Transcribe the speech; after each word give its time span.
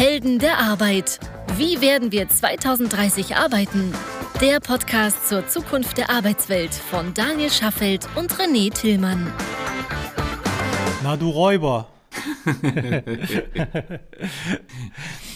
Helden 0.00 0.38
der 0.38 0.56
Arbeit. 0.56 1.20
Wie 1.58 1.82
werden 1.82 2.10
wir 2.10 2.26
2030 2.26 3.36
arbeiten? 3.36 3.92
Der 4.40 4.58
Podcast 4.58 5.28
zur 5.28 5.46
Zukunft 5.46 5.98
der 5.98 6.08
Arbeitswelt 6.08 6.72
von 6.72 7.12
Daniel 7.12 7.50
Schaffelt 7.50 8.08
und 8.16 8.32
René 8.32 8.72
Tillmann. 8.72 9.30
Na 11.02 11.18
du 11.18 11.28
Räuber. 11.28 11.90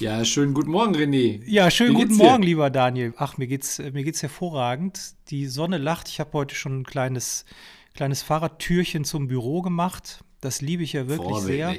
ja, 0.00 0.24
schönen 0.24 0.54
guten 0.54 0.70
Morgen, 0.70 0.96
René. 0.96 1.42
Ja, 1.44 1.70
schönen 1.70 1.92
guten 1.92 2.16
Morgen, 2.16 2.40
dir? 2.40 2.48
lieber 2.48 2.70
Daniel. 2.70 3.12
Ach, 3.18 3.36
mir 3.36 3.46
geht's, 3.46 3.78
mir 3.78 4.02
geht's 4.02 4.22
hervorragend. 4.22 5.14
Die 5.28 5.44
Sonne 5.46 5.76
lacht. 5.76 6.08
Ich 6.08 6.20
habe 6.20 6.32
heute 6.32 6.54
schon 6.54 6.80
ein 6.80 6.84
kleines, 6.84 7.44
kleines 7.92 8.22
Fahrradtürchen 8.22 9.04
zum 9.04 9.28
Büro 9.28 9.60
gemacht. 9.60 10.24
Das 10.40 10.62
liebe 10.62 10.82
ich 10.82 10.94
ja 10.94 11.06
wirklich 11.06 11.36
sehr. 11.40 11.76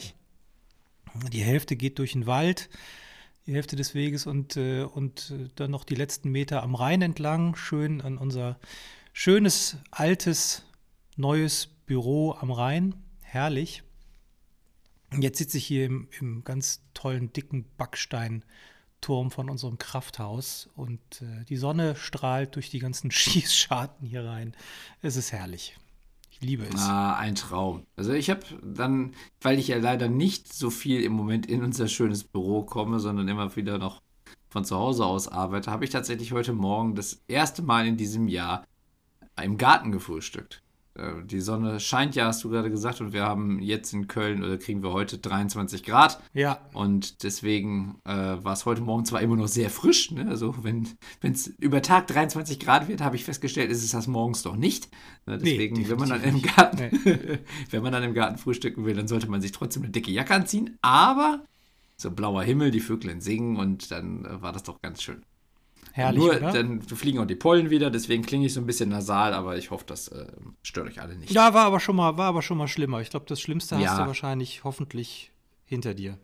Die 1.32 1.44
Hälfte 1.44 1.76
geht 1.76 2.00
durch 2.00 2.14
den 2.14 2.26
Wald, 2.26 2.70
die 3.46 3.54
Hälfte 3.54 3.76
des 3.76 3.94
Weges 3.94 4.26
und, 4.26 4.58
äh, 4.58 4.84
und 4.84 5.32
äh, 5.32 5.50
dann 5.56 5.72
noch 5.72 5.84
die 5.84 5.96
letzten 5.96 6.32
Meter 6.32 6.64
am 6.64 6.76
Rhein 6.76 7.02
entlang, 7.02 7.56
schön 7.56 8.02
an 8.02 8.18
unser 8.18 8.60
schönes, 9.14 9.78
altes, 9.92 10.64
neues 11.16 11.68
Büro 11.86 12.34
am 12.34 12.52
Rhein. 12.52 12.96
Herrlich. 13.22 13.84
Jetzt 15.18 15.38
sitze 15.38 15.58
ich 15.58 15.66
hier 15.66 15.86
im, 15.86 16.10
im 16.20 16.44
ganz 16.44 16.82
tollen, 16.94 17.32
dicken 17.32 17.66
Backsteinturm 17.78 19.32
von 19.32 19.50
unserem 19.50 19.78
Krafthaus 19.78 20.70
und 20.76 21.22
äh, 21.22 21.46
die 21.46 21.58
Sonne 21.58 21.96
strahlt 21.96 22.56
durch 22.56 22.70
die 22.70 22.80
ganzen 22.80 23.12
Schießscharten 23.12 24.08
hier 24.08 24.26
rein. 24.26 24.56
Es 25.02 25.16
ist 25.16 25.32
herrlich. 25.32 25.78
Liebe 26.46 26.66
es. 26.66 26.82
Ah, 26.82 27.16
ein 27.16 27.36
Traum. 27.36 27.86
Also 27.96 28.14
ich 28.14 28.30
habe 28.30 28.42
dann, 28.64 29.14
weil 29.42 29.60
ich 29.60 29.68
ja 29.68 29.78
leider 29.78 30.08
nicht 30.08 30.54
so 30.54 30.70
viel 30.70 31.02
im 31.02 31.14
Moment 31.14 31.46
in 31.46 31.64
unser 31.64 31.88
schönes 31.88 32.24
Büro 32.24 32.64
komme, 32.64 33.00
sondern 33.00 33.28
immer 33.28 33.56
wieder 33.56 33.78
noch 33.78 34.02
von 34.50 34.64
zu 34.64 34.78
Hause 34.78 35.06
aus 35.06 35.28
arbeite, 35.28 35.72
habe 35.72 35.84
ich 35.84 35.90
tatsächlich 35.90 36.32
heute 36.32 36.54
Morgen 36.54 36.96
das 36.96 37.22
erste 37.28 37.62
Mal 37.62 37.88
in 37.88 37.98
diesem 37.98 38.28
Jahr 38.28 38.66
im 39.42 39.58
Garten 39.58 39.92
gefrühstückt. 39.92 40.64
Äh, 40.96 41.24
die 41.24 41.42
Sonne 41.42 41.80
scheint 41.80 42.16
ja, 42.16 42.26
hast 42.26 42.44
du 42.44 42.50
gerade 42.50 42.70
gesagt, 42.70 43.02
und 43.02 43.14
wir 43.14 43.24
haben 43.24 43.60
jetzt 43.60 43.94
in 43.94 44.08
Köln 44.08 44.44
oder 44.44 44.58
kriegen 44.58 44.84
wir 44.84 44.92
heute 44.92 45.18
23 45.18 45.84
Grad. 45.84 46.22
Ja. 46.34 46.60
Und 46.74 47.24
deswegen 47.24 47.96
äh, 48.06 48.14
war 48.14 48.54
es 48.54 48.66
heute 48.66 48.82
Morgen 48.82 49.06
zwar 49.06 49.22
immer 49.22 49.36
noch 49.36 49.48
sehr 49.48 49.70
frisch, 49.70 50.12
ne? 50.12 50.28
also 50.30 50.56
wenn 50.64 50.88
es 51.22 51.48
über 51.48 51.82
Tag 51.82 52.08
23 52.08 52.60
Grad 52.60 52.88
wird, 52.88 53.02
habe 53.02 53.16
ich 53.16 53.26
festgestellt, 53.26 53.72
ist 53.72 53.84
es 53.84 53.92
das 53.92 54.08
morgens 54.08 54.44
doch 54.44 54.56
nicht. 54.56 54.90
Ne? 55.26 55.38
Deswegen, 55.38 55.78
nee, 55.78 55.90
wenn 55.90 55.98
man 55.98 56.10
dann 56.10 56.24
im 56.24 56.42
Garten, 56.42 56.78
nee. 57.06 57.40
wenn 57.70 57.84
man 57.84 57.92
dann 57.92 58.04
im 58.04 58.14
Garten 58.14 58.38
frühstücken 58.38 58.86
will, 58.86 58.96
dann 58.96 59.08
sollte 59.08 59.30
man 59.30 59.42
sich 59.42 59.52
trotzdem 59.52 59.84
eine 59.84 59.92
dicke 59.92 60.12
Jacke 60.12 60.34
anziehen. 60.34 60.78
Aber 60.82 61.44
so 61.98 62.12
blauer 62.12 62.44
Himmel, 62.44 62.72
die 62.72 62.80
Vögel 62.80 63.22
singen 63.22 63.58
und 63.58 63.92
dann 63.92 64.26
äh, 64.26 64.42
war 64.42 64.52
das 64.52 64.64
doch 64.64 64.82
ganz 64.82 65.02
schön. 65.02 65.24
Herrlich, 65.94 66.20
Nur, 66.20 66.36
oder? 66.36 66.52
dann 66.52 66.82
fliegen 66.82 67.20
auch 67.20 67.26
die 67.26 67.36
Pollen 67.36 67.70
wieder, 67.70 67.90
deswegen 67.90 68.24
klinge 68.24 68.46
ich 68.46 68.54
so 68.54 68.60
ein 68.60 68.66
bisschen 68.66 68.90
nasal, 68.90 69.34
aber 69.34 69.58
ich 69.58 69.72
hoffe, 69.72 69.86
das 69.88 70.10
äh, 70.10 70.28
stört 70.62 70.88
euch 70.88 71.02
alle 71.02 71.16
nicht. 71.16 71.32
Ja, 71.32 71.54
war 71.54 71.66
aber 71.66 71.80
schon 71.80 71.96
mal, 71.96 72.18
war 72.18 72.28
aber 72.28 72.42
schon 72.42 72.58
mal 72.58 72.68
schlimmer. 72.68 73.00
Ich 73.02 73.10
glaube, 73.10 73.26
das 73.28 73.40
Schlimmste 73.40 73.76
ja. 73.76 73.90
hast 73.90 74.00
du 74.00 74.06
wahrscheinlich 74.06 74.64
hoffentlich 74.64 75.32
hinter 75.66 75.94
dir. 75.94 76.18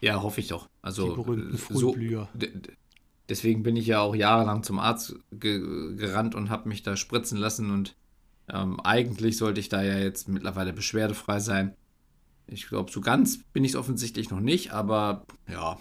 Ja, 0.00 0.22
hoffe 0.22 0.40
ich 0.40 0.48
doch. 0.48 0.68
Also 0.82 1.10
die 1.10 1.14
berühmten 1.14 1.56
so, 1.56 1.94
deswegen 3.28 3.62
bin 3.62 3.76
ich 3.76 3.86
ja 3.86 4.00
auch 4.00 4.14
jahrelang 4.14 4.62
zum 4.62 4.78
Arzt 4.78 5.16
ge 5.30 5.94
gerannt 5.96 6.34
und 6.34 6.50
habe 6.50 6.68
mich 6.68 6.82
da 6.82 6.96
spritzen 6.96 7.38
lassen 7.38 7.70
und 7.70 7.96
ähm, 8.48 8.80
eigentlich 8.80 9.36
sollte 9.36 9.60
ich 9.60 9.68
da 9.68 9.82
ja 9.82 9.98
jetzt 9.98 10.28
mittlerweile 10.28 10.72
beschwerdefrei 10.72 11.40
sein. 11.40 11.76
Ich 12.46 12.68
glaube, 12.68 12.90
so 12.90 13.00
ganz 13.00 13.38
bin 13.52 13.64
ich 13.64 13.72
es 13.72 13.76
offensichtlich 13.76 14.30
noch 14.30 14.40
nicht, 14.40 14.72
aber 14.72 15.24
ja, 15.48 15.78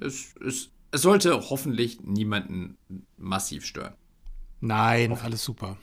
es 0.00 0.34
ist 0.36 0.70
es 0.96 1.02
sollte 1.02 1.50
hoffentlich 1.50 2.00
niemanden 2.00 2.78
massiv 3.18 3.66
stören. 3.66 3.94
Nein, 4.60 5.12
alles 5.12 5.44
super. 5.44 5.76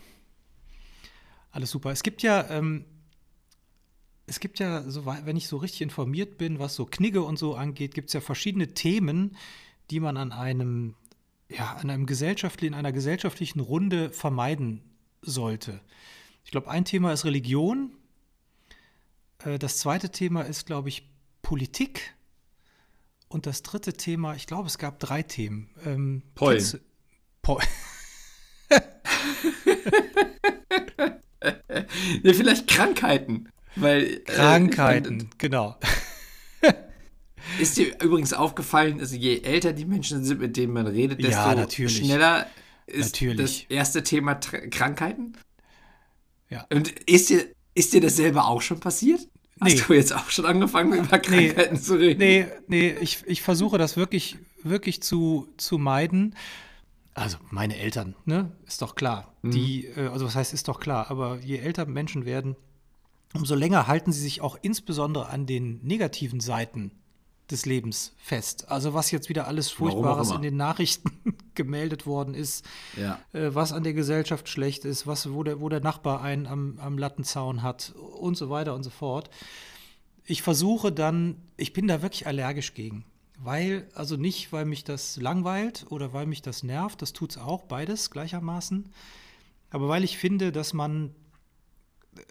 Alles 1.52 1.70
super. 1.70 1.92
Es 1.92 2.02
gibt 2.02 2.24
ja, 2.24 2.50
ähm, 2.50 2.86
es 4.26 4.40
gibt 4.40 4.58
ja, 4.58 4.90
so, 4.90 5.06
wenn 5.06 5.38
ich 5.38 5.48
so 5.48 5.58
richtig 5.58 5.84
informiert 5.84 6.40
bin, 6.40 6.58
was 6.58 6.74
so 6.74 6.86
Knigge 6.86 7.22
und 7.22 7.38
so 7.38 7.54
angeht, 7.54 7.94
gibt 7.94 8.10
es 8.10 8.14
ja 8.14 8.22
verschiedene 8.22 8.74
Themen, 8.74 9.38
die 9.92 10.00
man 10.00 10.18
an 10.18 10.32
einem, 10.32 10.96
ja, 11.48 11.74
an 11.76 11.92
einem 11.92 12.08
gesellschaftlichen, 12.08 12.74
in 12.74 12.80
einer 12.80 12.92
gesellschaftlichen 12.92 13.60
Runde 13.60 14.10
vermeiden 14.10 14.82
sollte. 15.22 15.80
Ich 16.44 16.50
glaube, 16.50 16.72
ein 16.72 16.86
Thema 16.86 17.14
ist 17.14 17.24
Religion. 17.24 17.92
Äh, 19.46 19.60
das 19.60 19.78
zweite 19.78 20.10
Thema 20.10 20.42
ist, 20.42 20.66
glaube 20.66 20.90
ich, 20.90 21.08
Politik. 21.44 22.16
Und 23.34 23.48
das 23.48 23.64
dritte 23.64 23.94
Thema, 23.94 24.36
ich 24.36 24.46
glaube, 24.46 24.68
es 24.68 24.78
gab 24.78 25.00
drei 25.00 25.24
Themen. 25.24 25.68
Ähm, 25.88 26.22
Pollen. 26.36 26.64
Pol 27.42 27.60
ja, 32.22 32.34
vielleicht 32.34 32.68
Krankheiten. 32.68 33.50
Weil, 33.76 34.04
äh, 34.04 34.20
Krankheiten, 34.20 35.22
äh, 35.22 35.26
genau. 35.40 35.80
Ist 37.60 37.78
dir 37.78 38.00
übrigens 38.04 38.34
aufgefallen, 38.34 39.00
also 39.00 39.16
je 39.16 39.42
älter 39.42 39.74
die 39.74 39.86
Menschen 39.86 40.24
sind, 40.24 40.40
mit 40.40 40.56
denen 40.56 40.74
man 40.74 40.86
redet, 40.86 41.18
desto 41.24 41.32
ja, 41.32 41.90
schneller 41.90 42.46
ist 42.86 43.14
natürlich. 43.14 43.64
das 43.64 43.72
erste 43.76 44.04
Thema 44.04 44.36
Tra 44.36 44.60
Krankheiten? 44.68 45.34
Ja. 46.50 46.68
Und 46.72 46.90
ist 47.10 47.32
dir, 47.32 47.48
ist 47.74 47.94
dir 47.94 48.02
das 48.02 48.16
selber 48.16 48.46
auch 48.46 48.62
schon 48.62 48.80
passiert? 48.80 49.28
Hast 49.60 49.76
nee. 49.76 49.82
du 49.88 49.94
jetzt 49.94 50.14
auch 50.14 50.30
schon 50.30 50.46
angefangen, 50.46 50.94
über 50.94 51.20
Krankheiten 51.20 51.76
nee. 51.76 51.80
zu 51.80 51.96
reden? 51.96 52.20
Nee, 52.20 52.48
nee, 52.68 52.90
ich, 53.00 53.24
ich 53.26 53.42
versuche 53.42 53.78
das 53.78 53.98
wirklich, 53.98 54.38
wirklich 54.64 55.02
zu, 55.02 55.48
zu 55.58 55.78
meiden. 55.78 56.36
Also 57.14 57.38
meine 57.52 57.78
Eltern, 57.78 58.16
ne? 58.26 58.52
Ist 58.66 58.82
doch 58.82 58.96
klar. 58.96 59.36
Mhm. 59.44 59.52
Die, 59.52 59.86
äh, 59.86 60.08
also 60.08 60.26
was 60.26 60.36
heißt, 60.36 60.54
ist 60.54 60.68
doch 60.68 60.80
klar, 60.80 61.12
aber 61.12 61.40
je 61.40 61.58
älter 61.58 61.86
Menschen 61.86 62.26
werden, 62.26 62.56
umso 63.34 63.56
länger 63.56 63.88
halten 63.88 64.12
sie 64.12 64.22
sich 64.22 64.42
auch 64.42 64.58
insbesondere 64.62 65.30
an 65.30 65.46
den 65.46 65.80
negativen 65.84 66.40
Seiten 66.40 66.92
des 67.52 67.66
Lebens 67.66 68.14
fest. 68.18 68.70
Also 68.70 68.94
was 68.94 69.12
jetzt 69.12 69.30
wieder 69.30 69.48
alles 69.48 69.70
Furchtbares 69.70 70.32
in 70.32 70.42
den 70.42 70.56
Nachrichten 70.56 71.36
gemeldet 71.56 72.06
worden 72.06 72.34
ist, 72.34 72.66
ja. 72.98 73.20
äh, 73.34 73.54
was 73.54 73.74
an 73.74 73.84
der 73.84 73.94
Gesellschaft 73.94 74.48
schlecht 74.48 74.86
ist, 74.86 75.06
was, 75.08 75.32
wo, 75.32 75.44
der, 75.44 75.60
wo 75.60 75.70
der 75.70 75.82
Nachbar 75.82 76.22
einen 76.22 76.48
am, 76.48 76.80
am 76.80 76.98
Lattenzaun 76.98 77.62
hat 77.62 77.94
und 77.96 78.38
so 78.38 78.50
weiter 78.50 78.74
und 78.74 78.84
so 78.84 78.90
fort. 78.90 79.30
Ich 80.26 80.42
versuche 80.42 80.92
dann, 80.92 81.36
ich 81.58 81.74
bin 81.74 81.88
da 81.88 82.02
wirklich 82.02 82.28
allergisch 82.28 82.74
gegen. 82.74 83.06
Weil, 83.40 83.90
also 83.94 84.16
nicht, 84.16 84.54
weil 84.54 84.64
mich 84.64 84.86
das 84.86 85.18
langweilt 85.18 85.86
oder 85.90 86.14
weil 86.14 86.28
mich 86.28 86.42
das 86.42 86.64
nervt, 86.64 87.02
das 87.02 87.12
tut 87.12 87.32
es 87.32 87.38
auch, 87.38 87.64
beides 87.64 88.10
gleichermaßen. 88.10 88.90
Aber 89.70 89.90
weil 89.90 90.06
ich 90.06 90.18
finde, 90.18 90.54
dass 90.54 90.72
man, 90.72 91.14
äh, 92.16 92.22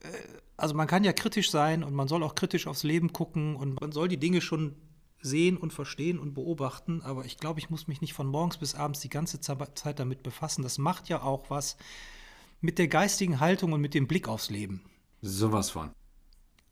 also 0.57 0.75
man 0.75 0.87
kann 0.87 1.05
ja 1.05 1.13
kritisch 1.13 1.51
sein 1.51 1.85
und 1.85 1.93
man 1.93 2.09
soll 2.09 2.23
auch 2.23 2.35
kritisch 2.35 2.67
aufs 2.67 2.83
Leben 2.83 3.13
gucken 3.13 3.57
und 3.57 3.79
man 3.81 3.93
soll 3.93 4.09
die 4.09 4.17
Dinge 4.17 4.41
schon 4.41 4.75
sehen 5.23 5.57
und 5.57 5.73
verstehen 5.73 6.19
und 6.19 6.35
beobachten, 6.35 7.01
aber 7.03 7.25
ich 7.25 7.39
glaube, 7.39 7.61
ich 7.61 7.71
muss 7.71 7.89
mich 7.89 8.01
nicht 8.01 8.13
von 8.13 8.27
morgens 8.27 8.59
bis 8.59 8.75
abends 8.75 9.01
die 9.01 9.09
ganze 9.09 9.41
Zeit 9.41 9.99
damit 9.99 10.23
befassen. 10.23 10.63
Das 10.63 10.79
macht 10.79 11.09
ja 11.09 11.23
auch 11.23 11.49
was 11.49 11.77
mit 12.61 12.79
der 12.79 12.89
geistigen 12.89 13.41
Haltung 13.41 13.73
und 13.73 13.81
mit 13.81 13.95
dem 13.95 14.07
Blick 14.07 14.29
aufs 14.29 14.51
Leben. 14.51 14.83
Sowas 15.21 15.71
von. 15.71 15.91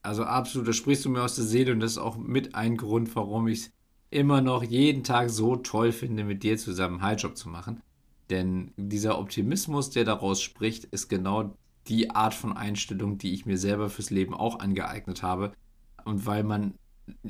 Also 0.03 0.25
absolut, 0.25 0.67
da 0.67 0.73
sprichst 0.73 1.05
du 1.05 1.11
mir 1.11 1.23
aus 1.23 1.37
der 1.37 1.45
Seele 1.45 1.73
und 1.73 1.81
das 1.81 1.93
ist 1.93 1.99
auch 1.99 2.17
mit 2.17 2.55
ein 2.55 2.77
Grund, 2.77 3.15
warum 3.15 3.49
ich 3.49 3.61
es 3.61 3.71
immer 4.11 4.41
noch 4.41 4.65
jeden 4.65 5.05
Tag 5.05 5.31
so 5.31 5.57
toll 5.57 5.93
finde, 5.93 6.25
mit 6.25 6.43
dir 6.43 6.59
zusammen 6.59 6.97
einen 6.97 7.03
Highjob 7.05 7.37
zu 7.37 7.49
machen. 7.49 7.81
Denn 8.31 8.73
dieser 8.77 9.19
Optimismus, 9.19 9.91
der 9.91 10.05
daraus 10.05 10.41
spricht, 10.41 10.85
ist 10.85 11.09
genau 11.09 11.55
die 11.89 12.11
Art 12.11 12.35
von 12.35 12.57
Einstellung, 12.57 13.19
die 13.19 13.35
ich 13.35 13.47
mir 13.47 13.59
selber 13.59 13.91
fürs 13.91 14.11
Leben 14.11 14.35
auch 14.35 14.61
angeeignet 14.61 15.23
habe. 15.23 15.53
Und 16.05 16.27
weil 16.27 16.45
man 16.45 16.75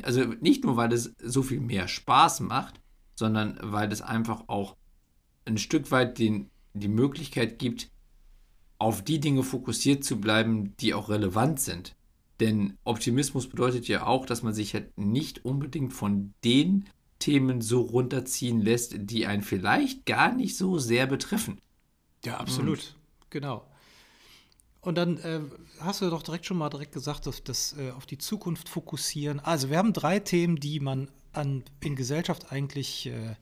also 0.03 0.25
nicht 0.41 0.65
nur, 0.65 0.77
weil 0.77 0.93
es 0.93 1.15
so 1.23 1.43
viel 1.43 1.61
mehr 1.61 1.89
Spaß 1.89 2.41
macht, 2.41 2.81
sondern 3.15 3.59
weil 3.62 3.93
es 3.93 4.03
einfach 4.03 4.44
auch 4.47 4.77
ein 5.44 5.59
Stück 5.59 5.91
weit 5.91 6.19
den, 6.19 6.50
die 6.75 6.88
Möglichkeit 6.88 7.59
gibt, 7.59 7.91
auf 8.79 9.03
die 9.03 9.21
Dinge 9.21 9.43
fokussiert 9.43 10.05
zu 10.05 10.21
bleiben, 10.21 10.75
die 10.79 10.94
auch 10.94 11.09
relevant 11.11 11.61
sind. 11.61 11.94
Denn 12.41 12.79
Optimismus 12.85 13.47
bedeutet 13.49 13.87
ja 13.88 14.06
auch, 14.06 14.25
dass 14.25 14.43
man 14.43 14.55
sich 14.55 14.73
halt 14.73 14.97
nicht 14.97 15.44
unbedingt 15.44 15.93
von 15.93 16.33
den 16.43 16.87
Themen 17.19 17.61
so 17.61 17.83
runterziehen 17.83 18.62
lässt, 18.62 18.94
die 18.97 19.26
einen 19.26 19.43
vielleicht 19.43 20.06
gar 20.06 20.35
nicht 20.35 20.56
so 20.56 20.79
sehr 20.79 21.06
betreffen. 21.06 21.61
Ja, 22.25 22.38
absolut. 22.38 22.79
Und 22.79 23.31
genau. 23.31 23.69
Und 24.81 24.97
dann 24.97 25.19
äh, 25.19 25.41
hast 25.81 26.00
du 26.00 26.09
doch 26.09 26.23
direkt 26.23 26.47
schon 26.47 26.56
mal 26.56 26.71
direkt 26.71 26.93
gesagt, 26.93 27.27
dass 27.27 27.44
das 27.44 27.77
äh, 27.79 27.91
auf 27.91 28.06
die 28.06 28.19
Zukunft 28.19 28.69
fokussieren. 28.69 29.41
Also 29.41 29.71
wir 29.71 29.79
haben 29.79 29.93
drei 29.93 30.21
Themen, 30.21 30.56
die 30.56 30.81
man 30.81 31.11
an, 31.32 31.65
in 31.81 31.97
Gesellschaft 31.97 32.50
eigentlich 32.50 33.06
äh, 33.06 33.35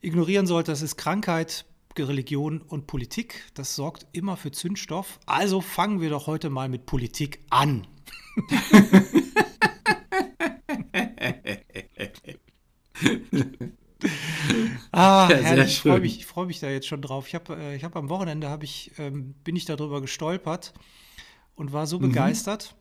ignorieren 0.00 0.46
sollte. 0.46 0.72
Das 0.72 0.82
ist 0.82 0.96
Krankheit, 0.96 1.64
Religion 1.96 2.60
und 2.62 2.86
Politik. 2.86 3.50
Das 3.54 3.74
sorgt 3.74 4.06
immer 4.12 4.36
für 4.36 4.52
Zündstoff. 4.52 5.18
Also 5.26 5.60
fangen 5.60 6.00
wir 6.00 6.10
doch 6.10 6.28
heute 6.28 6.48
mal 6.48 6.68
mit 6.68 6.86
Politik 6.86 7.40
an. 7.50 7.88
Ah, 14.98 15.28
ja, 15.30 15.36
herrlich, 15.36 15.66
ich 15.66 15.80
freue 15.80 16.00
mich, 16.00 16.26
freu 16.26 16.46
mich 16.46 16.60
da 16.60 16.68
jetzt 16.68 16.86
schon 16.86 17.02
drauf. 17.02 17.28
Ich 17.28 17.34
habe 17.34 17.54
äh, 17.54 17.78
hab 17.80 17.96
am 17.96 18.08
Wochenende 18.08 18.48
hab 18.48 18.62
ich, 18.62 18.92
ähm, 18.98 19.34
bin 19.44 19.56
ich 19.56 19.64
darüber 19.64 20.00
gestolpert 20.00 20.74
und 21.54 21.72
war 21.72 21.86
so 21.86 21.98
mhm. 21.98 22.08
begeistert, 22.08 22.74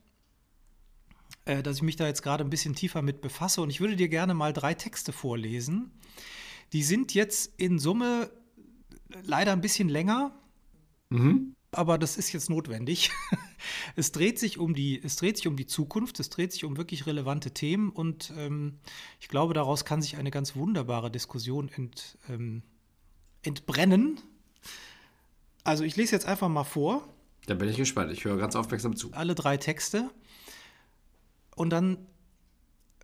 äh, 1.46 1.62
dass 1.62 1.78
ich 1.78 1.84
mich 1.84 1.96
da 1.96 2.08
jetzt 2.08 2.24
gerade 2.24 2.44
ein 2.44 2.50
bisschen 2.50 2.76
tiefer 2.76 3.02
mit 3.02 3.22
befasse. 3.22 3.62
Und 3.62 3.70
ich 3.70 3.80
würde 3.80 3.96
dir 3.96 4.10
gerne 4.10 4.34
mal 4.34 4.54
drei 4.54 4.74
Texte 4.74 5.12
vorlesen. 5.12 5.92
Die 6.74 6.84
sind 6.84 7.14
jetzt 7.14 7.54
in 7.58 7.80
Summe 7.80 8.32
leider 9.24 9.52
ein 9.52 9.62
bisschen 9.62 9.90
länger. 9.90 10.36
Mhm 11.10 11.57
aber 11.78 11.98
das 11.98 12.18
ist 12.18 12.32
jetzt 12.32 12.50
notwendig. 12.50 13.12
es, 13.96 14.12
dreht 14.12 14.40
sich 14.40 14.58
um 14.58 14.74
die, 14.74 15.02
es 15.02 15.16
dreht 15.16 15.38
sich 15.38 15.48
um 15.48 15.56
die 15.56 15.68
Zukunft, 15.68 16.20
es 16.20 16.30
dreht 16.30 16.52
sich 16.52 16.66
um 16.66 16.78
wirklich 16.78 17.06
relevante 17.06 17.52
Themen 17.52 17.90
und 17.90 18.34
ähm, 18.38 18.80
ich 19.20 19.28
glaube, 19.28 19.54
daraus 19.54 19.86
kann 19.86 20.02
sich 20.02 20.18
eine 20.18 20.32
ganz 20.32 20.56
wunderbare 20.56 21.12
Diskussion 21.12 21.70
ent, 21.70 22.18
ähm, 22.30 22.64
entbrennen. 23.44 24.20
Also 25.64 25.84
ich 25.84 25.96
lese 25.96 26.14
jetzt 26.14 26.26
einfach 26.26 26.50
mal 26.50 26.64
vor. 26.64 27.08
Da 27.46 27.54
bin 27.54 27.70
ich 27.70 27.78
gespannt, 27.78 28.12
ich 28.12 28.26
höre 28.26 28.38
ganz 28.38 28.56
aufmerksam 28.56 28.96
zu. 28.96 29.12
Alle 29.14 29.36
drei 29.36 29.58
Texte. 29.58 30.10
Und 31.56 31.70
dann 31.70 31.98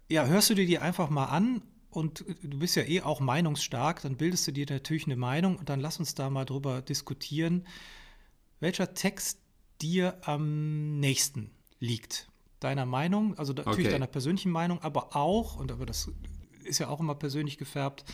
ja, 0.09 0.25
hörst 0.25 0.49
du 0.49 0.53
dir 0.53 0.65
die 0.65 0.79
einfach 0.79 1.09
mal 1.09 1.25
an 1.25 1.61
und 1.89 2.25
du 2.41 2.59
bist 2.59 2.75
ja 2.75 2.83
eh 2.83 3.01
auch 3.01 3.19
meinungsstark, 3.19 4.01
dann 4.01 4.17
bildest 4.17 4.47
du 4.47 4.51
dir 4.51 4.65
natürlich 4.69 5.05
eine 5.05 5.15
Meinung 5.15 5.57
und 5.57 5.69
dann 5.69 5.79
lass 5.79 5.99
uns 5.99 6.15
da 6.15 6.29
mal 6.29 6.45
drüber 6.45 6.81
diskutieren 6.81 7.65
welcher 8.63 8.93
Text 8.93 9.39
dir 9.81 10.17
am 10.21 10.99
nächsten 10.99 11.51
liegt. 11.79 12.29
Deiner 12.61 12.85
Meinung, 12.85 13.37
also 13.37 13.51
natürlich 13.51 13.87
okay. 13.87 13.91
deiner 13.91 14.07
persönlichen 14.07 14.51
Meinung, 14.51 14.81
aber 14.81 15.17
auch, 15.17 15.57
und 15.57 15.69
aber 15.69 15.85
das 15.85 16.09
ist 16.63 16.79
ja 16.79 16.87
auch 16.87 17.01
immer 17.01 17.13
persönlich 17.13 17.57
gefärbt, 17.57 18.05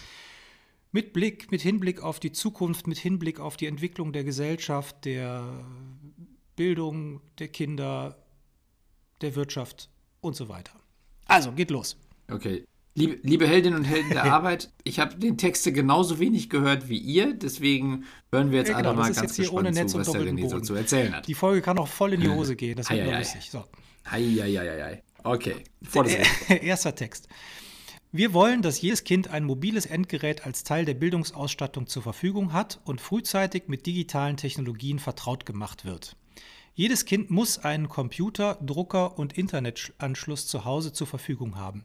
mit 0.91 1.13
Blick, 1.13 1.51
mit 1.51 1.61
Hinblick 1.61 2.01
auf 2.01 2.19
die 2.19 2.31
Zukunft, 2.31 2.87
mit 2.87 2.97
Hinblick 2.97 3.39
auf 3.39 3.57
die 3.57 3.67
Entwicklung 3.67 4.11
der 4.11 4.23
Gesellschaft, 4.23 5.05
der 5.05 5.63
Bildung 6.55 7.21
der 7.37 7.49
Kinder, 7.49 8.17
der 9.21 9.35
Wirtschaft 9.35 9.91
und 10.19 10.35
so 10.35 10.49
weiter. 10.49 10.73
Also, 11.25 11.51
geht 11.51 11.69
los. 11.69 11.95
Okay. 12.27 12.65
Liebe, 12.99 13.17
liebe 13.23 13.47
Heldinnen 13.47 13.79
und 13.79 13.85
Helden 13.85 14.09
der 14.09 14.23
Arbeit, 14.33 14.69
ich 14.83 14.99
habe 14.99 15.15
den 15.15 15.37
Texte 15.37 15.71
genauso 15.71 16.19
wenig 16.19 16.49
gehört 16.49 16.89
wie 16.89 16.97
ihr, 16.97 17.33
deswegen 17.33 18.03
hören 18.29 18.51
wir 18.51 18.59
jetzt 18.59 18.69
ja, 18.69 18.77
genau, 18.77 18.89
alle 18.89 18.97
mal 18.97 19.13
ganz 19.13 19.37
gespannt 19.37 19.89
zu, 19.89 19.99
was 19.99 20.11
der 20.11 20.21
René 20.21 20.49
so 20.49 20.59
zu 20.59 20.75
erzählen 20.75 21.15
hat. 21.15 21.25
Die 21.25 21.33
Folge 21.33 21.61
kann 21.61 21.79
auch 21.79 21.87
voll 21.87 22.13
in 22.13 22.21
die 22.21 22.29
Hose 22.29 22.57
gehen, 22.57 22.75
das 22.75 22.89
wird 22.89 23.07
lustig. 23.07 23.49
So. 23.49 23.63
Eieieiei. 24.03 25.01
Okay, 25.23 25.55
Erster 26.61 26.93
Text. 26.93 27.29
Wir 28.11 28.33
wollen, 28.33 28.61
dass 28.61 28.81
jedes 28.81 29.05
Kind 29.05 29.29
ein 29.29 29.45
mobiles 29.45 29.85
Endgerät 29.85 30.45
als 30.45 30.63
Teil 30.65 30.83
der 30.83 30.95
Bildungsausstattung 30.95 31.87
zur 31.87 32.03
Verfügung 32.03 32.51
hat 32.51 32.81
und 32.83 32.99
frühzeitig 32.99 33.63
mit 33.67 33.85
digitalen 33.85 34.35
Technologien 34.35 34.99
vertraut 34.99 35.45
gemacht 35.45 35.85
wird. 35.85 36.17
Jedes 36.73 37.05
Kind 37.05 37.29
muss 37.29 37.59
einen 37.59 37.87
Computer, 37.87 38.57
Drucker 38.61 39.19
und 39.19 39.37
Internetanschluss 39.37 40.47
zu 40.47 40.65
Hause 40.65 40.91
zur 40.91 41.07
Verfügung 41.07 41.55
haben. 41.57 41.83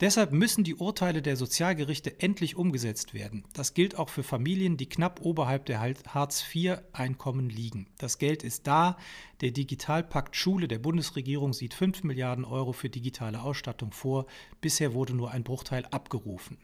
Deshalb 0.00 0.32
müssen 0.32 0.64
die 0.64 0.76
Urteile 0.76 1.20
der 1.20 1.36
Sozialgerichte 1.36 2.20
endlich 2.20 2.56
umgesetzt 2.56 3.12
werden. 3.12 3.44
Das 3.52 3.74
gilt 3.74 3.98
auch 3.98 4.08
für 4.08 4.22
Familien, 4.22 4.78
die 4.78 4.88
knapp 4.88 5.20
oberhalb 5.20 5.66
der 5.66 5.80
Hartz-IV-Einkommen 5.80 7.50
liegen. 7.50 7.86
Das 7.98 8.16
Geld 8.16 8.42
ist 8.42 8.66
da. 8.66 8.96
Der 9.42 9.50
Digitalpakt 9.50 10.36
Schule 10.36 10.68
der 10.68 10.78
Bundesregierung 10.78 11.52
sieht 11.52 11.74
5 11.74 12.02
Milliarden 12.04 12.46
Euro 12.46 12.72
für 12.72 12.88
digitale 12.88 13.42
Ausstattung 13.42 13.92
vor. 13.92 14.24
Bisher 14.62 14.94
wurde 14.94 15.12
nur 15.12 15.32
ein 15.32 15.44
Bruchteil 15.44 15.84
abgerufen. 15.90 16.56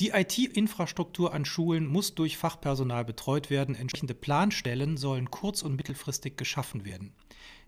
Die 0.00 0.10
IT-Infrastruktur 0.10 1.32
an 1.32 1.44
Schulen 1.44 1.86
muss 1.86 2.16
durch 2.16 2.36
Fachpersonal 2.36 3.04
betreut 3.04 3.50
werden. 3.50 3.76
Entsprechende 3.76 4.14
Planstellen 4.14 4.96
sollen 4.96 5.30
kurz- 5.30 5.62
und 5.62 5.76
mittelfristig 5.76 6.36
geschaffen 6.36 6.84
werden. 6.84 7.12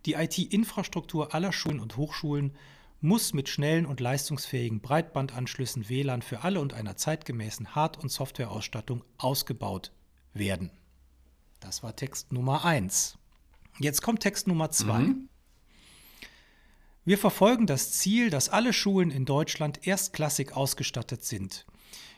Die 0.05 0.15
IT-Infrastruktur 0.15 1.33
aller 1.33 1.53
Schulen 1.53 1.79
und 1.79 1.97
Hochschulen 1.97 2.53
muss 3.01 3.33
mit 3.33 3.49
schnellen 3.49 3.87
und 3.87 4.01
leistungsfähigen 4.01 4.81
Breitbandanschlüssen 4.81 5.89
WLAN 5.89 6.23
für 6.23 6.43
alle 6.43 6.61
und 6.61 6.75
einer 6.75 6.97
zeitgemäßen 6.97 7.75
Hard- 7.75 7.99
und 7.99 8.11
Softwareausstattung 8.11 9.05
ausgebaut 9.19 9.93
werden. 10.35 10.71
Das 11.61 11.83
war 11.83 11.95
Text 11.95 12.33
Nummer 12.33 12.65
1. 12.65 13.19
Jetzt 13.79 14.03
kommt 14.03 14.21
Text 14.21 14.49
Nummer 14.49 14.71
2. 14.71 14.99
Mhm. 14.99 15.29
Wir 17.05 17.19
verfolgen 17.19 17.67
das 17.67 17.93
Ziel, 17.93 18.31
dass 18.31 18.49
alle 18.49 18.73
Schulen 18.73 19.11
in 19.11 19.25
Deutschland 19.25 19.87
erstklassig 19.87 20.55
ausgestattet 20.55 21.25
sind. 21.25 21.65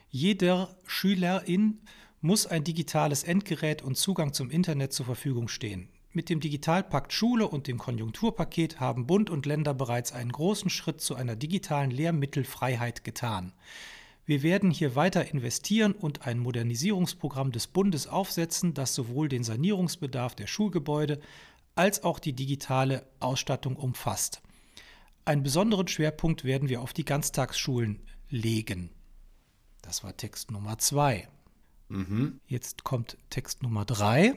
Jeder 0.09 0.75
Schülerin 0.85 1.79
muss 2.19 2.45
ein 2.45 2.63
digitales 2.63 3.23
Endgerät 3.23 3.81
und 3.81 3.95
Zugang 3.95 4.33
zum 4.33 4.49
Internet 4.49 4.93
zur 4.93 5.05
Verfügung 5.05 5.47
stehen. 5.47 5.87
Mit 6.13 6.29
dem 6.29 6.41
Digitalpakt 6.41 7.13
Schule 7.13 7.47
und 7.47 7.67
dem 7.67 7.77
Konjunkturpaket 7.77 8.81
haben 8.81 9.07
Bund 9.07 9.29
und 9.29 9.45
Länder 9.45 9.73
bereits 9.73 10.11
einen 10.11 10.31
großen 10.31 10.69
Schritt 10.69 10.99
zu 10.99 11.15
einer 11.15 11.37
digitalen 11.37 11.89
Lehrmittelfreiheit 11.89 13.05
getan. 13.05 13.53
Wir 14.25 14.43
werden 14.43 14.71
hier 14.71 14.95
weiter 14.95 15.31
investieren 15.31 15.93
und 15.93 16.27
ein 16.27 16.39
Modernisierungsprogramm 16.39 17.53
des 17.53 17.67
Bundes 17.67 18.07
aufsetzen, 18.07 18.73
das 18.73 18.93
sowohl 18.93 19.29
den 19.29 19.43
Sanierungsbedarf 19.43 20.35
der 20.35 20.47
Schulgebäude 20.47 21.19
als 21.75 22.03
auch 22.03 22.19
die 22.19 22.33
digitale 22.33 23.07
Ausstattung 23.21 23.77
umfasst. 23.77 24.41
Einen 25.23 25.43
besonderen 25.43 25.87
Schwerpunkt 25.87 26.43
werden 26.43 26.67
wir 26.67 26.81
auf 26.81 26.91
die 26.91 27.05
Ganztagsschulen 27.05 28.01
legen. 28.29 28.89
Das 29.81 30.03
war 30.03 30.15
Text 30.17 30.51
Nummer 30.51 30.77
zwei. 30.77 31.29
Mhm. 31.87 32.41
Jetzt 32.47 32.83
kommt 32.83 33.17
Text 33.29 33.63
Nummer 33.63 33.85
drei. 33.85 34.35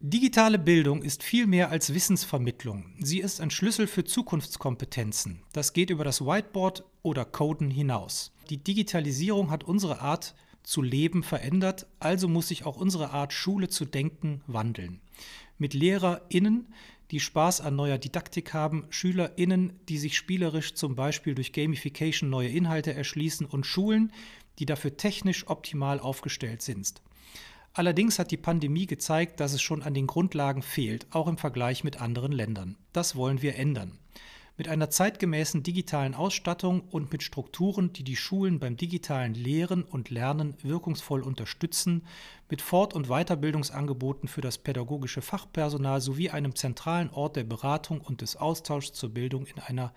Digitale 0.00 0.60
Bildung 0.60 1.02
ist 1.02 1.24
viel 1.24 1.48
mehr 1.48 1.70
als 1.70 1.92
Wissensvermittlung. 1.92 2.94
Sie 3.00 3.18
ist 3.18 3.40
ein 3.40 3.50
Schlüssel 3.50 3.88
für 3.88 4.04
Zukunftskompetenzen. 4.04 5.42
Das 5.52 5.72
geht 5.72 5.90
über 5.90 6.04
das 6.04 6.20
Whiteboard 6.20 6.84
oder 7.02 7.24
Coden 7.24 7.68
hinaus. 7.68 8.32
Die 8.48 8.62
Digitalisierung 8.62 9.50
hat 9.50 9.64
unsere 9.64 10.00
Art 10.00 10.36
zu 10.62 10.82
leben 10.82 11.24
verändert, 11.24 11.88
also 11.98 12.28
muss 12.28 12.46
sich 12.46 12.64
auch 12.64 12.76
unsere 12.76 13.10
Art 13.10 13.32
Schule 13.32 13.70
zu 13.70 13.86
denken 13.86 14.40
wandeln. 14.46 15.00
Mit 15.58 15.74
LehrerInnen, 15.74 16.72
die 17.10 17.18
Spaß 17.18 17.60
an 17.60 17.74
neuer 17.74 17.98
Didaktik 17.98 18.54
haben, 18.54 18.86
SchülerInnen, 18.90 19.80
die 19.88 19.98
sich 19.98 20.16
spielerisch 20.16 20.74
zum 20.74 20.94
Beispiel 20.94 21.34
durch 21.34 21.52
Gamification 21.52 22.30
neue 22.30 22.50
Inhalte 22.50 22.94
erschließen 22.94 23.46
und 23.46 23.66
Schulen, 23.66 24.12
die 24.60 24.66
dafür 24.66 24.96
technisch 24.96 25.48
optimal 25.48 25.98
aufgestellt 25.98 26.62
sind. 26.62 27.02
Allerdings 27.78 28.18
hat 28.18 28.32
die 28.32 28.36
Pandemie 28.36 28.86
gezeigt, 28.86 29.38
dass 29.38 29.52
es 29.52 29.62
schon 29.62 29.84
an 29.84 29.94
den 29.94 30.08
Grundlagen 30.08 30.62
fehlt, 30.62 31.06
auch 31.12 31.28
im 31.28 31.38
Vergleich 31.38 31.84
mit 31.84 32.00
anderen 32.02 32.32
Ländern. 32.32 32.74
Das 32.92 33.14
wollen 33.14 33.40
wir 33.40 33.54
ändern. 33.54 33.96
Mit 34.56 34.66
einer 34.66 34.90
zeitgemäßen 34.90 35.62
digitalen 35.62 36.16
Ausstattung 36.16 36.80
und 36.90 37.12
mit 37.12 37.22
Strukturen, 37.22 37.92
die 37.92 38.02
die 38.02 38.16
Schulen 38.16 38.58
beim 38.58 38.76
digitalen 38.76 39.34
Lehren 39.34 39.84
und 39.84 40.10
Lernen 40.10 40.54
wirkungsvoll 40.60 41.22
unterstützen, 41.22 42.02
mit 42.50 42.62
Fort- 42.62 42.94
und 42.94 43.06
Weiterbildungsangeboten 43.06 44.28
für 44.28 44.40
das 44.40 44.58
pädagogische 44.58 45.22
Fachpersonal 45.22 46.00
sowie 46.00 46.30
einem 46.30 46.56
zentralen 46.56 47.10
Ort 47.10 47.36
der 47.36 47.44
Beratung 47.44 48.00
und 48.00 48.22
des 48.22 48.34
Austauschs 48.34 48.92
zur 48.92 49.10
Bildung 49.10 49.46
in 49.46 49.60
einer 49.60 49.94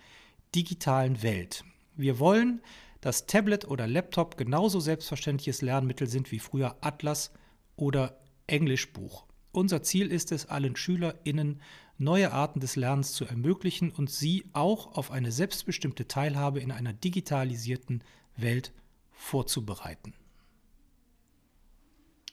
digitalen 0.53 1.23
Welt. 1.23 1.63
Wir 1.95 2.19
wollen, 2.19 2.61
dass 3.01 3.25
Tablet 3.25 3.67
oder 3.67 3.87
Laptop 3.87 4.37
genauso 4.37 4.79
selbstverständliches 4.79 5.63
Lernmittel 5.63 6.05
sind 6.05 6.31
wie 6.31 6.37
früher 6.37 6.75
Atlas, 6.81 7.31
oder 7.75 8.19
Englischbuch. 8.47 9.25
Unser 9.51 9.83
Ziel 9.83 10.11
ist 10.11 10.31
es, 10.31 10.45
allen 10.47 10.75
SchülerInnen 10.75 11.61
neue 11.97 12.31
Arten 12.31 12.59
des 12.59 12.75
Lernens 12.75 13.13
zu 13.13 13.25
ermöglichen 13.25 13.91
und 13.91 14.09
sie 14.09 14.45
auch 14.53 14.95
auf 14.95 15.11
eine 15.11 15.31
selbstbestimmte 15.31 16.07
Teilhabe 16.07 16.59
in 16.59 16.71
einer 16.71 16.93
digitalisierten 16.93 18.03
Welt 18.37 18.73
vorzubereiten. 19.11 20.13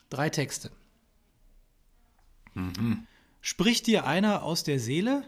Drei 0.09 0.31
Texte. 0.31 0.71
Mhm. 2.55 3.07
Spricht 3.41 3.87
dir 3.87 4.07
einer 4.07 4.43
aus 4.43 4.65
der 4.65 4.81
Seele? 4.81 5.23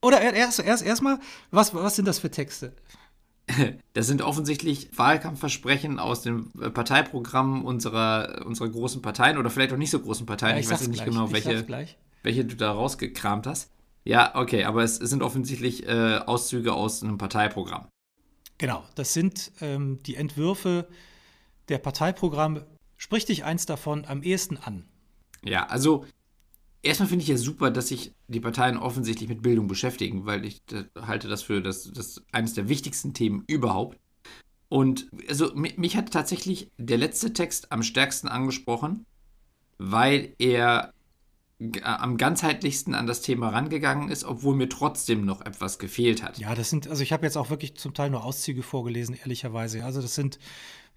Oder 0.00 0.20
erst 0.20 0.58
erst 0.58 0.84
erstmal, 0.84 1.20
was, 1.50 1.74
was 1.74 1.96
sind 1.96 2.08
das 2.08 2.18
für 2.18 2.30
Texte? 2.30 2.74
Das 3.94 4.06
sind 4.06 4.22
offensichtlich 4.22 4.96
Wahlkampfversprechen 4.96 5.98
aus 5.98 6.22
den 6.22 6.50
äh, 6.60 6.70
Parteiprogrammen 6.70 7.62
unserer, 7.62 8.42
unserer 8.46 8.68
großen 8.70 9.02
Parteien 9.02 9.36
oder 9.36 9.50
vielleicht 9.50 9.72
auch 9.72 9.78
nicht 9.78 9.90
so 9.90 10.00
großen 10.00 10.24
Parteien. 10.26 10.54
Ja, 10.54 10.60
ich, 10.60 10.66
ich 10.66 10.72
weiß 10.72 10.88
nicht 10.88 11.04
gleich. 11.04 11.10
genau, 11.10 11.32
welche, 11.32 11.88
welche 12.22 12.44
du 12.44 12.56
da 12.56 12.72
rausgekramt 12.72 13.46
hast. 13.46 13.70
Ja, 14.04 14.34
okay, 14.34 14.64
aber 14.64 14.82
es, 14.82 15.00
es 15.00 15.10
sind 15.10 15.22
offensichtlich 15.22 15.86
äh, 15.86 16.18
Auszüge 16.18 16.72
aus 16.72 17.02
einem 17.02 17.18
Parteiprogramm. 17.18 17.86
Genau, 18.58 18.84
das 18.94 19.12
sind 19.12 19.52
ähm, 19.60 20.02
die 20.04 20.16
Entwürfe 20.16 20.88
der 21.68 21.78
Parteiprogramme. 21.78 22.66
Sprich 22.96 23.24
dich 23.24 23.44
eins 23.44 23.66
davon 23.66 24.04
am 24.06 24.22
ehesten 24.22 24.56
an? 24.56 24.84
Ja, 25.44 25.66
also 25.66 26.06
Erstmal 26.82 27.08
finde 27.08 27.22
ich 27.22 27.28
ja 27.28 27.36
super, 27.36 27.70
dass 27.70 27.88
sich 27.88 28.12
die 28.26 28.40
Parteien 28.40 28.76
offensichtlich 28.76 29.28
mit 29.28 29.42
Bildung 29.42 29.68
beschäftigen, 29.68 30.26
weil 30.26 30.44
ich 30.44 30.62
halte 31.00 31.28
das 31.28 31.42
für 31.42 31.62
das, 31.62 31.92
das 31.92 32.22
eines 32.32 32.54
der 32.54 32.68
wichtigsten 32.68 33.14
Themen 33.14 33.44
überhaupt. 33.46 33.98
Und 34.68 35.08
also 35.28 35.54
mich 35.54 35.96
hat 35.96 36.12
tatsächlich 36.12 36.70
der 36.78 36.98
letzte 36.98 37.32
Text 37.32 37.70
am 37.70 37.82
stärksten 37.82 38.26
angesprochen, 38.26 39.06
weil 39.78 40.34
er 40.38 40.92
am 41.82 42.16
ganzheitlichsten 42.16 42.94
an 42.94 43.06
das 43.06 43.20
Thema 43.20 43.50
rangegangen 43.50 44.08
ist, 44.08 44.24
obwohl 44.24 44.56
mir 44.56 44.68
trotzdem 44.68 45.24
noch 45.24 45.42
etwas 45.42 45.78
gefehlt 45.78 46.22
hat. 46.22 46.38
Ja, 46.38 46.54
das 46.54 46.70
sind, 46.70 46.88
also 46.88 47.02
ich 47.02 47.12
habe 47.12 47.24
jetzt 47.24 47.36
auch 47.36 47.50
wirklich 47.50 47.76
zum 47.76 47.94
Teil 47.94 48.10
nur 48.10 48.24
Auszüge 48.24 48.62
vorgelesen, 48.62 49.14
ehrlicherweise. 49.14 49.84
Also 49.84 50.02
das 50.02 50.14
sind, 50.14 50.38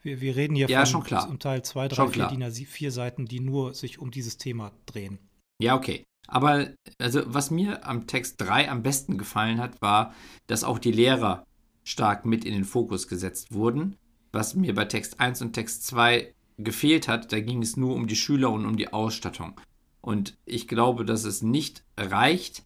wir, 0.02 0.22
wir 0.22 0.36
reden 0.36 0.56
hier 0.56 0.68
ja, 0.68 0.86
von 0.86 1.06
zum 1.06 1.40
Teil 1.40 1.62
zwei, 1.64 1.88
drei, 1.88 2.08
vier, 2.08 2.28
DIN 2.28 2.50
vier 2.52 2.92
Seiten, 2.92 3.26
die 3.26 3.40
nur 3.40 3.74
sich 3.74 4.00
um 4.00 4.10
dieses 4.10 4.38
Thema 4.38 4.72
drehen. 4.86 5.20
Ja, 5.60 5.76
okay. 5.76 6.06
Aber 6.28 6.70
also 6.98 7.22
was 7.26 7.52
mir 7.52 7.88
am 7.88 8.08
Text 8.08 8.42
3 8.42 8.70
am 8.70 8.82
besten 8.84 9.18
gefallen 9.18 9.60
hat, 9.60 9.82
war, 9.82 10.14
dass 10.48 10.64
auch 10.64 10.80
die 10.80 10.92
Lehrer 10.92 11.46
stark 11.84 12.26
mit 12.26 12.46
in 12.46 12.54
den 12.54 12.66
Fokus 12.66 13.08
gesetzt 13.08 13.54
wurden. 13.54 13.96
Was 14.32 14.56
mir 14.56 14.74
bei 14.74 14.86
Text 14.86 15.20
1 15.20 15.42
und 15.42 15.54
Text 15.54 15.86
2 15.88 16.34
gefehlt 16.58 17.08
hat, 17.08 17.32
da 17.32 17.40
ging 17.40 17.62
es 17.62 17.78
nur 17.78 17.94
um 17.94 18.08
die 18.08 18.16
Schüler 18.16 18.52
und 18.52 18.66
um 18.66 18.76
die 18.76 18.92
Ausstattung. 18.92 19.60
Und 20.02 20.38
ich 20.46 20.68
glaube, 20.68 21.06
dass 21.06 21.24
es 21.24 21.42
nicht 21.42 21.84
reicht, 21.98 22.64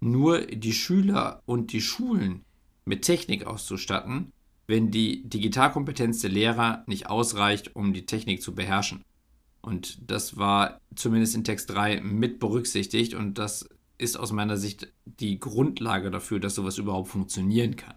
nur 0.00 0.40
die 0.42 0.72
Schüler 0.72 1.42
und 1.46 1.72
die 1.72 1.80
Schulen 1.80 2.44
mit 2.84 3.02
Technik 3.02 3.46
auszustatten, 3.46 4.32
wenn 4.66 4.90
die 4.90 5.22
Digitalkompetenz 5.28 6.20
der 6.20 6.30
Lehrer 6.30 6.84
nicht 6.86 7.08
ausreicht, 7.08 7.74
um 7.74 7.92
die 7.92 8.06
Technik 8.06 8.42
zu 8.42 8.54
beherrschen. 8.54 9.04
Und 9.64 10.10
das 10.10 10.36
war 10.36 10.80
zumindest 10.94 11.34
in 11.34 11.44
Text 11.44 11.70
3 11.70 12.00
mit 12.02 12.38
berücksichtigt 12.38 13.14
und 13.14 13.38
das 13.38 13.68
ist 13.96 14.16
aus 14.16 14.30
meiner 14.32 14.58
Sicht 14.58 14.92
die 15.06 15.38
Grundlage 15.40 16.10
dafür, 16.10 16.38
dass 16.38 16.54
sowas 16.54 16.76
überhaupt 16.76 17.08
funktionieren 17.08 17.76
kann. 17.76 17.94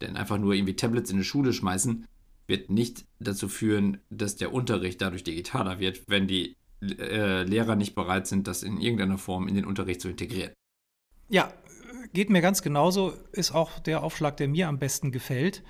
Denn 0.00 0.16
einfach 0.16 0.38
nur 0.38 0.54
irgendwie 0.54 0.74
Tablets 0.74 1.10
in 1.10 1.18
die 1.18 1.24
Schule 1.24 1.52
schmeißen, 1.52 2.06
wird 2.48 2.70
nicht 2.70 3.04
dazu 3.20 3.48
führen, 3.48 3.98
dass 4.10 4.36
der 4.36 4.52
Unterricht 4.52 5.00
dadurch 5.00 5.22
digitaler 5.22 5.78
wird, 5.78 6.02
wenn 6.08 6.26
die 6.26 6.56
äh, 6.82 7.44
Lehrer 7.44 7.76
nicht 7.76 7.94
bereit 7.94 8.26
sind, 8.26 8.48
das 8.48 8.62
in 8.62 8.80
irgendeiner 8.80 9.18
Form 9.18 9.46
in 9.46 9.54
den 9.54 9.64
Unterricht 9.64 10.00
zu 10.00 10.08
integrieren. 10.08 10.52
Ja, 11.28 11.52
geht 12.12 12.30
mir 12.30 12.40
ganz 12.40 12.62
genauso, 12.62 13.14
ist 13.32 13.52
auch 13.52 13.78
der 13.78 14.02
Aufschlag, 14.02 14.36
der 14.36 14.48
mir 14.48 14.68
am 14.68 14.78
besten 14.78 15.12
gefällt. 15.12 15.62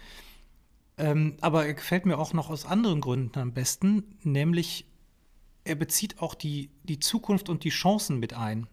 Ähm, 0.99 1.37
aber 1.43 1.67
er 1.67 1.75
gefällt 1.75 2.07
mir 2.07 2.19
auch 2.19 2.33
noch 2.33 2.49
aus 2.49 2.65
anderen 2.65 3.03
Gründen 3.03 3.39
am 3.39 3.53
besten, 3.53 4.17
nämlich 4.23 4.87
er 5.67 5.75
bezieht 5.75 6.21
auch 6.21 6.35
die, 6.35 6.71
die 6.85 7.01
Zukunft 7.01 7.49
und 7.49 7.65
die 7.65 7.71
Chancen 7.71 8.19
mit 8.19 8.35
ein. 8.35 8.67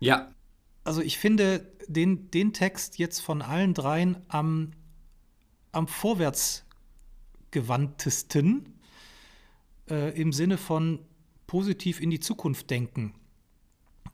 Ja. 0.00 0.32
Also 0.84 1.00
ich 1.00 1.18
finde 1.18 1.72
den, 1.86 2.30
den 2.30 2.52
Text 2.52 2.98
jetzt 2.98 3.20
von 3.20 3.42
allen 3.42 3.74
dreien 3.74 4.16
am, 4.28 4.72
am 5.70 5.86
vorwärtsgewandtesten 5.86 8.74
äh, 9.88 10.20
im 10.20 10.32
Sinne 10.32 10.58
von 10.58 10.98
positiv 11.46 12.00
in 12.00 12.10
die 12.10 12.20
Zukunft 12.20 12.70
denken. 12.70 13.14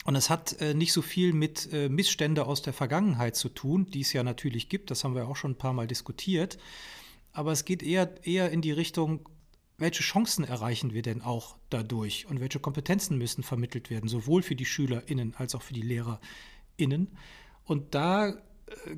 Und 0.04 0.16
es 0.16 0.30
hat 0.30 0.60
äh, 0.60 0.74
nicht 0.74 0.92
so 0.92 1.02
viel 1.02 1.32
mit 1.32 1.72
äh, 1.72 1.88
Missstände 1.88 2.46
aus 2.46 2.62
der 2.62 2.72
Vergangenheit 2.72 3.36
zu 3.36 3.48
tun, 3.48 3.86
die 3.90 4.00
es 4.00 4.12
ja 4.12 4.22
natürlich 4.22 4.68
gibt, 4.68 4.90
das 4.90 5.04
haben 5.04 5.14
wir 5.14 5.28
auch 5.28 5.36
schon 5.36 5.52
ein 5.52 5.58
paar 5.58 5.72
Mal 5.72 5.86
diskutiert. 5.86 6.58
Aber 7.32 7.52
es 7.52 7.64
geht 7.64 7.82
eher, 7.82 8.26
eher 8.26 8.50
in 8.50 8.62
die 8.62 8.72
Richtung, 8.72 9.28
welche 9.78 10.02
Chancen 10.02 10.44
erreichen 10.44 10.92
wir 10.92 11.02
denn 11.02 11.22
auch 11.22 11.56
dadurch 11.70 12.26
und 12.26 12.40
welche 12.40 12.58
Kompetenzen 12.58 13.16
müssen 13.16 13.42
vermittelt 13.42 13.90
werden, 13.90 14.08
sowohl 14.08 14.42
für 14.42 14.56
die 14.56 14.64
SchülerInnen 14.64 15.34
als 15.36 15.54
auch 15.54 15.62
für 15.62 15.74
die 15.74 15.82
LehrerInnen. 15.82 17.08
Und 17.64 17.94
da 17.94 18.28
äh, 18.28 18.34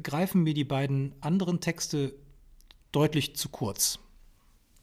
greifen 0.03 0.43
mir 0.43 0.55
die 0.55 0.65
beiden 0.65 1.15
anderen 1.21 1.61
Texte 1.61 2.15
deutlich 2.93 3.37
zu 3.37 3.51
kurz. 3.51 3.99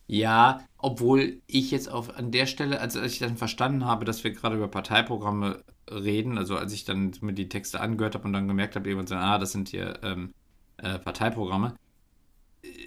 Ja, 0.08 0.66
obwohl 0.77 1.42
ich 1.48 1.72
jetzt 1.72 1.89
auf, 1.89 2.16
an 2.16 2.32
der 2.32 2.46
Stelle, 2.46 2.80
also 2.80 3.01
als 3.01 3.13
ich 3.13 3.20
dann 3.20 3.36
verstanden 3.36 3.84
habe, 3.84 4.06
dass 4.06 4.24
wir 4.24 4.32
gerade 4.32 4.56
über 4.56 4.70
Parteiprogramme 4.70 5.63
reden, 5.89 6.38
also 6.38 6.56
als 6.56 6.72
ich 6.72 6.86
dann 6.86 7.13
mir 7.22 7.34
die 7.34 7.50
Texte 7.50 7.82
angehört 7.82 8.16
habe 8.16 8.25
und 8.25 8.34
dann 8.34 8.48
gemerkt 8.48 8.75
habe, 8.75 8.94
sagt, 8.96 9.12
ah, 9.12 9.38
das 9.38 9.51
sind 9.51 9.70
hier 9.70 10.00
ähm, 10.04 10.34
äh, 10.77 11.00
Parteiprogramme, 11.00 11.75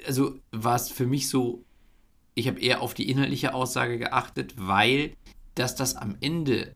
also 0.07 0.39
war 0.51 0.77
es 0.77 0.91
für 0.91 1.07
mich 1.07 1.29
so, 1.29 1.65
ich 2.35 2.49
habe 2.49 2.61
eher 2.61 2.81
auf 2.81 2.95
die 2.95 3.09
inhaltliche 3.09 3.55
Aussage 3.55 3.99
geachtet, 3.99 4.55
weil 4.57 5.15
dass 5.55 5.75
das 5.75 5.97
am 5.97 6.17
Ende 6.21 6.75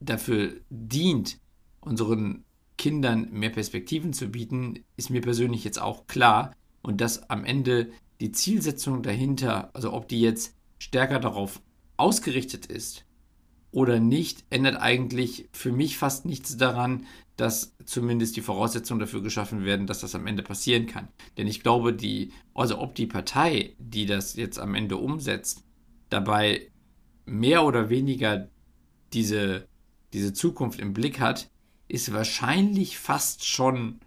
dafür 0.00 0.54
dient, 0.70 1.38
unseren 1.80 2.44
Kindern 2.78 3.28
mehr 3.30 3.50
Perspektiven 3.50 4.12
zu 4.12 4.28
bieten, 4.28 4.84
ist 4.96 5.10
mir 5.10 5.20
persönlich 5.20 5.64
jetzt 5.64 5.80
auch 5.80 6.06
klar. 6.06 6.54
Und 6.82 7.00
dass 7.00 7.28
am 7.30 7.44
Ende 7.44 7.90
die 8.20 8.32
Zielsetzung 8.32 9.02
dahinter, 9.02 9.70
also 9.74 9.92
ob 9.92 10.08
die 10.08 10.20
jetzt 10.20 10.54
stärker 10.78 11.18
darauf 11.18 11.60
ausgerichtet 11.96 12.66
ist 12.66 13.04
oder 13.74 13.98
nicht, 13.98 14.44
ändert 14.50 14.76
eigentlich 14.76 15.48
für 15.52 15.72
mich 15.72 15.98
fast 15.98 16.26
nichts 16.26 16.56
daran, 16.56 17.06
dass 17.36 17.74
zumindest 17.84 18.36
die 18.36 18.40
Voraussetzungen 18.40 19.00
dafür 19.00 19.20
geschaffen 19.20 19.64
werden, 19.64 19.88
dass 19.88 20.00
das 20.00 20.14
am 20.14 20.28
Ende 20.28 20.44
passieren 20.44 20.86
kann. 20.86 21.08
Denn 21.36 21.48
ich 21.48 21.62
glaube, 21.62 21.92
die, 21.92 22.32
also 22.54 22.78
ob 22.78 22.94
die 22.94 23.06
Partei, 23.06 23.74
die 23.78 24.06
das 24.06 24.36
jetzt 24.36 24.60
am 24.60 24.76
Ende 24.76 24.96
umsetzt, 24.96 25.64
dabei 26.08 26.70
mehr 27.26 27.64
oder 27.64 27.90
weniger 27.90 28.48
diese, 29.12 29.66
diese 30.12 30.32
Zukunft 30.32 30.78
im 30.78 30.94
Blick 30.94 31.18
hat, 31.18 31.50
ist 31.88 32.12
wahrscheinlich 32.12 32.96
fast 32.98 33.44
schon, 33.44 33.98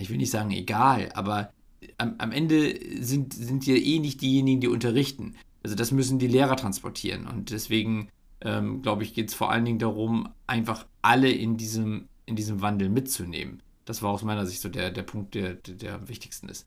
ich 0.00 0.10
will 0.10 0.16
nicht 0.16 0.32
sagen 0.32 0.50
egal, 0.50 1.10
aber 1.14 1.52
am, 1.98 2.16
am 2.18 2.32
Ende 2.32 2.76
sind, 3.00 3.34
sind 3.34 3.64
ja 3.66 3.76
eh 3.76 4.00
nicht 4.00 4.20
diejenigen, 4.20 4.60
die 4.60 4.68
unterrichten. 4.68 5.36
Also 5.62 5.76
das 5.76 5.92
müssen 5.92 6.18
die 6.18 6.26
Lehrer 6.26 6.56
transportieren. 6.56 7.26
Und 7.26 7.50
deswegen 7.50 8.08
ähm, 8.46 8.80
glaube 8.80 9.02
ich, 9.02 9.12
geht 9.12 9.28
es 9.28 9.34
vor 9.34 9.50
allen 9.50 9.64
Dingen 9.64 9.80
darum, 9.80 10.28
einfach 10.46 10.86
alle 11.02 11.30
in 11.30 11.56
diesem, 11.56 12.08
in 12.26 12.36
diesem 12.36 12.62
Wandel 12.62 12.88
mitzunehmen. 12.88 13.60
Das 13.84 14.02
war 14.02 14.10
aus 14.10 14.22
meiner 14.22 14.46
Sicht 14.46 14.60
so 14.60 14.68
der, 14.68 14.90
der 14.90 15.02
Punkt, 15.02 15.34
der, 15.34 15.54
der, 15.54 15.96
am 15.96 16.08
wichtigsten 16.08 16.48
ist. 16.48 16.66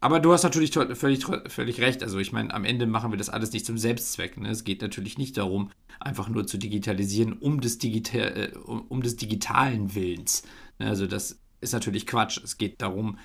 Aber 0.00 0.20
du 0.20 0.34
hast 0.34 0.42
natürlich 0.42 0.72
völlig, 0.72 1.24
völlig 1.46 1.80
recht. 1.80 2.02
Also 2.02 2.18
ich 2.18 2.30
meine, 2.30 2.52
am 2.52 2.66
Ende 2.66 2.86
machen 2.86 3.10
wir 3.10 3.16
das 3.16 3.30
alles 3.30 3.52
nicht 3.52 3.64
zum 3.64 3.78
Selbstzweck. 3.78 4.36
Ne? 4.36 4.50
Es 4.50 4.64
geht 4.64 4.82
natürlich 4.82 5.16
nicht 5.16 5.38
darum, 5.38 5.70
einfach 5.98 6.28
nur 6.28 6.46
zu 6.46 6.58
digitalisieren 6.58 7.32
um 7.32 7.62
des, 7.62 7.78
Digita 7.78 8.18
äh, 8.18 8.52
um, 8.64 8.82
um 8.82 9.02
des 9.02 9.16
digitalen 9.16 9.94
Willens. 9.94 10.42
Ne? 10.78 10.88
Also 10.88 11.06
das 11.06 11.38
ist 11.62 11.72
natürlich 11.72 12.06
Quatsch. 12.06 12.38
Es 12.44 12.58
geht 12.58 12.82
darum, 12.82 13.18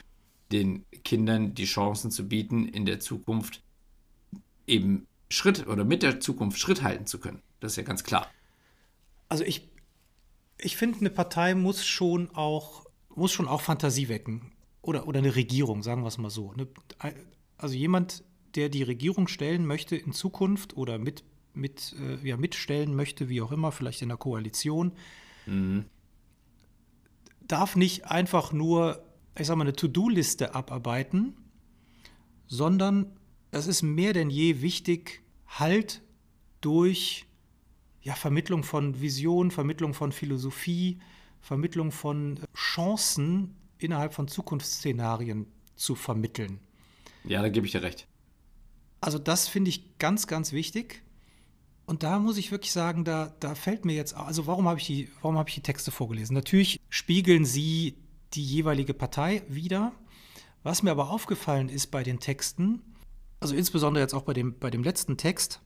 den 0.53 0.85
Kindern 1.03 1.53
die 1.53 1.65
Chancen 1.65 2.11
zu 2.11 2.29
bieten, 2.29 2.65
in 2.65 2.85
der 2.85 3.01
Zukunft 3.01 3.61
eben 4.67 5.05
Schritt 5.29 5.67
oder 5.67 5.83
mit 5.83 6.01
der 6.01 6.21
Zukunft 6.21 6.59
Schritt 6.59 6.81
halten 6.81 7.05
zu 7.05 7.19
können. 7.19 7.41
Das 7.59 7.73
ist 7.73 7.75
ja 7.77 7.83
ganz 7.83 8.03
klar. 8.03 8.27
Also 9.27 9.43
ich, 9.43 9.69
ich 10.57 10.77
finde, 10.77 10.99
eine 10.99 11.09
Partei 11.09 11.55
muss 11.55 11.85
schon 11.85 12.29
auch, 12.35 12.85
muss 13.15 13.31
schon 13.31 13.47
auch 13.47 13.61
Fantasie 13.61 14.09
wecken. 14.09 14.51
Oder, 14.81 15.07
oder 15.07 15.19
eine 15.19 15.35
Regierung, 15.35 15.83
sagen 15.83 16.03
wir 16.03 16.07
es 16.07 16.17
mal 16.17 16.29
so. 16.29 16.53
Also 17.57 17.75
jemand, 17.75 18.23
der 18.55 18.69
die 18.69 18.83
Regierung 18.83 19.27
stellen 19.27 19.65
möchte 19.65 19.95
in 19.95 20.13
Zukunft 20.13 20.77
oder 20.77 20.97
mit, 20.97 21.23
mit, 21.53 21.95
äh, 21.99 22.27
ja, 22.27 22.37
mitstellen 22.37 22.95
möchte, 22.95 23.29
wie 23.29 23.41
auch 23.41 23.51
immer, 23.51 23.71
vielleicht 23.71 24.01
in 24.01 24.09
der 24.09 24.17
Koalition, 24.17 24.93
mhm. 25.45 25.85
darf 27.41 27.75
nicht 27.75 28.05
einfach 28.05 28.53
nur, 28.53 29.03
ich 29.37 29.47
sag 29.47 29.57
mal, 29.57 29.65
eine 29.65 29.73
To-Do-Liste 29.73 30.55
abarbeiten, 30.55 31.35
sondern 32.47 33.17
es 33.51 33.67
ist 33.67 33.81
mehr 33.81 34.13
denn 34.13 34.29
je 34.29 34.61
wichtig, 34.61 35.21
halt 35.47 36.01
durch 36.61 37.25
ja, 38.01 38.15
Vermittlung 38.15 38.63
von 38.63 39.01
Vision, 39.01 39.51
Vermittlung 39.51 39.93
von 39.93 40.11
Philosophie, 40.11 40.99
Vermittlung 41.41 41.91
von 41.91 42.39
Chancen 42.55 43.55
innerhalb 43.77 44.13
von 44.13 44.27
Zukunftsszenarien 44.27 45.47
zu 45.75 45.95
vermitteln. 45.95 46.59
Ja, 47.23 47.41
da 47.41 47.49
gebe 47.49 47.65
ich 47.65 47.71
dir 47.71 47.81
recht. 47.81 48.07
Also 49.01 49.17
das 49.17 49.47
finde 49.47 49.69
ich 49.69 49.97
ganz, 49.97 50.27
ganz 50.27 50.51
wichtig. 50.51 51.03
Und 51.85 52.03
da 52.03 52.19
muss 52.19 52.37
ich 52.37 52.51
wirklich 52.51 52.71
sagen, 52.71 53.03
da, 53.03 53.33
da 53.39 53.55
fällt 53.55 53.85
mir 53.85 53.95
jetzt, 53.95 54.13
also 54.13 54.45
warum 54.45 54.67
habe 54.67 54.79
ich, 54.79 54.85
die, 54.85 55.09
hab 55.23 55.47
ich 55.47 55.55
die 55.55 55.61
Texte 55.61 55.91
vorgelesen? 55.91 56.35
Natürlich 56.35 56.79
spiegeln 56.89 57.45
sie 57.45 57.97
die 58.33 58.43
jeweilige 58.43 58.93
Partei 58.93 59.41
wieder. 59.47 59.93
Was 60.61 60.83
mir 60.83 60.91
aber 60.91 61.09
aufgefallen 61.09 61.69
ist 61.69 61.87
bei 61.87 62.03
den 62.03 62.19
Texten, 62.19 62.81
also 63.39 63.55
insbesondere 63.55 64.03
jetzt 64.03 64.13
auch 64.13 64.23
bei 64.23 64.33
dem, 64.33 64.59
bei 64.59 64.69
dem 64.69 64.83
letzten 64.83 65.17
Text, 65.17 65.61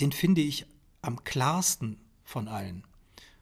den 0.00 0.12
finde 0.12 0.40
ich 0.40 0.66
am 1.02 1.24
klarsten 1.24 1.98
von 2.24 2.48
allen. 2.48 2.84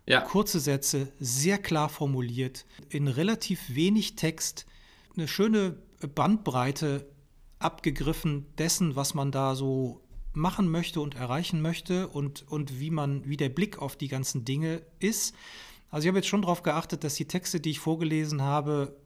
Ja. 0.07 0.23
Kurze 0.23 0.59
Sätze, 0.59 1.12
sehr 1.21 1.59
klar 1.59 1.88
formuliert, 1.88 2.67
in 2.88 3.07
relativ 3.07 3.75
wenig 3.75 4.17
Text, 4.17 4.67
eine 5.17 5.29
schöne 5.29 5.76
Bandbreite 6.14 7.07
abgegriffen 7.59 8.47
dessen, 8.57 8.97
was 8.97 9.14
man 9.14 9.31
da 9.31 9.55
so 9.55 10.00
machen 10.33 10.71
möchte 10.71 11.00
und 11.00 11.14
erreichen 11.14 11.61
möchte 11.61 12.09
und, 12.09 12.50
und 12.50 12.81
wie 12.81 12.90
man, 12.90 13.29
wie 13.29 13.37
der 13.37 13.49
Blick 13.49 13.79
auf 13.79 13.97
die 13.97 14.09
ganzen 14.09 14.45
Dinge 14.45 14.83
ist. 14.99 15.35
Also 15.90 16.05
ich 16.05 16.09
habe 16.09 16.19
jetzt 16.19 16.29
schon 16.29 16.43
darauf 16.43 16.62
geachtet, 16.62 17.05
dass 17.05 17.14
die 17.14 17.26
Texte, 17.26 17.61
die 17.61 17.71
ich 17.71 17.81
vorgelesen 17.81 18.43
habe, 18.43 18.97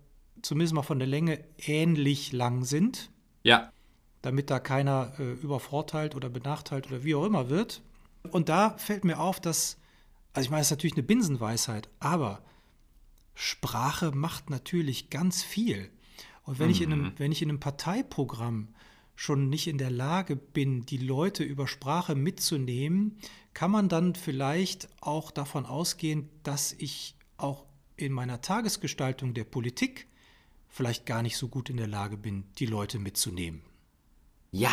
zumindest 0.42 0.74
mal 0.74 0.82
von 0.82 0.98
der 0.98 1.08
Länge 1.08 1.42
ähnlich 1.58 2.32
lang 2.32 2.64
sind. 2.64 3.10
Ja. 3.42 3.72
Damit 4.22 4.50
da 4.50 4.58
keiner 4.58 5.12
äh, 5.18 5.32
übervorteilt 5.32 6.14
oder 6.14 6.28
benachteilt 6.28 6.86
oder 6.86 7.04
wie 7.04 7.14
auch 7.14 7.24
immer 7.24 7.48
wird. 7.48 7.82
Und 8.30 8.48
da 8.48 8.76
fällt 8.78 9.04
mir 9.04 9.20
auf, 9.20 9.40
dass, 9.40 9.78
also 10.32 10.46
ich 10.46 10.50
meine, 10.50 10.60
das 10.60 10.68
ist 10.68 10.72
natürlich 10.72 10.94
eine 10.94 11.02
Binsenweisheit, 11.02 11.88
aber 12.00 12.42
Sprache 13.34 14.12
macht 14.12 14.50
natürlich 14.50 15.10
ganz 15.10 15.42
viel. 15.42 15.90
Und 16.44 16.58
wenn, 16.58 16.66
mhm. 16.66 16.72
ich 16.72 16.82
in 16.82 16.92
einem, 16.92 17.02
mhm. 17.02 17.12
wenn 17.16 17.32
ich 17.32 17.42
in 17.42 17.48
einem 17.48 17.60
Parteiprogramm 17.60 18.68
schon 19.16 19.48
nicht 19.48 19.68
in 19.68 19.78
der 19.78 19.90
Lage 19.90 20.36
bin, 20.36 20.86
die 20.86 20.98
Leute 20.98 21.44
über 21.44 21.68
Sprache 21.68 22.14
mitzunehmen, 22.14 23.18
kann 23.52 23.70
man 23.70 23.88
dann 23.88 24.14
vielleicht 24.14 24.88
auch 25.00 25.30
davon 25.30 25.66
ausgehen, 25.66 26.28
dass 26.42 26.72
ich 26.72 27.16
auch 27.36 27.64
in 27.96 28.12
meiner 28.12 28.40
Tagesgestaltung 28.40 29.34
der 29.34 29.44
Politik 29.44 30.08
vielleicht 30.68 31.06
gar 31.06 31.22
nicht 31.22 31.36
so 31.36 31.48
gut 31.48 31.70
in 31.70 31.76
der 31.76 31.86
Lage 31.86 32.16
bin, 32.16 32.44
die 32.58 32.66
Leute 32.66 32.98
mitzunehmen. 32.98 33.62
Ja, 34.50 34.72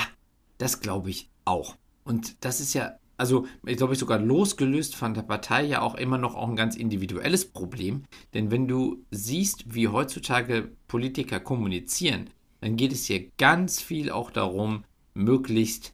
das 0.58 0.82
glaube 0.82 1.12
ich 1.12 1.30
auch. 1.46 1.78
Und 2.04 2.44
das 2.44 2.60
ist 2.60 2.74
ja, 2.74 2.98
also 3.22 3.46
ich 3.68 3.78
glaube 3.78 3.94
ich 3.94 4.00
sogar 4.00 4.18
losgelöst 4.18 4.96
von 4.96 5.14
der 5.14 5.22
Partei 5.22 5.64
ja 5.64 5.82
auch 5.82 5.94
immer 5.94 6.18
noch 6.18 6.34
auch 6.34 6.50
ein 6.50 6.56
ganz 6.56 6.76
individuelles 6.76 7.46
Problem. 7.46 8.06
Denn 8.34 8.50
wenn 8.50 8.68
du 8.68 9.06
siehst, 9.12 9.76
wie 9.76 9.88
heutzutage 9.88 10.72
Politiker 10.88 11.40
kommunizieren, 11.40 12.32
dann 12.62 12.78
geht 12.78 12.92
es 12.92 13.06
hier 13.06 13.30
ganz 13.38 13.80
viel 13.80 14.10
auch 14.10 14.32
darum, 14.32 14.86
möglichst 15.14 15.94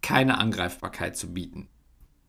keine 0.00 0.38
Angreifbarkeit 0.38 1.16
zu 1.16 1.34
bieten. 1.34 1.66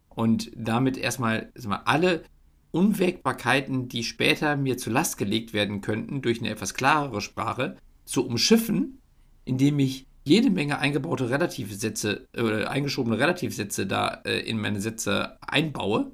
Und 0.09 0.49
damit 0.55 0.97
erstmal 0.97 1.51
mal, 1.67 1.83
alle 1.85 2.23
Unwägbarkeiten, 2.71 3.89
die 3.89 4.03
später 4.03 4.55
mir 4.57 4.79
zur 4.79 4.93
Last 4.93 5.19
gelegt 5.19 5.53
werden 5.53 5.81
könnten, 5.81 6.23
durch 6.23 6.39
eine 6.39 6.49
etwas 6.49 6.73
klarere 6.73 7.21
Sprache 7.21 7.77
zu 8.05 8.25
umschiffen, 8.25 8.97
indem 9.43 9.77
ich 9.77 10.07
jede 10.25 10.49
Menge 10.49 10.79
eingebaute 10.79 11.29
Relativsätze 11.29 12.27
äh, 12.33 12.65
eingeschobene 12.65 13.17
Relativsätze 13.17 13.87
da 13.87 14.21
äh, 14.25 14.39
in 14.39 14.59
meine 14.59 14.81
Sätze 14.81 15.37
einbaue, 15.41 16.11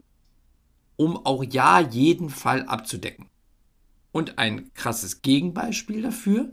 um 0.98 1.26
auch 1.26 1.44
ja 1.44 1.80
jeden 1.80 2.30
Fall 2.30 2.64
abzudecken. 2.64 3.28
Und 4.12 4.38
ein 4.38 4.74
krasses 4.74 5.22
Gegenbeispiel 5.22 6.02
dafür 6.02 6.52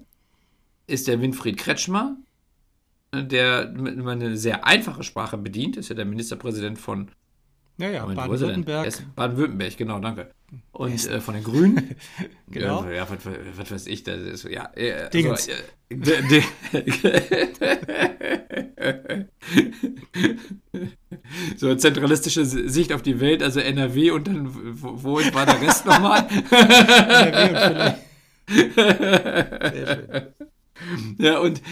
ist 0.86 1.08
der 1.08 1.20
Winfried 1.20 1.58
Kretschmer, 1.58 2.16
äh, 3.10 3.24
der 3.24 3.74
eine 3.74 4.36
sehr 4.36 4.64
einfache 4.64 5.02
Sprache 5.02 5.36
bedient, 5.36 5.76
ist 5.76 5.88
ja 5.88 5.96
der 5.96 6.06
Ministerpräsident 6.06 6.78
von 6.78 7.10
ja, 7.78 7.90
ja, 7.90 8.06
Baden-Württemberg. 8.06 8.92
Baden-Württemberg, 9.14 9.76
genau, 9.76 10.00
danke. 10.00 10.32
Und 10.72 11.06
äh, 11.06 11.20
von 11.20 11.34
den 11.34 11.44
Grünen. 11.44 11.94
genau. 12.50 12.82
Ja, 12.84 12.90
ja 12.90 13.08
was, 13.08 13.18
was, 13.56 13.70
weiß 13.70 13.86
ich, 13.86 14.02
das 14.02 14.20
ist, 14.20 14.42
ja. 14.44 14.68
Äh, 14.74 15.08
Dingens. 15.10 15.48
Also, 15.48 15.62
äh, 15.90 16.42
so 21.56 21.72
zentralistische 21.76 22.44
Sicht 22.44 22.92
auf 22.92 23.02
die 23.02 23.20
Welt, 23.20 23.44
also 23.44 23.60
NRW 23.60 24.10
und 24.10 24.26
dann, 24.26 24.48
wo, 24.82 25.00
wo 25.02 25.14
war 25.34 25.46
der 25.46 25.60
Rest 25.60 25.86
nochmal? 25.86 26.26
NRW 26.50 27.80
und 27.80 27.94
Sehr 29.74 29.86
schön. 29.86 30.26
Ja, 31.18 31.38
und 31.38 31.62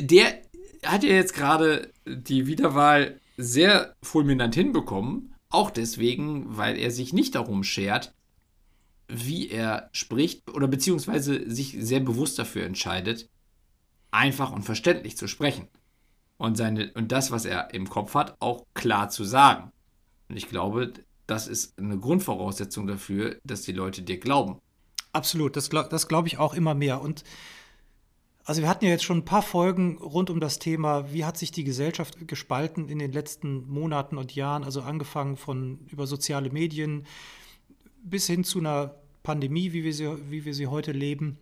der 0.00 0.42
hat 0.84 1.04
ja 1.04 1.10
jetzt 1.10 1.34
gerade 1.34 1.90
die 2.06 2.46
Wiederwahl 2.46 3.20
sehr 3.36 3.94
fulminant 4.02 4.54
hinbekommen 4.54 5.33
auch 5.54 5.70
deswegen, 5.70 6.56
weil 6.56 6.76
er 6.76 6.90
sich 6.90 7.12
nicht 7.12 7.34
darum 7.34 7.64
schert, 7.64 8.14
wie 9.08 9.50
er 9.50 9.90
spricht 9.92 10.50
oder 10.50 10.66
beziehungsweise 10.66 11.50
sich 11.50 11.76
sehr 11.78 12.00
bewusst 12.00 12.38
dafür 12.38 12.64
entscheidet, 12.64 13.28
einfach 14.10 14.52
und 14.52 14.62
verständlich 14.62 15.16
zu 15.16 15.28
sprechen. 15.28 15.68
Und, 16.36 16.56
seine, 16.56 16.92
und 16.94 17.12
das, 17.12 17.30
was 17.30 17.44
er 17.44 17.72
im 17.74 17.88
Kopf 17.88 18.14
hat, 18.14 18.36
auch 18.40 18.66
klar 18.74 19.08
zu 19.08 19.24
sagen. 19.24 19.70
Und 20.28 20.36
ich 20.36 20.48
glaube, 20.48 20.92
das 21.26 21.46
ist 21.46 21.78
eine 21.78 21.98
Grundvoraussetzung 21.98 22.86
dafür, 22.86 23.38
dass 23.44 23.62
die 23.62 23.72
Leute 23.72 24.02
dir 24.02 24.18
glauben. 24.18 24.58
Absolut, 25.12 25.56
das, 25.56 25.68
das 25.68 26.08
glaube 26.08 26.28
ich 26.28 26.38
auch 26.38 26.54
immer 26.54 26.74
mehr. 26.74 27.00
Und 27.00 27.22
also 28.44 28.60
wir 28.60 28.68
hatten 28.68 28.84
ja 28.84 28.90
jetzt 28.90 29.04
schon 29.04 29.18
ein 29.18 29.24
paar 29.24 29.42
Folgen 29.42 29.96
rund 29.98 30.28
um 30.28 30.38
das 30.38 30.58
Thema, 30.58 31.10
wie 31.12 31.24
hat 31.24 31.38
sich 31.38 31.50
die 31.50 31.64
Gesellschaft 31.64 32.28
gespalten 32.28 32.90
in 32.90 32.98
den 32.98 33.12
letzten 33.12 33.66
Monaten 33.68 34.18
und 34.18 34.34
Jahren, 34.34 34.64
also 34.64 34.82
angefangen 34.82 35.36
von 35.36 35.78
über 35.90 36.06
soziale 36.06 36.50
Medien 36.50 37.06
bis 38.02 38.26
hin 38.26 38.44
zu 38.44 38.58
einer 38.58 38.96
Pandemie, 39.22 39.72
wie 39.72 39.82
wir 39.82 39.94
sie, 39.94 40.30
wie 40.30 40.44
wir 40.44 40.52
sie 40.52 40.66
heute 40.66 40.92
leben. 40.92 41.38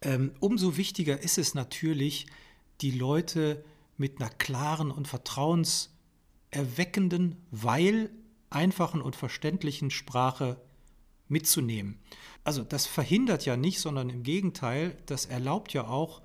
Ähm, 0.00 0.32
umso 0.40 0.78
wichtiger 0.78 1.22
ist 1.22 1.36
es 1.36 1.54
natürlich, 1.54 2.26
die 2.80 2.92
Leute 2.92 3.62
mit 3.98 4.20
einer 4.20 4.30
klaren 4.30 4.90
und 4.90 5.06
vertrauenserweckenden, 5.06 7.36
weil 7.50 8.10
einfachen 8.48 9.02
und 9.02 9.14
verständlichen 9.14 9.90
Sprache 9.90 10.58
mitzunehmen. 11.32 11.98
Also 12.44 12.62
das 12.62 12.86
verhindert 12.86 13.44
ja 13.44 13.56
nicht, 13.56 13.80
sondern 13.80 14.10
im 14.10 14.22
Gegenteil, 14.22 14.96
das 15.06 15.26
erlaubt 15.26 15.72
ja 15.72 15.86
auch, 15.86 16.22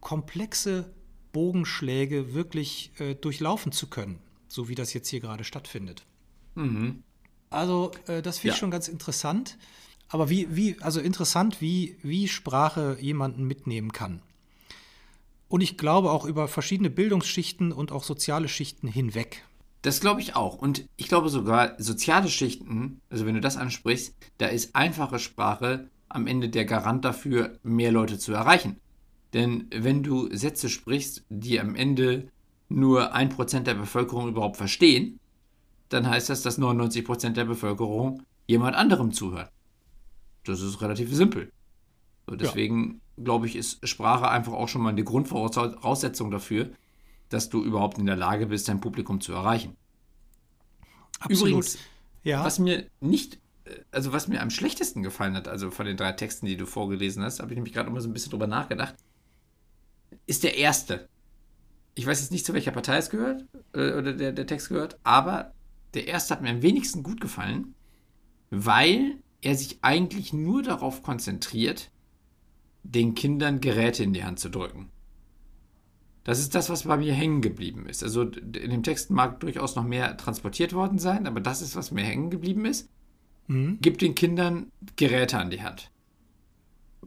komplexe 0.00 0.92
Bogenschläge 1.32 2.34
wirklich 2.34 2.92
äh, 2.98 3.14
durchlaufen 3.14 3.72
zu 3.72 3.88
können, 3.88 4.18
so 4.48 4.68
wie 4.68 4.74
das 4.74 4.92
jetzt 4.92 5.08
hier 5.08 5.20
gerade 5.20 5.44
stattfindet. 5.44 6.04
Mhm. 6.54 7.02
Also 7.50 7.92
äh, 8.06 8.22
das 8.22 8.38
finde 8.38 8.54
ich 8.54 8.56
ja. 8.56 8.60
schon 8.60 8.70
ganz 8.70 8.88
interessant. 8.88 9.58
Aber 10.08 10.28
wie, 10.28 10.54
wie, 10.54 10.76
also 10.80 11.00
interessant, 11.00 11.60
wie, 11.60 11.96
wie 12.02 12.28
Sprache 12.28 12.98
jemanden 13.00 13.44
mitnehmen 13.44 13.92
kann. 13.92 14.20
Und 15.48 15.62
ich 15.62 15.78
glaube 15.78 16.10
auch 16.10 16.26
über 16.26 16.48
verschiedene 16.48 16.90
Bildungsschichten 16.90 17.72
und 17.72 17.92
auch 17.92 18.04
soziale 18.04 18.48
Schichten 18.48 18.88
hinweg. 18.88 19.44
Das 19.82 20.00
glaube 20.00 20.20
ich 20.20 20.36
auch. 20.36 20.56
Und 20.56 20.88
ich 20.96 21.08
glaube 21.08 21.28
sogar, 21.28 21.74
soziale 21.78 22.28
Schichten, 22.28 23.00
also 23.10 23.26
wenn 23.26 23.34
du 23.34 23.40
das 23.40 23.56
ansprichst, 23.56 24.14
da 24.38 24.46
ist 24.46 24.74
einfache 24.76 25.18
Sprache 25.18 25.88
am 26.08 26.26
Ende 26.26 26.48
der 26.48 26.64
Garant 26.64 27.04
dafür, 27.04 27.58
mehr 27.62 27.90
Leute 27.90 28.18
zu 28.18 28.32
erreichen. 28.32 28.80
Denn 29.34 29.66
wenn 29.74 30.02
du 30.02 30.34
Sätze 30.34 30.68
sprichst, 30.68 31.24
die 31.28 31.58
am 31.58 31.74
Ende 31.74 32.28
nur 32.68 33.12
ein 33.14 33.28
Prozent 33.28 33.66
der 33.66 33.74
Bevölkerung 33.74 34.28
überhaupt 34.28 34.56
verstehen, 34.56 35.18
dann 35.88 36.08
heißt 36.08 36.30
das, 36.30 36.42
dass 36.42 36.58
99 36.58 37.04
Prozent 37.04 37.36
der 37.36 37.44
Bevölkerung 37.44 38.22
jemand 38.46 38.76
anderem 38.76 39.12
zuhört. 39.12 39.50
Das 40.44 40.60
ist 40.60 40.80
relativ 40.80 41.14
simpel. 41.14 41.50
So, 42.26 42.36
deswegen 42.36 43.00
ja. 43.16 43.24
glaube 43.24 43.46
ich, 43.46 43.56
ist 43.56 43.86
Sprache 43.86 44.28
einfach 44.28 44.52
auch 44.52 44.68
schon 44.68 44.82
mal 44.82 44.90
eine 44.90 45.04
Grundvoraussetzung 45.04 46.30
dafür, 46.30 46.70
dass 47.32 47.48
du 47.48 47.62
überhaupt 47.62 47.98
in 47.98 48.06
der 48.06 48.16
Lage 48.16 48.46
bist, 48.46 48.68
dein 48.68 48.80
Publikum 48.80 49.20
zu 49.20 49.32
erreichen. 49.32 49.76
Absolut. 51.20 51.48
Übrigens, 51.48 51.78
ja. 52.24 52.44
was 52.44 52.58
mir 52.58 52.86
nicht, 53.00 53.40
äh, 53.64 53.80
also 53.90 54.12
was 54.12 54.28
mir 54.28 54.42
am 54.42 54.50
schlechtesten 54.50 55.02
gefallen 55.02 55.34
hat, 55.34 55.48
also 55.48 55.70
von 55.70 55.86
den 55.86 55.96
drei 55.96 56.12
Texten, 56.12 56.46
die 56.46 56.56
du 56.56 56.66
vorgelesen 56.66 57.22
hast, 57.22 57.40
habe 57.40 57.52
ich 57.52 57.56
nämlich 57.56 57.72
gerade 57.72 57.88
immer 57.88 58.00
so 58.00 58.08
ein 58.08 58.12
bisschen 58.12 58.30
drüber 58.30 58.46
nachgedacht, 58.46 58.94
ist 60.26 60.42
der 60.44 60.56
erste. 60.56 61.08
Ich 61.94 62.06
weiß 62.06 62.20
jetzt 62.20 62.32
nicht, 62.32 62.46
zu 62.46 62.54
welcher 62.54 62.70
Partei 62.70 62.96
es 62.96 63.10
gehört, 63.10 63.44
äh, 63.72 63.92
oder 63.92 64.12
der, 64.12 64.32
der 64.32 64.46
Text 64.46 64.68
gehört, 64.68 64.98
aber 65.04 65.52
der 65.94 66.08
erste 66.08 66.34
hat 66.34 66.42
mir 66.42 66.50
am 66.50 66.62
wenigsten 66.62 67.02
gut 67.02 67.20
gefallen, 67.20 67.74
weil 68.50 69.18
er 69.40 69.56
sich 69.56 69.78
eigentlich 69.82 70.32
nur 70.32 70.62
darauf 70.62 71.02
konzentriert, 71.02 71.90
den 72.82 73.14
Kindern 73.14 73.60
Geräte 73.60 74.02
in 74.02 74.12
die 74.12 74.24
Hand 74.24 74.38
zu 74.38 74.48
drücken. 74.48 74.90
Das 76.24 76.38
ist 76.38 76.54
das, 76.54 76.70
was 76.70 76.84
bei 76.84 76.96
mir 76.96 77.12
hängen 77.12 77.40
geblieben 77.40 77.86
ist. 77.86 78.02
Also 78.04 78.22
in 78.22 78.52
dem 78.52 78.82
Text 78.82 79.10
mag 79.10 79.40
durchaus 79.40 79.74
noch 79.74 79.84
mehr 79.84 80.16
transportiert 80.16 80.72
worden 80.72 80.98
sein, 80.98 81.26
aber 81.26 81.40
das 81.40 81.62
ist, 81.62 81.74
was 81.74 81.90
mir 81.90 82.04
hängen 82.04 82.30
geblieben 82.30 82.64
ist. 82.64 82.88
Mhm. 83.48 83.78
Gib 83.80 83.98
den 83.98 84.14
Kindern 84.14 84.70
Geräte 84.96 85.38
an 85.38 85.50
die 85.50 85.62
Hand. 85.62 85.90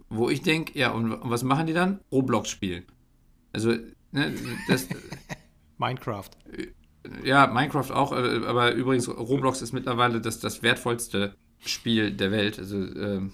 Wo 0.10 0.30
ich 0.30 0.42
denke, 0.42 0.78
ja, 0.78 0.92
und, 0.92 1.12
und, 1.12 1.30
was 1.30 1.44
machen 1.44 1.68
die 1.68 1.74
dann? 1.74 2.00
Roblox 2.12 2.50
spielen. 2.50 2.84
Also, 3.54 3.76
ne, 4.12 4.34
das. 4.68 4.88
Minecraft. 5.78 6.30
Ja, 7.24 7.48
Minecraft 7.48 7.92
auch, 7.92 8.12
äh, 8.12 8.46
aber 8.46 8.74
übrigens, 8.74 9.08
Roblox 9.08 9.62
ist 9.62 9.72
mittlerweile 9.72 10.20
das, 10.20 10.40
das 10.40 10.62
wertvollste 10.62 11.36
Spiel 11.60 12.12
der 12.12 12.32
Welt. 12.32 12.60
Also, 12.60 12.78
ähm, 12.78 13.34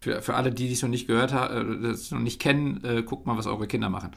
für, 0.00 0.22
für 0.22 0.34
alle, 0.34 0.50
die 0.50 0.72
es 0.72 0.82
noch 0.82 0.88
nicht 0.88 1.06
gehört 1.06 1.32
haben, 1.32 1.84
äh, 1.84 1.88
das 1.88 2.10
noch 2.10 2.20
nicht 2.20 2.40
kennen, 2.40 2.82
äh, 2.84 3.02
guckt 3.02 3.26
mal, 3.26 3.36
was 3.36 3.46
eure 3.46 3.66
Kinder 3.66 3.90
machen. 3.90 4.12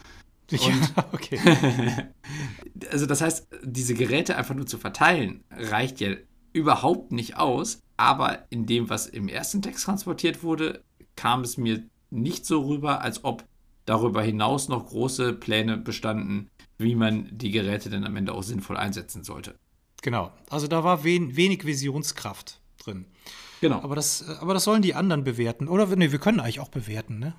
Und 0.51 0.61
ja, 0.61 1.05
okay. 1.11 1.39
also 2.91 3.05
das 3.05 3.21
heißt, 3.21 3.47
diese 3.63 3.93
Geräte 3.93 4.37
einfach 4.37 4.55
nur 4.55 4.65
zu 4.65 4.77
verteilen, 4.77 5.43
reicht 5.51 5.99
ja 5.99 6.15
überhaupt 6.53 7.11
nicht 7.11 7.37
aus. 7.37 7.81
Aber 7.97 8.45
in 8.49 8.65
dem, 8.65 8.89
was 8.89 9.07
im 9.07 9.27
ersten 9.27 9.61
Text 9.61 9.85
transportiert 9.85 10.43
wurde, 10.43 10.83
kam 11.15 11.41
es 11.41 11.57
mir 11.57 11.83
nicht 12.09 12.45
so 12.45 12.61
rüber, 12.61 13.01
als 13.01 13.23
ob 13.23 13.43
darüber 13.85 14.21
hinaus 14.21 14.69
noch 14.69 14.87
große 14.87 15.33
Pläne 15.33 15.77
bestanden, 15.77 16.49
wie 16.77 16.95
man 16.95 17.29
die 17.31 17.51
Geräte 17.51 17.89
dann 17.89 18.03
am 18.03 18.15
Ende 18.15 18.33
auch 18.33 18.43
sinnvoll 18.43 18.77
einsetzen 18.77 19.23
sollte. 19.23 19.55
Genau, 20.03 20.31
also 20.49 20.67
da 20.67 20.83
war 20.83 21.03
wen, 21.03 21.35
wenig 21.35 21.65
Visionskraft 21.65 22.61
drin. 22.77 23.05
Genau. 23.61 23.81
Aber 23.81 23.95
das, 23.95 24.27
aber 24.39 24.53
das 24.53 24.63
sollen 24.63 24.83
die 24.83 24.93
anderen 24.93 25.23
bewerten. 25.23 25.67
Oder 25.67 25.87
nee, 25.95 26.11
wir 26.11 26.19
können 26.19 26.39
eigentlich 26.39 26.59
auch 26.59 26.69
bewerten, 26.69 27.17
ne? 27.17 27.33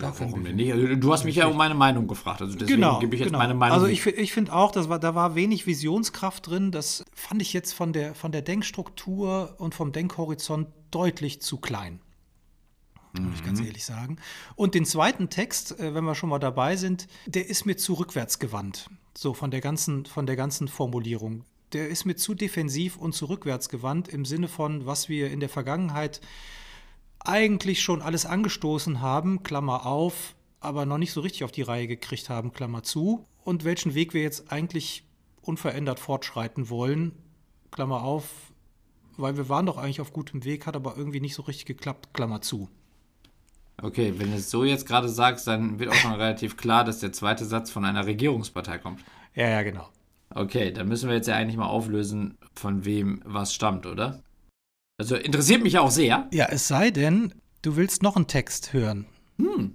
Ja, 0.00 0.14
warum 0.18 0.44
denn 0.44 0.56
nicht? 0.56 0.72
Also, 0.72 0.94
du 0.94 1.12
hast 1.12 1.24
mich 1.24 1.36
ja 1.36 1.46
um 1.46 1.56
meine 1.56 1.74
Meinung 1.74 2.06
gefragt, 2.06 2.42
also 2.42 2.56
deswegen 2.56 2.80
genau, 2.80 2.98
gebe 2.98 3.14
ich 3.14 3.20
jetzt 3.20 3.28
genau. 3.28 3.38
meine 3.38 3.54
Meinung. 3.54 3.74
Also 3.74 3.86
ich, 3.86 4.06
ich 4.06 4.32
finde 4.32 4.52
auch, 4.52 4.72
das 4.72 4.88
war, 4.88 4.98
da 4.98 5.14
war 5.14 5.34
wenig 5.34 5.66
Visionskraft 5.66 6.46
drin. 6.46 6.70
Das 6.70 7.04
fand 7.14 7.42
ich 7.42 7.52
jetzt 7.52 7.72
von 7.72 7.92
der, 7.92 8.14
von 8.14 8.32
der 8.32 8.42
Denkstruktur 8.42 9.54
und 9.58 9.74
vom 9.74 9.92
Denkhorizont 9.92 10.68
deutlich 10.90 11.40
zu 11.40 11.58
klein. 11.58 12.00
Mhm. 13.12 13.24
Muss 13.26 13.34
ich 13.36 13.44
ganz 13.44 13.60
mhm. 13.60 13.66
ehrlich 13.66 13.84
sagen. 13.84 14.16
Und 14.56 14.74
den 14.74 14.84
zweiten 14.84 15.30
Text, 15.30 15.78
äh, 15.78 15.94
wenn 15.94 16.04
wir 16.04 16.14
schon 16.14 16.28
mal 16.28 16.38
dabei 16.38 16.76
sind, 16.76 17.06
der 17.26 17.48
ist 17.48 17.66
mir 17.66 17.76
zu 17.76 17.94
rückwärtsgewandt. 17.94 18.88
So 19.16 19.34
von 19.34 19.50
der 19.50 19.60
ganzen, 19.60 20.06
von 20.06 20.26
der 20.26 20.36
ganzen 20.36 20.68
Formulierung. 20.68 21.44
Der 21.72 21.88
ist 21.88 22.04
mir 22.04 22.16
zu 22.16 22.34
defensiv 22.34 22.96
und 22.96 23.14
zu 23.14 23.26
rückwärtsgewandt 23.26 24.08
im 24.08 24.24
Sinne 24.24 24.48
von, 24.48 24.86
was 24.86 25.08
wir 25.08 25.30
in 25.30 25.40
der 25.40 25.48
Vergangenheit 25.48 26.20
eigentlich 27.20 27.82
schon 27.82 28.02
alles 28.02 28.26
angestoßen 28.26 29.00
haben, 29.00 29.42
Klammer 29.42 29.86
auf, 29.86 30.34
aber 30.60 30.86
noch 30.86 30.98
nicht 30.98 31.12
so 31.12 31.20
richtig 31.20 31.44
auf 31.44 31.52
die 31.52 31.62
Reihe 31.62 31.86
gekriegt 31.86 32.28
haben, 32.28 32.52
Klammer 32.52 32.82
zu, 32.82 33.26
und 33.44 33.64
welchen 33.64 33.94
Weg 33.94 34.14
wir 34.14 34.22
jetzt 34.22 34.52
eigentlich 34.52 35.04
unverändert 35.42 36.00
fortschreiten 36.00 36.68
wollen, 36.68 37.12
Klammer 37.70 38.02
auf, 38.02 38.52
weil 39.16 39.36
wir 39.36 39.48
waren 39.48 39.66
doch 39.66 39.78
eigentlich 39.78 40.00
auf 40.00 40.12
gutem 40.12 40.44
Weg, 40.44 40.66
hat 40.66 40.76
aber 40.76 40.96
irgendwie 40.96 41.20
nicht 41.20 41.34
so 41.34 41.42
richtig 41.42 41.66
geklappt, 41.66 42.10
Klammer 42.12 42.40
zu. 42.42 42.68
Okay, 43.82 44.14
wenn 44.18 44.30
du 44.30 44.36
es 44.36 44.50
so 44.50 44.64
jetzt 44.64 44.86
gerade 44.86 45.08
sagst, 45.08 45.46
dann 45.46 45.78
wird 45.78 45.90
auch 45.90 45.94
schon 45.94 46.12
relativ 46.14 46.56
klar, 46.56 46.84
dass 46.84 47.00
der 47.00 47.12
zweite 47.12 47.44
Satz 47.44 47.70
von 47.70 47.84
einer 47.84 48.06
Regierungspartei 48.06 48.78
kommt. 48.78 49.00
Ja, 49.34 49.48
ja, 49.48 49.62
genau. 49.62 49.88
Okay, 50.34 50.72
dann 50.72 50.88
müssen 50.88 51.08
wir 51.08 51.16
jetzt 51.16 51.28
ja 51.28 51.36
eigentlich 51.36 51.56
mal 51.56 51.66
auflösen, 51.66 52.38
von 52.54 52.84
wem 52.84 53.20
was 53.24 53.54
stammt, 53.54 53.86
oder? 53.86 54.22
Also 55.00 55.16
interessiert 55.16 55.62
mich 55.62 55.78
auch 55.78 55.90
sehr. 55.90 56.28
Ja, 56.30 56.48
es 56.50 56.68
sei 56.68 56.90
denn, 56.90 57.32
du 57.62 57.76
willst 57.76 58.02
noch 58.02 58.16
einen 58.16 58.26
Text 58.26 58.74
hören. 58.74 59.06
Hm. 59.38 59.72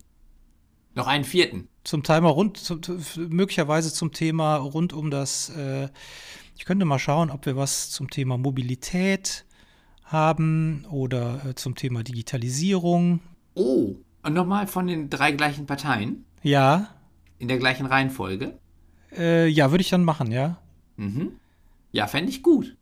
Noch 0.94 1.08
einen 1.08 1.24
vierten. 1.24 1.68
Zum 1.84 2.04
Thema 2.04 2.30
rund, 2.30 2.58
zum, 2.58 2.80
möglicherweise 3.30 3.92
zum 3.92 4.12
Thema 4.12 4.58
rund 4.58 4.94
um 4.94 5.10
das. 5.10 5.50
Äh, 5.50 5.90
ich 6.56 6.66
könnte 6.66 6.86
mal 6.86 7.00
schauen, 7.00 7.32
ob 7.32 7.48
wir 7.48 7.56
was 7.56 7.90
zum 7.90 8.12
Thema 8.12 8.38
Mobilität 8.38 9.48
haben 10.04 10.86
oder 10.92 11.44
äh, 11.44 11.56
zum 11.56 11.74
Thema 11.74 12.04
Digitalisierung. 12.04 13.20
Oh, 13.56 13.96
und 14.22 14.34
nochmal 14.34 14.68
von 14.68 14.86
den 14.86 15.10
drei 15.10 15.32
gleichen 15.32 15.66
Parteien? 15.66 16.24
Ja. 16.44 16.94
In 17.40 17.48
der 17.48 17.58
gleichen 17.58 17.88
Reihenfolge? 17.88 18.60
Äh, 19.18 19.48
ja, 19.48 19.72
würde 19.72 19.82
ich 19.82 19.90
dann 19.90 20.04
machen, 20.04 20.32
ja. 20.32 20.62
Mhm. 20.98 21.32
Ja, 21.92 22.06
fände 22.06 22.30
ich 22.30 22.44
gut. 22.44 22.78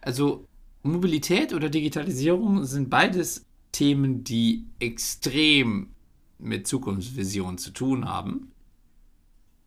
Also, 0.00 0.48
Mobilität 0.82 1.52
oder 1.52 1.68
Digitalisierung 1.68 2.64
sind 2.64 2.90
beides 2.90 3.46
Themen, 3.70 4.24
die 4.24 4.66
extrem 4.80 5.90
mit 6.38 6.66
Zukunftsvision 6.66 7.58
zu 7.58 7.70
tun 7.70 8.08
haben. 8.08 8.52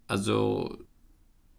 Also 0.08 0.78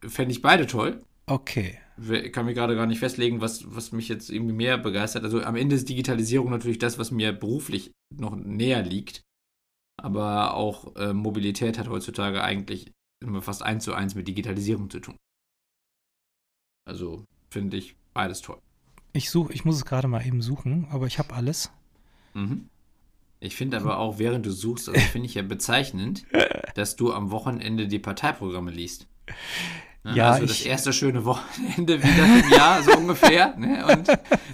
fände 0.07 0.33
ich 0.33 0.43
beide 0.43 0.67
toll. 0.67 1.03
Okay. 1.27 1.79
Ich 1.99 2.33
kann 2.33 2.45
mir 2.45 2.55
gerade 2.55 2.77
gar 2.77 2.87
nicht 2.87 2.99
festlegen, 2.99 3.41
was, 3.41 3.75
was 3.75 3.93
mich 3.93 4.09
jetzt 4.09 4.31
irgendwie 4.31 4.55
mehr 4.55 4.77
begeistert. 4.77 5.25
Also 5.25 5.43
am 5.43 5.57
Ende 5.57 5.75
ist 5.75 5.89
Digitalisierung 5.89 6.51
natürlich 6.51 6.79
das, 6.79 6.99
was 6.99 7.11
mir 7.11 7.33
beruflich 7.33 7.91
noch 8.15 8.37
näher 8.37 8.83
liegt. 8.83 9.23
Aber 10.01 10.55
auch 10.55 10.95
äh, 10.97 11.15
Mobilität 11.15 11.79
hat 11.79 11.89
heutzutage 11.89 12.45
eigentlich 12.45 12.93
immer 13.25 13.41
fast 13.41 13.63
eins 13.63 13.85
zu 13.85 13.95
eins 13.95 14.15
mit 14.15 14.29
Digitalisierung 14.29 14.91
zu 14.91 15.01
tun. 15.01 15.17
Also 16.87 17.25
finde 17.51 17.79
ich 17.79 17.97
beides 18.13 18.43
toll. 18.43 18.61
Ich 19.13 19.31
suche, 19.31 19.53
ich 19.53 19.65
muss 19.65 19.77
es 19.77 19.85
gerade 19.85 20.09
mal 20.09 20.27
eben 20.27 20.43
suchen, 20.43 20.87
aber 20.91 21.07
ich 21.07 21.19
habe 21.19 21.35
alles. 21.35 21.71
Mhm. 22.35 22.69
Ich 23.41 23.57
finde 23.57 23.77
aber 23.77 23.99
auch, 23.99 24.19
während 24.19 24.47
du 24.47 24.51
suchst, 24.51 24.89
also 24.89 25.01
finde 25.01 25.27
ich 25.27 25.35
ja 25.35 25.43
bezeichnend, 25.43 26.25
dass 26.75 26.97
du 26.97 27.13
am 27.13 27.31
Wochenende 27.31 27.87
die 27.87 27.99
Parteiprogramme 27.99 28.71
liest. 28.71 29.07
Ne? 30.07 30.15
Ja, 30.15 30.31
also 30.33 30.47
das 30.47 30.63
erste 30.63 30.93
schöne 30.93 31.25
Wochenende 31.25 32.03
wieder 32.03 32.25
im 32.25 32.51
Jahr, 32.51 32.83
so 32.83 32.93
ungefähr. 32.97 33.55
Ne? 33.57 33.85
Und 33.87 34.09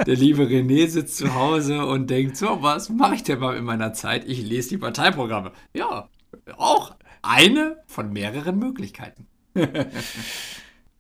der 0.07 0.17
liebe 0.17 0.45
René 0.45 0.89
sitzt 0.89 1.17
zu 1.17 1.35
Hause 1.35 1.85
und 1.85 2.09
denkt, 2.09 2.37
so, 2.37 2.63
was 2.63 2.89
mache 2.89 3.17
ich 3.17 3.23
denn 3.23 3.39
mal 3.39 3.57
in 3.57 3.65
meiner 3.65 3.93
Zeit? 3.93 4.25
Ich 4.27 4.43
lese 4.43 4.71
die 4.71 4.79
Parteiprogramme. 4.79 5.53
Ja, 5.75 6.09
auch 6.57 6.95
eine 7.21 7.77
von 7.87 8.13
mehreren 8.13 8.59
Möglichkeiten. 8.59 9.27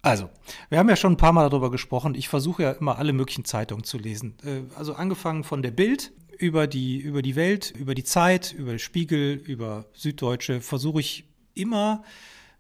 Also, 0.03 0.29
wir 0.69 0.79
haben 0.79 0.88
ja 0.88 0.97
schon 0.97 1.12
ein 1.12 1.17
paar 1.17 1.33
Mal 1.33 1.49
darüber 1.49 1.71
gesprochen. 1.71 2.17
Ich 2.17 2.29
versuche 2.29 2.65
ja 2.65 2.73
immer 2.73 2.99
alle 2.99 3.12
möglichen 3.12 3.45
Zeitungen 3.45 3.85
zu 3.85 3.99
lesen. 3.99 4.37
Äh, 4.45 4.62
also 4.77 4.95
angefangen 4.95 5.45
von 5.45 5.62
der 5.62 5.71
Bild 5.71 6.12
über 6.38 6.67
die, 6.67 6.99
über 6.99 7.23
die 7.23 7.37
Welt, 7.37 7.71
über 7.71 7.95
die 7.95 8.03
Zeit, 8.03 8.53
über 8.53 8.77
Spiegel, 8.81 9.35
über 9.35 9.87
Süddeutsche, 9.93 10.61
versuche 10.61 10.99
ich 11.01 11.25
immer, 11.55 12.03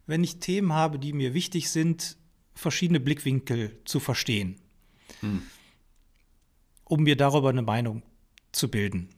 wenn 0.06 0.22
ich 0.22 0.38
Themen 0.38 0.72
habe, 0.72 1.00
die 1.00 1.12
mir 1.12 1.34
wichtig 1.34 1.70
sind, 1.70 2.16
verschiedene 2.54 3.00
Blickwinkel 3.00 3.80
zu 3.84 3.98
verstehen, 3.98 4.60
hm. 5.20 5.42
um 6.84 7.02
mir 7.02 7.16
darüber 7.16 7.48
eine 7.48 7.62
Meinung 7.62 8.02
zu 8.52 8.70
bilden. 8.70 9.08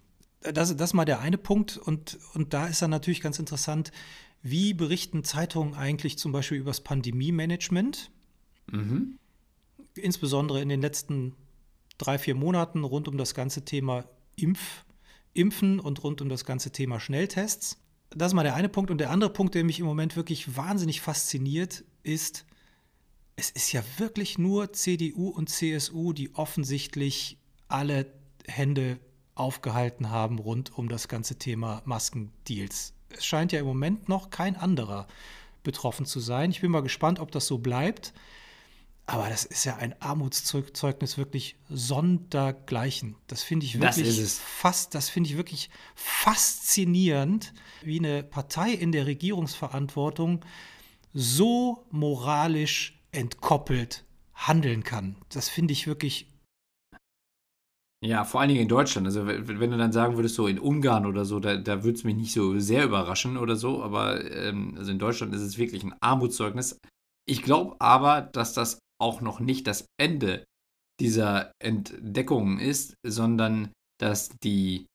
Das, 0.40 0.74
das 0.74 0.90
ist 0.90 0.94
mal 0.94 1.04
der 1.04 1.20
eine 1.20 1.36
Punkt. 1.36 1.76
Und, 1.76 2.18
und 2.32 2.54
da 2.54 2.68
ist 2.68 2.80
dann 2.80 2.90
natürlich 2.90 3.20
ganz 3.20 3.38
interessant, 3.38 3.92
wie 4.42 4.74
berichten 4.74 5.24
Zeitungen 5.24 5.74
eigentlich 5.74 6.18
zum 6.18 6.32
Beispiel 6.32 6.58
über 6.58 6.70
das 6.70 6.82
Pandemie-Management? 6.82 8.10
Mhm. 8.70 9.18
Insbesondere 9.94 10.60
in 10.60 10.68
den 10.68 10.80
letzten 10.80 11.34
drei, 11.98 12.18
vier 12.18 12.34
Monaten 12.34 12.84
rund 12.84 13.08
um 13.08 13.16
das 13.16 13.34
ganze 13.34 13.64
Thema 13.64 14.04
Impf, 14.36 14.84
Impfen 15.32 15.80
und 15.80 16.02
rund 16.02 16.20
um 16.20 16.28
das 16.28 16.44
ganze 16.44 16.70
Thema 16.70 17.00
Schnelltests. 17.00 17.80
Das 18.10 18.28
ist 18.28 18.34
mal 18.34 18.42
der 18.42 18.54
eine 18.54 18.68
Punkt. 18.68 18.90
Und 18.90 18.98
der 18.98 19.10
andere 19.10 19.30
Punkt, 19.30 19.54
der 19.54 19.64
mich 19.64 19.80
im 19.80 19.86
Moment 19.86 20.16
wirklich 20.16 20.56
wahnsinnig 20.56 21.00
fasziniert, 21.00 21.84
ist, 22.02 22.44
es 23.36 23.50
ist 23.50 23.72
ja 23.72 23.82
wirklich 23.98 24.38
nur 24.38 24.72
CDU 24.72 25.28
und 25.28 25.48
CSU, 25.48 26.12
die 26.12 26.34
offensichtlich 26.34 27.38
alle 27.68 28.06
Hände 28.46 28.98
aufgehalten 29.34 30.10
haben 30.10 30.38
rund 30.38 30.76
um 30.78 30.88
das 30.88 31.08
ganze 31.08 31.36
Thema 31.36 31.82
Maskendeals. 31.84 32.92
Es 33.08 33.24
scheint 33.24 33.52
ja 33.52 33.60
im 33.60 33.66
Moment 33.66 34.08
noch 34.08 34.30
kein 34.30 34.56
anderer 34.56 35.08
betroffen 35.62 36.06
zu 36.06 36.20
sein. 36.20 36.50
Ich 36.50 36.60
bin 36.60 36.70
mal 36.70 36.82
gespannt, 36.82 37.18
ob 37.18 37.32
das 37.32 37.46
so 37.46 37.58
bleibt. 37.58 38.12
Aber 39.06 39.28
das 39.28 39.44
ist 39.44 39.64
ja 39.64 39.76
ein 39.76 39.94
Armutszeugnis 40.00 41.18
wirklich 41.18 41.56
sondergleichen. 41.68 43.16
Das 43.26 43.42
finde 43.42 43.66
ich 43.66 43.78
wirklich 43.78 44.18
das 44.18 44.38
fast, 44.38 44.94
das 44.94 45.10
finde 45.10 45.28
ich 45.28 45.36
wirklich 45.36 45.68
faszinierend, 45.94 47.52
wie 47.82 47.98
eine 47.98 48.22
Partei 48.22 48.70
in 48.70 48.92
der 48.92 49.06
Regierungsverantwortung 49.06 50.42
so 51.12 51.86
moralisch 51.90 52.98
entkoppelt 53.12 54.04
handeln 54.34 54.84
kann. 54.84 55.16
Das 55.28 55.48
finde 55.48 55.72
ich 55.72 55.86
wirklich. 55.86 56.30
Ja, 58.02 58.24
vor 58.24 58.40
allen 58.40 58.48
Dingen 58.48 58.62
in 58.62 58.68
Deutschland. 58.68 59.06
Also, 59.06 59.26
wenn 59.26 59.70
du 59.70 59.78
dann 59.78 59.92
sagen 59.92 60.16
würdest, 60.16 60.34
so 60.34 60.46
in 60.46 60.58
Ungarn 60.58 61.06
oder 61.06 61.24
so, 61.24 61.40
da, 61.40 61.56
da 61.56 61.84
würde 61.84 61.96
es 61.96 62.04
mich 62.04 62.16
nicht 62.16 62.32
so 62.32 62.58
sehr 62.58 62.84
überraschen 62.84 63.36
oder 63.36 63.56
so. 63.56 63.82
Aber 63.82 64.30
ähm, 64.30 64.74
also 64.76 64.90
in 64.90 64.98
Deutschland 64.98 65.34
ist 65.34 65.40
es 65.40 65.56
wirklich 65.56 65.84
ein 65.84 65.94
Armutszeugnis. 66.00 66.80
Ich 67.26 67.42
glaube 67.42 67.76
aber, 67.80 68.20
dass 68.20 68.52
das 68.52 68.78
auch 69.00 69.20
noch 69.20 69.40
nicht 69.40 69.66
das 69.66 69.86
Ende 70.00 70.44
dieser 71.00 71.52
Entdeckungen 71.62 72.58
ist, 72.58 72.94
sondern 73.04 73.72
dass 74.00 74.30
die, 74.42 74.86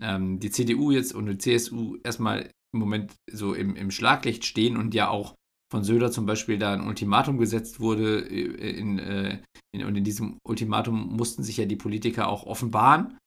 ähm, 0.00 0.38
die 0.40 0.50
CDU 0.50 0.90
jetzt 0.90 1.12
und 1.14 1.26
die 1.26 1.38
CSU 1.38 1.96
erstmal 2.04 2.50
im 2.72 2.80
Moment 2.80 3.14
so 3.30 3.54
im, 3.54 3.74
im 3.74 3.90
Schlaglicht 3.90 4.44
stehen 4.44 4.76
und 4.76 4.94
ja 4.94 5.08
auch 5.08 5.34
von 5.72 5.84
Söder 5.84 6.10
zum 6.10 6.26
Beispiel 6.26 6.58
da 6.58 6.74
ein 6.74 6.86
Ultimatum 6.86 7.38
gesetzt 7.38 7.80
wurde. 7.80 8.28
Äh, 8.28 8.70
in, 8.70 8.98
äh, 8.98 9.42
in, 9.72 9.84
und 9.84 9.96
in 9.96 10.04
diesem 10.04 10.38
Ultimatum 10.46 11.16
mussten 11.16 11.42
sich 11.42 11.56
ja 11.56 11.64
die 11.64 11.76
Politiker 11.76 12.28
auch 12.28 12.44
offenbaren. 12.44 13.18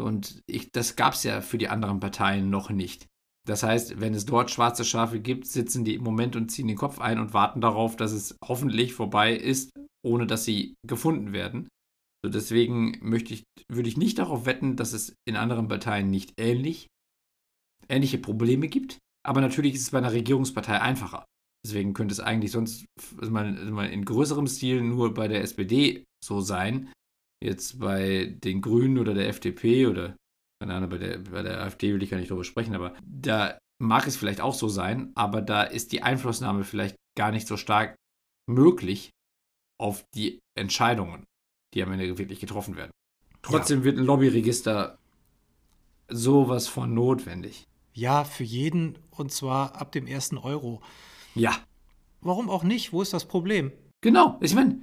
Und 0.00 0.40
ich, 0.46 0.70
das 0.70 0.96
gab 0.96 1.14
es 1.14 1.24
ja 1.24 1.40
für 1.40 1.58
die 1.58 1.68
anderen 1.68 1.98
Parteien 1.98 2.50
noch 2.50 2.70
nicht. 2.70 3.06
Das 3.48 3.62
heißt, 3.62 3.98
wenn 3.98 4.12
es 4.12 4.26
dort 4.26 4.50
schwarze 4.50 4.84
Schafe 4.84 5.20
gibt, 5.20 5.46
sitzen 5.46 5.82
die 5.82 5.94
im 5.94 6.04
Moment 6.04 6.36
und 6.36 6.50
ziehen 6.50 6.68
den 6.68 6.76
Kopf 6.76 7.00
ein 7.00 7.18
und 7.18 7.32
warten 7.32 7.62
darauf, 7.62 7.96
dass 7.96 8.12
es 8.12 8.36
hoffentlich 8.46 8.92
vorbei 8.92 9.34
ist, 9.34 9.70
ohne 10.04 10.26
dass 10.26 10.44
sie 10.44 10.74
gefunden 10.86 11.32
werden. 11.32 11.66
So 12.22 12.30
deswegen 12.30 12.98
möchte 13.00 13.32
ich, 13.32 13.44
würde 13.72 13.88
ich 13.88 13.96
nicht 13.96 14.18
darauf 14.18 14.44
wetten, 14.44 14.76
dass 14.76 14.92
es 14.92 15.14
in 15.26 15.36
anderen 15.36 15.68
Parteien 15.68 16.10
nicht 16.10 16.34
ähnlich, 16.36 16.88
ähnliche 17.88 18.18
Probleme 18.18 18.68
gibt. 18.68 18.98
Aber 19.26 19.40
natürlich 19.40 19.74
ist 19.74 19.82
es 19.82 19.90
bei 19.90 19.98
einer 19.98 20.12
Regierungspartei 20.12 20.82
einfacher. 20.82 21.24
Deswegen 21.64 21.94
könnte 21.94 22.12
es 22.12 22.20
eigentlich 22.20 22.52
sonst 22.52 22.84
also 23.18 23.32
mal, 23.32 23.56
also 23.56 23.80
in 23.80 24.04
größerem 24.04 24.46
Stil 24.46 24.82
nur 24.82 25.14
bei 25.14 25.26
der 25.26 25.40
SPD 25.40 26.04
so 26.22 26.42
sein. 26.42 26.92
Jetzt 27.42 27.78
bei 27.78 28.26
den 28.44 28.60
Grünen 28.60 28.98
oder 28.98 29.14
der 29.14 29.28
FDP 29.28 29.86
oder 29.86 30.16
keine 30.60 30.74
Ahnung, 30.74 30.90
bei 30.90 30.98
der, 30.98 31.18
bei 31.18 31.42
der 31.42 31.62
AfD 31.62 31.92
will 31.92 32.02
ich 32.02 32.10
gar 32.10 32.18
nicht 32.18 32.30
drüber 32.30 32.44
sprechen, 32.44 32.74
aber 32.74 32.94
da 33.04 33.58
mag 33.80 34.06
es 34.06 34.16
vielleicht 34.16 34.40
auch 34.40 34.54
so 34.54 34.68
sein, 34.68 35.12
aber 35.14 35.40
da 35.40 35.62
ist 35.62 35.92
die 35.92 36.02
Einflussnahme 36.02 36.64
vielleicht 36.64 36.96
gar 37.16 37.30
nicht 37.30 37.46
so 37.46 37.56
stark 37.56 37.94
möglich 38.48 39.10
auf 39.80 40.04
die 40.14 40.40
Entscheidungen, 40.56 41.24
die 41.74 41.82
am 41.82 41.92
Ende 41.92 42.18
wirklich 42.18 42.40
getroffen 42.40 42.76
werden. 42.76 42.90
Trotzdem 43.42 43.80
ja. 43.80 43.84
wird 43.84 43.98
ein 43.98 44.04
Lobbyregister 44.04 44.98
sowas 46.08 46.66
von 46.66 46.92
notwendig. 46.92 47.64
Ja, 47.92 48.24
für 48.24 48.44
jeden 48.44 48.98
und 49.10 49.32
zwar 49.32 49.76
ab 49.76 49.92
dem 49.92 50.06
ersten 50.06 50.38
Euro. 50.38 50.82
Ja. 51.34 51.56
Warum 52.20 52.50
auch 52.50 52.64
nicht? 52.64 52.92
Wo 52.92 53.02
ist 53.02 53.12
das 53.12 53.26
Problem? 53.26 53.70
Genau, 54.00 54.38
ich 54.40 54.54
meine, 54.54 54.80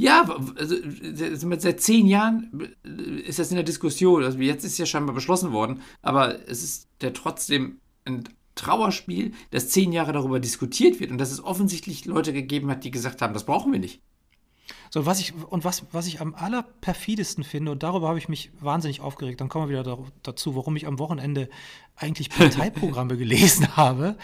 ja, 0.00 0.36
also, 0.56 0.76
seit 1.58 1.80
zehn 1.80 2.06
Jahren 2.06 2.74
ist 3.26 3.38
das 3.38 3.50
in 3.50 3.56
der 3.56 3.64
Diskussion. 3.64 4.24
Also 4.24 4.38
jetzt 4.38 4.64
ist 4.64 4.78
ja 4.78 4.86
scheinbar 4.86 5.14
beschlossen 5.14 5.52
worden, 5.52 5.82
aber 6.00 6.48
es 6.48 6.62
ist 6.62 6.88
ja 7.02 7.10
trotzdem 7.10 7.80
ein 8.04 8.24
Trauerspiel, 8.54 9.32
dass 9.50 9.68
zehn 9.68 9.92
Jahre 9.92 10.12
darüber 10.12 10.40
diskutiert 10.40 11.00
wird 11.00 11.10
und 11.10 11.18
dass 11.18 11.32
es 11.32 11.44
offensichtlich 11.44 12.06
Leute 12.06 12.32
gegeben 12.32 12.70
hat, 12.70 12.84
die 12.84 12.90
gesagt 12.90 13.20
haben, 13.20 13.34
das 13.34 13.44
brauchen 13.44 13.72
wir 13.72 13.78
nicht. 13.78 14.00
So, 14.88 15.04
was 15.04 15.20
ich, 15.20 15.34
und 15.34 15.64
was, 15.64 15.84
was 15.92 16.06
ich 16.06 16.20
am 16.20 16.34
allerperfidesten 16.34 17.44
finde, 17.44 17.72
und 17.72 17.82
darüber 17.82 18.08
habe 18.08 18.18
ich 18.18 18.28
mich 18.28 18.50
wahnsinnig 18.58 19.00
aufgeregt, 19.02 19.40
dann 19.40 19.48
kommen 19.48 19.68
wir 19.68 19.80
wieder 19.80 19.98
dazu, 20.22 20.56
warum 20.56 20.76
ich 20.76 20.86
am 20.86 20.98
Wochenende 20.98 21.48
eigentlich 21.94 22.30
Parteiprogramme 22.30 23.16
gelesen 23.18 23.76
habe. 23.76 24.16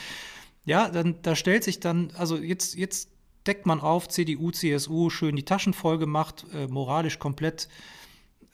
Ja, 0.65 0.89
dann 0.89 1.17
da 1.23 1.37
stellt 1.37 1.65
sich 1.65 1.81
dann, 1.81 2.12
also 2.17 2.37
jetzt, 2.37 2.75
jetzt 2.75 3.11
deckt 3.47 3.67
man 3.67 3.81
auf, 3.81 4.09
CDU, 4.09 4.51
CSU, 4.51 5.11
schön 5.11 5.37
die 5.37 5.45
Taschen 5.45 5.75
voll 5.75 5.99
gemacht, 5.99 6.45
äh, 6.53 6.67
moralisch 6.67 7.19
komplett, 7.19 7.69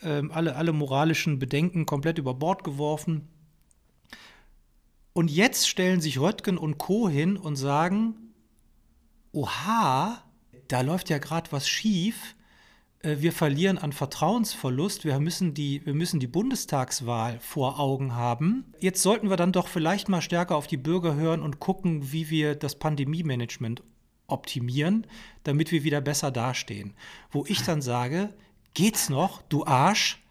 äh, 0.02 0.22
alle, 0.30 0.56
alle 0.56 0.72
moralischen 0.72 1.38
Bedenken 1.38 1.86
komplett 1.86 2.18
über 2.18 2.34
Bord 2.34 2.64
geworfen. 2.64 3.28
Und 5.12 5.30
jetzt 5.30 5.68
stellen 5.68 6.00
sich 6.00 6.20
Röttgen 6.20 6.56
und 6.56 6.78
Co. 6.78 7.08
hin 7.08 7.36
und 7.36 7.56
sagen, 7.56 8.14
oha, 9.32 10.22
da 10.68 10.80
läuft 10.80 11.10
ja 11.10 11.18
gerade 11.18 11.52
was 11.52 11.68
schief. 11.68 12.34
Äh, 13.00 13.16
wir 13.18 13.32
verlieren 13.32 13.78
an 13.78 13.92
Vertrauensverlust. 13.92 15.04
Wir 15.04 15.18
müssen, 15.20 15.54
die, 15.54 15.84
wir 15.84 15.94
müssen 15.94 16.20
die 16.20 16.26
Bundestagswahl 16.26 17.38
vor 17.40 17.78
Augen 17.78 18.14
haben. 18.14 18.72
Jetzt 18.80 19.02
sollten 19.02 19.28
wir 19.28 19.36
dann 19.36 19.52
doch 19.52 19.68
vielleicht 19.68 20.08
mal 20.08 20.22
stärker 20.22 20.56
auf 20.56 20.66
die 20.66 20.76
Bürger 20.76 21.14
hören 21.14 21.42
und 21.42 21.60
gucken, 21.60 22.12
wie 22.12 22.30
wir 22.30 22.54
das 22.54 22.78
Pandemie-Management 22.78 23.82
optimieren, 24.32 25.06
damit 25.44 25.70
wir 25.70 25.84
wieder 25.84 26.00
besser 26.00 26.30
dastehen. 26.30 26.94
Wo 27.30 27.44
ich 27.46 27.62
dann 27.62 27.82
sage, 27.82 28.34
geht's 28.74 29.08
noch, 29.08 29.42
du 29.42 29.64
Arsch? 29.64 30.22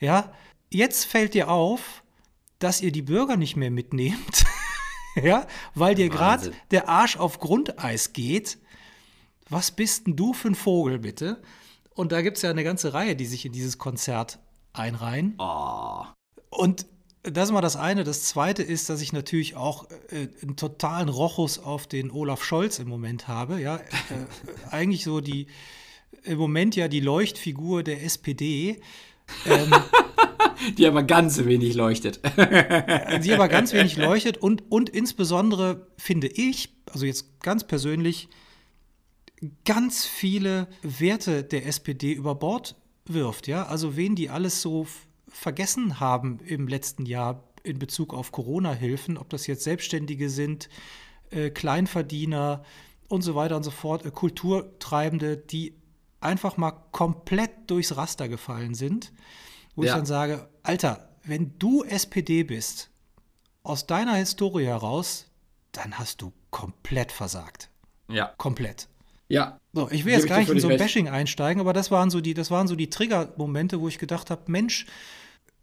Ja, 0.00 0.32
jetzt 0.70 1.04
fällt 1.04 1.34
dir 1.34 1.48
auf, 1.50 2.02
dass 2.58 2.80
ihr 2.80 2.92
die 2.92 3.02
Bürger 3.02 3.36
nicht 3.36 3.56
mehr 3.56 3.70
mitnehmt. 3.70 4.44
ja, 5.22 5.46
weil 5.74 5.94
dir 5.94 6.08
gerade 6.08 6.52
der 6.70 6.88
Arsch 6.88 7.16
auf 7.16 7.38
Grundeis 7.38 8.12
geht 8.12 8.58
was 9.48 9.70
bist 9.70 10.06
denn 10.06 10.16
du 10.16 10.32
für 10.32 10.48
ein 10.48 10.54
Vogel, 10.54 10.98
bitte? 10.98 11.42
Und 11.94 12.12
da 12.12 12.22
gibt 12.22 12.38
es 12.38 12.42
ja 12.42 12.50
eine 12.50 12.64
ganze 12.64 12.94
Reihe, 12.94 13.14
die 13.16 13.26
sich 13.26 13.44
in 13.44 13.52
dieses 13.52 13.78
Konzert 13.78 14.38
einreihen. 14.72 15.34
Oh. 15.38 16.04
Und 16.50 16.86
das 17.24 17.48
ist 17.48 17.52
mal 17.52 17.62
das 17.62 17.76
eine. 17.76 18.04
Das 18.04 18.24
zweite 18.24 18.62
ist, 18.62 18.90
dass 18.90 19.00
ich 19.00 19.12
natürlich 19.12 19.56
auch 19.56 19.88
äh, 20.10 20.28
einen 20.42 20.56
totalen 20.56 21.08
Rochus 21.08 21.58
auf 21.58 21.86
den 21.86 22.10
Olaf 22.10 22.44
Scholz 22.44 22.78
im 22.78 22.88
Moment 22.88 23.28
habe. 23.28 23.60
Ja, 23.60 23.76
äh, 23.76 23.80
eigentlich 24.70 25.04
so 25.04 25.20
die, 25.20 25.46
im 26.24 26.38
Moment 26.38 26.76
ja 26.76 26.86
die 26.86 27.00
Leuchtfigur 27.00 27.82
der 27.82 28.04
SPD. 28.04 28.80
Ähm, 29.46 29.72
die 30.78 30.86
aber 30.86 31.02
ganz 31.02 31.42
wenig 31.44 31.74
leuchtet. 31.74 32.20
die 33.24 33.32
aber 33.32 33.48
ganz 33.48 33.72
wenig 33.72 33.96
leuchtet 33.96 34.36
und, 34.36 34.70
und 34.70 34.90
insbesondere 34.90 35.86
finde 35.96 36.28
ich, 36.28 36.74
also 36.92 37.06
jetzt 37.06 37.40
ganz 37.40 37.64
persönlich, 37.64 38.28
ganz 39.64 40.04
viele 40.04 40.68
Werte 40.82 41.42
der 41.42 41.66
SPD 41.66 42.12
über 42.12 42.34
Bord 42.34 42.76
wirft. 43.06 43.48
Ja? 43.48 43.66
Also 43.66 43.96
wen 43.96 44.14
die 44.14 44.28
alles 44.28 44.60
so 44.60 44.86
vergessen 45.34 46.00
haben 46.00 46.38
im 46.46 46.68
letzten 46.68 47.06
Jahr 47.06 47.42
in 47.62 47.78
Bezug 47.78 48.14
auf 48.14 48.32
Corona-Hilfen, 48.32 49.18
ob 49.18 49.28
das 49.30 49.46
jetzt 49.46 49.64
Selbstständige 49.64 50.30
sind, 50.30 50.68
äh, 51.30 51.50
Kleinverdiener 51.50 52.64
und 53.08 53.22
so 53.22 53.34
weiter 53.34 53.56
und 53.56 53.62
so 53.62 53.70
fort, 53.70 54.04
äh, 54.04 54.10
Kulturtreibende, 54.10 55.36
die 55.36 55.74
einfach 56.20 56.56
mal 56.56 56.72
komplett 56.92 57.50
durchs 57.68 57.96
Raster 57.96 58.28
gefallen 58.28 58.74
sind, 58.74 59.12
wo 59.74 59.82
ja. 59.82 59.90
ich 59.90 59.96
dann 59.96 60.06
sage, 60.06 60.48
Alter, 60.62 61.10
wenn 61.24 61.58
du 61.58 61.82
SPD 61.84 62.44
bist, 62.44 62.90
aus 63.62 63.86
deiner 63.86 64.14
Historie 64.14 64.66
heraus, 64.66 65.30
dann 65.72 65.98
hast 65.98 66.22
du 66.22 66.32
komplett 66.50 67.12
versagt. 67.12 67.70
Ja. 68.08 68.32
Komplett. 68.36 68.88
Ja. 69.28 69.58
So, 69.72 69.90
ich 69.90 70.04
will 70.04 70.12
jetzt 70.12 70.28
gar 70.28 70.38
nicht 70.38 70.50
in 70.50 70.60
so 70.60 70.68
ein 70.68 70.76
Bashing 70.76 71.08
einsteigen, 71.08 71.60
aber 71.60 71.72
das 71.72 71.90
waren 71.90 72.10
so 72.10 72.20
die, 72.20 72.34
das 72.34 72.50
waren 72.50 72.68
so 72.68 72.76
die 72.76 72.90
Trigger-Momente, 72.90 73.80
wo 73.80 73.88
ich 73.88 73.98
gedacht 73.98 74.30
habe, 74.30 74.42
Mensch, 74.46 74.86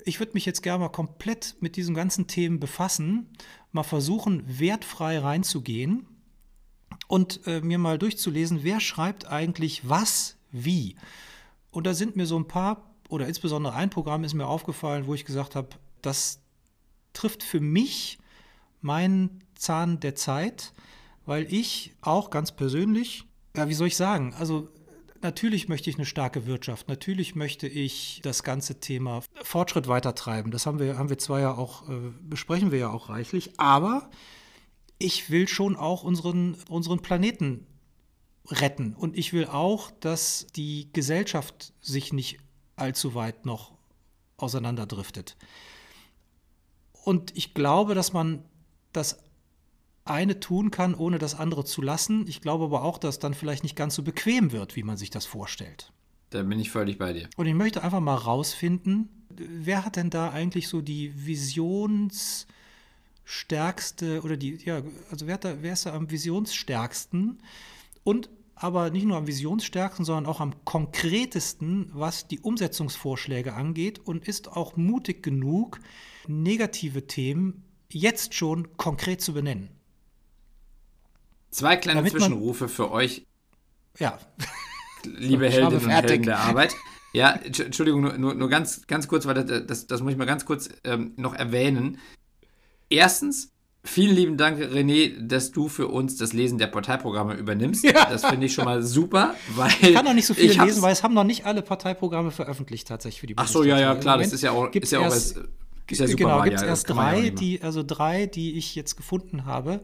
ich 0.05 0.19
würde 0.19 0.33
mich 0.33 0.45
jetzt 0.45 0.61
gerne 0.61 0.79
mal 0.79 0.89
komplett 0.89 1.55
mit 1.59 1.75
diesen 1.75 1.95
ganzen 1.95 2.27
Themen 2.27 2.59
befassen, 2.59 3.29
mal 3.71 3.83
versuchen, 3.83 4.43
wertfrei 4.59 5.19
reinzugehen 5.19 6.07
und 7.07 7.45
äh, 7.47 7.61
mir 7.61 7.77
mal 7.77 7.97
durchzulesen, 7.97 8.63
wer 8.63 8.79
schreibt 8.79 9.27
eigentlich 9.27 9.87
was, 9.87 10.37
wie. 10.51 10.95
Und 11.71 11.87
da 11.87 11.93
sind 11.93 12.15
mir 12.15 12.25
so 12.25 12.37
ein 12.37 12.47
paar, 12.47 12.91
oder 13.09 13.27
insbesondere 13.27 13.73
ein 13.73 13.89
Programm 13.89 14.23
ist 14.23 14.33
mir 14.33 14.47
aufgefallen, 14.47 15.07
wo 15.07 15.13
ich 15.13 15.25
gesagt 15.25 15.55
habe, 15.55 15.69
das 16.01 16.41
trifft 17.13 17.43
für 17.43 17.59
mich 17.59 18.19
meinen 18.81 19.43
Zahn 19.55 19.99
der 19.99 20.15
Zeit, 20.15 20.73
weil 21.25 21.51
ich 21.53 21.93
auch 22.01 22.29
ganz 22.29 22.51
persönlich 22.51 23.25
ja, 23.55 23.67
wie 23.67 23.73
soll 23.73 23.87
ich 23.87 23.97
sagen? 23.97 24.33
Also 24.37 24.69
natürlich 25.21 25.67
möchte 25.69 25.89
ich 25.89 25.97
eine 25.97 26.05
starke 26.05 26.45
Wirtschaft. 26.45 26.87
Natürlich 26.87 27.35
möchte 27.35 27.67
ich 27.67 28.21
das 28.23 28.43
ganze 28.43 28.79
Thema 28.79 29.21
Fortschritt 29.43 29.87
weitertreiben. 29.87 30.51
Das 30.51 30.65
haben 30.65 30.79
wir, 30.79 30.97
haben 30.97 31.09
wir 31.09 31.17
zwar 31.17 31.39
ja 31.39 31.53
auch, 31.53 31.89
äh, 31.89 32.11
besprechen 32.21 32.71
wir 32.71 32.79
ja 32.79 32.89
auch 32.89 33.09
reichlich, 33.09 33.59
aber 33.59 34.09
ich 34.97 35.29
will 35.29 35.47
schon 35.47 35.75
auch 35.75 36.03
unseren, 36.03 36.55
unseren 36.69 37.01
Planeten 37.01 37.65
retten. 38.47 38.93
Und 38.93 39.17
ich 39.17 39.33
will 39.33 39.45
auch, 39.45 39.91
dass 39.99 40.47
die 40.55 40.91
Gesellschaft 40.93 41.73
sich 41.81 42.13
nicht 42.13 42.39
allzu 42.75 43.15
weit 43.15 43.45
noch 43.45 43.73
auseinanderdriftet. 44.37 45.37
Und 47.03 47.35
ich 47.35 47.53
glaube, 47.53 47.95
dass 47.95 48.13
man 48.13 48.43
das 48.93 49.17
eine 50.11 50.39
tun 50.39 50.71
kann, 50.71 50.93
ohne 50.93 51.17
das 51.17 51.35
andere 51.35 51.65
zu 51.65 51.81
lassen. 51.81 52.25
Ich 52.27 52.41
glaube 52.41 52.65
aber 52.65 52.83
auch, 52.83 52.97
dass 52.97 53.19
dann 53.19 53.33
vielleicht 53.33 53.63
nicht 53.63 53.75
ganz 53.75 53.95
so 53.95 54.03
bequem 54.03 54.51
wird, 54.51 54.75
wie 54.75 54.83
man 54.83 54.97
sich 54.97 55.09
das 55.09 55.25
vorstellt. 55.25 55.91
Da 56.29 56.43
bin 56.43 56.59
ich 56.59 56.71
völlig 56.71 56.97
bei 56.97 57.13
dir. 57.13 57.29
Und 57.35 57.45
ich 57.45 57.53
möchte 57.53 57.83
einfach 57.83 57.99
mal 57.99 58.15
rausfinden, 58.15 59.09
wer 59.35 59.85
hat 59.85 59.97
denn 59.97 60.09
da 60.09 60.31
eigentlich 60.31 60.67
so 60.67 60.81
die 60.81 61.25
visionsstärkste 61.25 64.21
oder 64.21 64.37
die, 64.37 64.57
ja, 64.63 64.81
also 65.09 65.27
wer, 65.27 65.37
da, 65.37 65.61
wer 65.61 65.73
ist 65.73 65.85
da 65.85 65.93
am 65.93 66.09
visionsstärksten 66.09 67.41
und 68.03 68.29
aber 68.55 68.89
nicht 68.91 69.05
nur 69.05 69.17
am 69.17 69.27
visionsstärksten, 69.27 70.05
sondern 70.05 70.27
auch 70.27 70.39
am 70.39 70.53
konkretesten, 70.65 71.89
was 71.93 72.27
die 72.27 72.39
Umsetzungsvorschläge 72.39 73.53
angeht 73.53 73.99
und 73.99 74.27
ist 74.27 74.55
auch 74.55 74.77
mutig 74.77 75.23
genug, 75.23 75.79
negative 76.27 77.07
Themen 77.07 77.63
jetzt 77.89 78.35
schon 78.35 78.77
konkret 78.77 79.21
zu 79.21 79.33
benennen. 79.33 79.69
Zwei 81.51 81.75
kleine 81.75 81.99
Damit 81.99 82.13
Zwischenrufe 82.13 82.69
für 82.69 82.91
euch. 82.91 83.25
Ja. 83.99 84.17
Liebe 85.05 85.49
Heldinnen 85.49 85.83
und 85.83 85.89
Helden 85.89 86.23
der 86.23 86.39
Arbeit. 86.39 86.73
Ja, 87.13 87.31
Entschuldigung, 87.31 88.01
nur, 88.01 88.17
nur, 88.17 88.33
nur 88.33 88.49
ganz, 88.49 88.87
ganz 88.87 89.07
kurz, 89.09 89.25
weil 89.25 89.33
das, 89.33 89.65
das, 89.65 89.87
das 89.87 90.01
muss 90.01 90.13
ich 90.13 90.17
mal 90.17 90.25
ganz 90.25 90.45
kurz 90.45 90.69
ähm, 90.85 91.11
noch 91.17 91.33
erwähnen. 91.33 91.97
Erstens, 92.89 93.51
vielen 93.83 94.15
lieben 94.15 94.37
Dank, 94.37 94.59
René, 94.59 95.19
dass 95.19 95.51
du 95.51 95.67
für 95.67 95.89
uns 95.89 96.15
das 96.15 96.31
Lesen 96.31 96.57
der 96.57 96.67
Parteiprogramme 96.67 97.33
übernimmst. 97.35 97.83
Ja. 97.91 98.05
Das 98.05 98.23
finde 98.25 98.45
ich 98.45 98.53
schon 98.53 98.63
mal 98.63 98.81
super, 98.81 99.35
weil. 99.55 99.71
Ich 99.81 99.93
kann 99.93 100.05
noch 100.05 100.13
nicht 100.13 100.27
so 100.27 100.33
viel 100.33 100.57
lesen, 100.57 100.81
weil 100.81 100.93
es 100.93 101.03
haben 101.03 101.13
noch 101.13 101.25
nicht 101.25 101.45
alle 101.45 101.61
Parteiprogramme 101.61 102.31
veröffentlicht, 102.31 102.87
tatsächlich 102.87 103.19
für 103.19 103.27
die 103.27 103.37
Ach 103.37 103.47
so, 103.47 103.63
ja, 103.63 103.77
ja, 103.77 103.95
klar, 103.95 104.17
das 104.17 104.31
ist 104.31 104.41
ja 104.41 104.51
auch, 104.51 104.73
ist 104.73 104.91
ja 104.91 104.99
auch 104.99 105.03
erst, 105.03 105.35
was, 105.35 105.43
ist 105.89 105.99
ja 105.99 106.07
super 106.07 106.23
Genau, 106.23 106.41
gibt 106.43 106.55
es 106.55 106.61
erst 106.61 106.89
drei, 106.89 107.29
die, 107.29 107.61
also 107.61 107.83
drei, 107.83 108.27
die 108.27 108.57
ich 108.57 108.75
jetzt 108.75 108.95
gefunden 108.95 109.45
habe. 109.45 109.81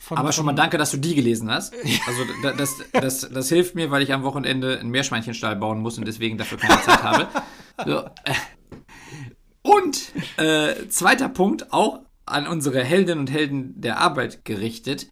Von, 0.00 0.16
Aber 0.16 0.32
schon 0.32 0.46
mal 0.46 0.54
danke, 0.54 0.78
dass 0.78 0.90
du 0.90 0.96
die 0.96 1.14
gelesen 1.14 1.50
hast. 1.50 1.74
Also 2.06 2.24
das, 2.42 2.56
das, 2.56 2.90
das, 2.92 3.30
das, 3.30 3.48
hilft 3.50 3.74
mir, 3.74 3.90
weil 3.90 4.02
ich 4.02 4.12
am 4.14 4.22
Wochenende 4.22 4.80
einen 4.80 4.90
Meerschweinchenstall 4.90 5.56
bauen 5.56 5.80
muss 5.80 5.98
und 5.98 6.08
deswegen 6.08 6.38
dafür 6.38 6.56
keine 6.56 6.80
Zeit 6.80 7.02
habe. 7.02 7.28
So. 7.84 8.08
Und 9.62 10.12
äh, 10.38 10.88
zweiter 10.88 11.28
Punkt, 11.28 11.72
auch 11.72 12.00
an 12.24 12.46
unsere 12.46 12.82
Heldinnen 12.82 13.20
und 13.20 13.30
Helden 13.30 13.78
der 13.78 13.98
Arbeit 13.98 14.44
gerichtet. 14.46 15.10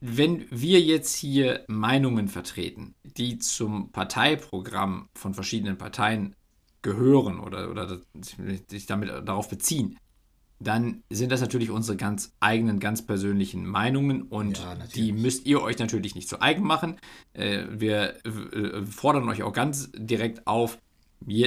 Wenn 0.00 0.46
wir 0.50 0.80
jetzt 0.80 1.14
hier 1.14 1.64
Meinungen 1.66 2.28
vertreten, 2.28 2.94
die 3.02 3.38
zum 3.38 3.90
Parteiprogramm 3.90 5.08
von 5.14 5.34
verschiedenen 5.34 5.76
Parteien 5.76 6.36
gehören 6.82 7.40
oder, 7.40 7.70
oder 7.70 8.00
sich 8.68 8.86
damit 8.86 9.10
darauf 9.28 9.48
beziehen, 9.48 9.98
dann 10.62 11.02
sind 11.08 11.32
das 11.32 11.40
natürlich 11.40 11.70
unsere 11.70 11.96
ganz 11.96 12.34
eigenen, 12.38 12.80
ganz 12.80 13.02
persönlichen 13.02 13.66
Meinungen 13.66 14.22
und 14.22 14.58
ja, 14.58 14.76
die 14.94 15.12
müsst 15.12 15.46
ihr 15.46 15.62
euch 15.62 15.78
natürlich 15.78 16.14
nicht 16.14 16.28
zu 16.28 16.42
eigen 16.42 16.64
machen. 16.64 16.96
Äh, 17.32 17.64
wir 17.70 18.14
äh, 18.26 18.84
fordern 18.84 19.28
euch 19.30 19.42
auch 19.42 19.54
ganz 19.54 19.90
direkt 19.96 20.46
auf, 20.46 20.78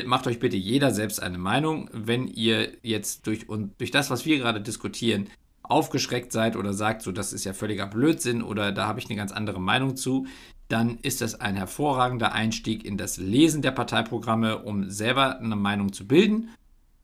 macht 0.05 0.25
euch 0.25 0.39
bitte 0.39 0.57
jeder 0.57 0.91
selbst 0.91 1.21
eine 1.21 1.37
Meinung. 1.37 1.89
Wenn 1.93 2.27
ihr 2.27 2.71
jetzt 2.81 3.27
durch, 3.27 3.47
und 3.47 3.79
durch 3.79 3.91
das, 3.91 4.09
was 4.09 4.25
wir 4.25 4.39
gerade 4.39 4.61
diskutieren, 4.61 5.29
aufgeschreckt 5.61 6.31
seid 6.31 6.55
oder 6.55 6.73
sagt, 6.73 7.03
so 7.03 7.11
das 7.11 7.33
ist 7.33 7.43
ja 7.43 7.53
völliger 7.53 7.85
Blödsinn 7.85 8.41
oder 8.41 8.71
da 8.71 8.87
habe 8.87 8.99
ich 8.99 9.05
eine 9.05 9.15
ganz 9.15 9.31
andere 9.31 9.61
Meinung 9.61 9.95
zu, 9.95 10.25
dann 10.69 10.97
ist 11.03 11.21
das 11.21 11.39
ein 11.39 11.55
hervorragender 11.55 12.33
Einstieg 12.33 12.83
in 12.83 12.97
das 12.97 13.17
Lesen 13.17 13.61
der 13.61 13.71
Parteiprogramme, 13.71 14.63
um 14.63 14.89
selber 14.89 15.39
eine 15.39 15.55
Meinung 15.55 15.93
zu 15.93 16.07
bilden 16.07 16.49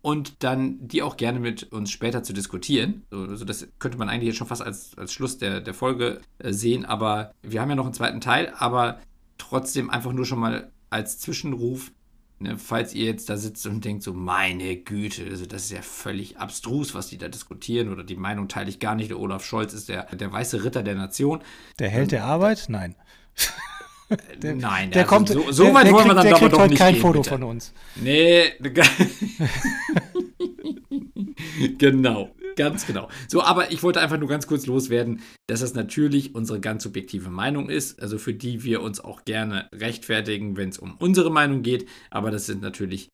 und 0.02 0.44
dann 0.44 0.88
die 0.88 1.02
auch 1.02 1.18
gerne 1.18 1.40
mit 1.40 1.72
uns 1.72 1.92
später 1.92 2.24
zu 2.24 2.34
diskutieren. 2.34 3.04
Also 3.12 3.44
das 3.44 3.68
könnte 3.80 3.98
man 3.98 4.10
eigentlich 4.10 4.28
jetzt 4.28 4.38
schon 4.38 4.48
fast 4.48 4.62
als, 4.62 4.98
als 4.98 5.12
Schluss 5.12 5.38
der, 5.38 5.60
der 5.60 5.74
Folge 5.74 6.22
äh, 6.40 6.54
sehen, 6.54 6.86
aber 6.86 7.34
wir 7.42 7.62
haben 7.62 7.70
ja 7.70 7.76
noch 7.76 7.86
einen 7.86 7.94
zweiten 7.94 8.22
Teil, 8.22 8.54
aber 8.58 9.00
trotzdem 9.38 9.90
einfach 9.90 10.14
nur 10.14 10.26
schon 10.26 10.40
mal 10.40 10.72
als 10.90 11.20
Zwischenruf, 11.20 11.92
ne, 12.40 12.58
falls 12.58 12.94
ihr 12.94 13.06
jetzt 13.06 13.30
da 13.30 13.38
sitzt 13.38 13.66
und 13.68 13.84
denkt 13.84 14.04
so, 14.04 14.14
meine 14.14 14.78
Güte, 14.78 15.26
also 15.30 15.46
das 15.46 15.64
ist 15.64 15.72
ja 15.72 15.82
völlig 15.82 16.38
abstrus, 16.38 16.96
was 16.96 17.08
die 17.08 17.18
da 17.18 17.28
diskutieren 17.28 17.92
oder 17.92 18.04
die 18.04 18.16
Meinung 18.16 18.48
teile 18.48 18.70
ich 18.70 18.80
gar 18.80 18.96
nicht, 18.96 19.10
der 19.10 19.20
Olaf 19.20 19.46
Scholz 19.46 19.74
ist 19.74 19.90
der, 19.90 20.04
der 20.16 20.32
weiße 20.32 20.64
Ritter 20.64 20.82
der 20.82 20.96
Nation. 20.96 21.42
Der 21.78 21.90
Held 21.90 22.12
der 22.12 22.24
Arbeit? 22.24 22.66
Nein. 22.70 22.96
Der, 24.42 24.56
Nein, 24.56 24.92
der 24.92 25.04
also 25.04 25.16
kommt. 25.16 25.30
So, 25.30 25.52
so 25.52 25.74
weit 25.74 25.86
der, 25.86 25.94
wollen 25.94 26.08
wir 26.08 26.16
dann 26.16 26.26
der 26.26 26.36
aber 26.36 26.50
doch 26.50 26.60
heute 26.60 26.72
nicht 26.72 26.80
kein 26.80 26.94
gehen, 26.94 27.02
Foto 27.02 27.20
bitte. 27.20 27.30
von 27.30 27.44
uns. 27.44 27.74
Nee, 27.96 28.54
genau, 31.78 32.32
ganz 32.56 32.88
genau. 32.88 33.08
So, 33.28 33.44
aber 33.44 33.72
ich 33.72 33.84
wollte 33.84 34.02
einfach 34.02 34.18
nur 34.18 34.28
ganz 34.28 34.48
kurz 34.48 34.66
loswerden, 34.66 35.22
dass 35.48 35.60
das 35.60 35.76
natürlich 35.76 36.34
unsere 36.34 36.60
ganz 36.60 36.84
subjektive 36.84 37.30
Meinung 37.30 37.70
ist, 37.70 38.02
also 38.02 38.18
für 38.18 38.34
die 38.34 38.64
wir 38.64 38.82
uns 38.82 39.00
auch 39.00 39.26
gerne 39.26 39.70
rechtfertigen, 39.74 40.58
wenn 40.58 40.70
es 40.70 40.80
um 40.80 40.96
unsere 40.98 41.30
Meinung 41.30 41.62
geht, 41.62 41.88
aber 42.10 42.32
das 42.32 42.48
sind 42.48 42.64
natürlich 42.64 43.10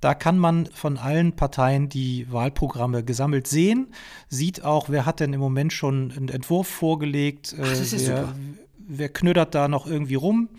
Da 0.00 0.14
kann 0.14 0.38
man 0.38 0.66
von 0.66 0.96
allen 0.98 1.36
Parteien 1.36 1.88
die 1.88 2.26
Wahlprogramme 2.30 3.04
gesammelt 3.04 3.46
sehen, 3.46 3.92
sieht 4.28 4.62
auch, 4.62 4.90
wer 4.90 5.06
hat 5.06 5.20
denn 5.20 5.32
im 5.32 5.40
Moment 5.40 5.72
schon 5.72 6.12
einen 6.12 6.28
Entwurf 6.28 6.68
vorgelegt, 6.68 7.56
Ach, 7.58 7.68
das 7.68 7.92
ist 7.92 8.08
wer, 8.08 8.18
super. 8.18 8.34
wer 8.76 9.08
knödert 9.08 9.54
da 9.54 9.66
noch 9.68 9.86
irgendwie 9.86 10.16
rum. 10.16 10.50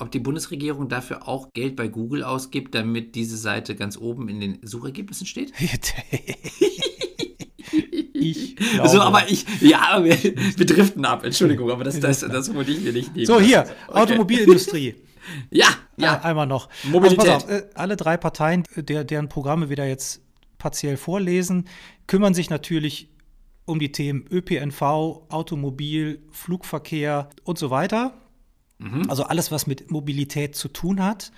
Ob 0.00 0.10
die 0.12 0.20
Bundesregierung 0.20 0.88
dafür 0.88 1.26
auch 1.26 1.52
Geld 1.52 1.74
bei 1.76 1.88
Google 1.88 2.22
ausgibt, 2.22 2.74
damit 2.74 3.14
diese 3.14 3.36
Seite 3.36 3.74
ganz 3.74 3.96
oben 3.98 4.28
in 4.28 4.40
den 4.40 4.58
Suchergebnissen 4.62 5.26
steht? 5.26 5.52
ich 8.14 8.56
So, 8.58 8.82
glaube. 8.82 9.02
aber 9.02 9.28
ich, 9.28 9.44
ja, 9.60 10.02
wir, 10.02 10.16
wir 10.22 10.66
driften 10.66 11.04
ab, 11.04 11.24
Entschuldigung, 11.24 11.70
aber 11.70 11.84
das, 11.84 11.98
das, 12.00 12.20
das 12.20 12.54
wollte 12.54 12.70
ich 12.70 12.80
mir 12.80 12.92
nicht 12.92 13.14
nehmen. 13.14 13.26
so, 13.26 13.40
hier, 13.40 13.62
Okay. 13.88 14.00
Automobilindustrie. 14.00 14.94
Ja, 15.50 15.66
Ja, 15.98 16.22
einmal 16.22 16.46
noch. 16.46 16.70
Mobilität. 16.84 17.18
Also 17.28 17.32
auf, 17.32 17.50
äh, 17.50 17.68
alle 17.74 17.96
drei 17.96 18.16
Parteien, 18.16 18.62
der, 18.76 19.04
deren 19.04 19.28
Programme 19.28 19.68
wir 19.68 19.76
da 19.76 19.84
jetzt 19.84 20.22
partiell 20.56 20.96
vorlesen, 20.96 21.68
kümmern 22.06 22.32
sich 22.32 22.48
natürlich 22.48 23.10
um 23.66 23.78
die 23.78 23.92
Themen 23.92 24.24
ÖPNV, 24.30 24.80
Automobil, 25.28 26.22
Flugverkehr 26.30 27.28
und 27.44 27.58
so 27.58 27.68
weiter. 27.68 28.14
Mhm. 28.78 29.08
Also 29.08 29.24
alles, 29.24 29.50
was 29.50 29.66
mit 29.66 29.90
Mobilität 29.90 30.54
zu 30.56 30.68
tun 30.68 31.02
hat. 31.02 31.32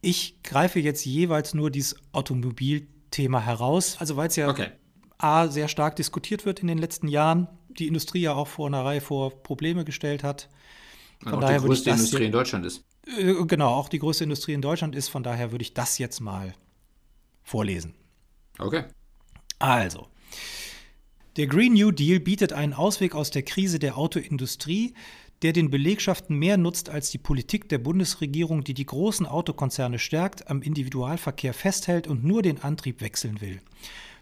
Ich 0.00 0.42
greife 0.42 0.80
jetzt 0.80 1.04
jeweils 1.04 1.54
nur 1.54 1.70
dieses 1.70 1.96
Automobilthema 2.12 3.40
heraus, 3.40 3.96
also 3.98 4.16
weil 4.16 4.28
es 4.28 4.36
ja 4.36 4.48
Okay. 4.48 4.68
A, 5.18 5.48
sehr 5.48 5.68
stark 5.68 5.96
diskutiert 5.96 6.44
wird 6.44 6.60
in 6.60 6.66
den 6.66 6.78
letzten 6.78 7.08
Jahren, 7.08 7.48
die 7.78 7.86
Industrie 7.86 8.20
ja 8.20 8.34
auch 8.34 8.48
vor 8.48 8.66
einer 8.66 8.84
Reihe 8.84 9.00
vor 9.00 9.30
Probleme 9.42 9.84
gestellt 9.84 10.22
hat. 10.22 10.48
Von 11.22 11.34
auch 11.34 11.40
daher 11.40 11.58
die 11.58 11.62
würde 11.62 11.74
ich 11.74 11.84
größte 11.84 11.90
Industrie 11.90 12.24
in 12.24 12.32
Deutschland 12.32 12.66
ist. 12.66 12.84
Äh, 13.06 13.34
Genau, 13.46 13.68
auch 13.68 13.88
die 13.88 13.98
größte 13.98 14.24
Industrie 14.24 14.52
in 14.52 14.60
Deutschland 14.60 14.94
ist, 14.94 15.08
von 15.08 15.22
daher 15.22 15.52
würde 15.52 15.62
ich 15.62 15.72
das 15.72 15.98
jetzt 15.98 16.20
mal 16.20 16.54
vorlesen. 17.42 17.94
Okay. 18.58 18.84
Also, 19.58 20.08
der 21.36 21.46
Green 21.46 21.74
New 21.74 21.90
Deal 21.90 22.20
bietet 22.20 22.52
einen 22.52 22.74
Ausweg 22.74 23.14
aus 23.14 23.30
der 23.30 23.42
Krise 23.42 23.78
der 23.78 23.96
Autoindustrie, 23.96 24.94
der 25.44 25.52
den 25.52 25.70
Belegschaften 25.70 26.38
mehr 26.38 26.56
nutzt 26.56 26.88
als 26.88 27.10
die 27.10 27.18
Politik 27.18 27.68
der 27.68 27.76
Bundesregierung, 27.76 28.64
die 28.64 28.72
die 28.72 28.86
großen 28.86 29.26
Autokonzerne 29.26 29.98
stärkt, 29.98 30.48
am 30.48 30.62
Individualverkehr 30.62 31.52
festhält 31.52 32.06
und 32.08 32.24
nur 32.24 32.40
den 32.40 32.62
Antrieb 32.62 33.02
wechseln 33.02 33.42
will. 33.42 33.60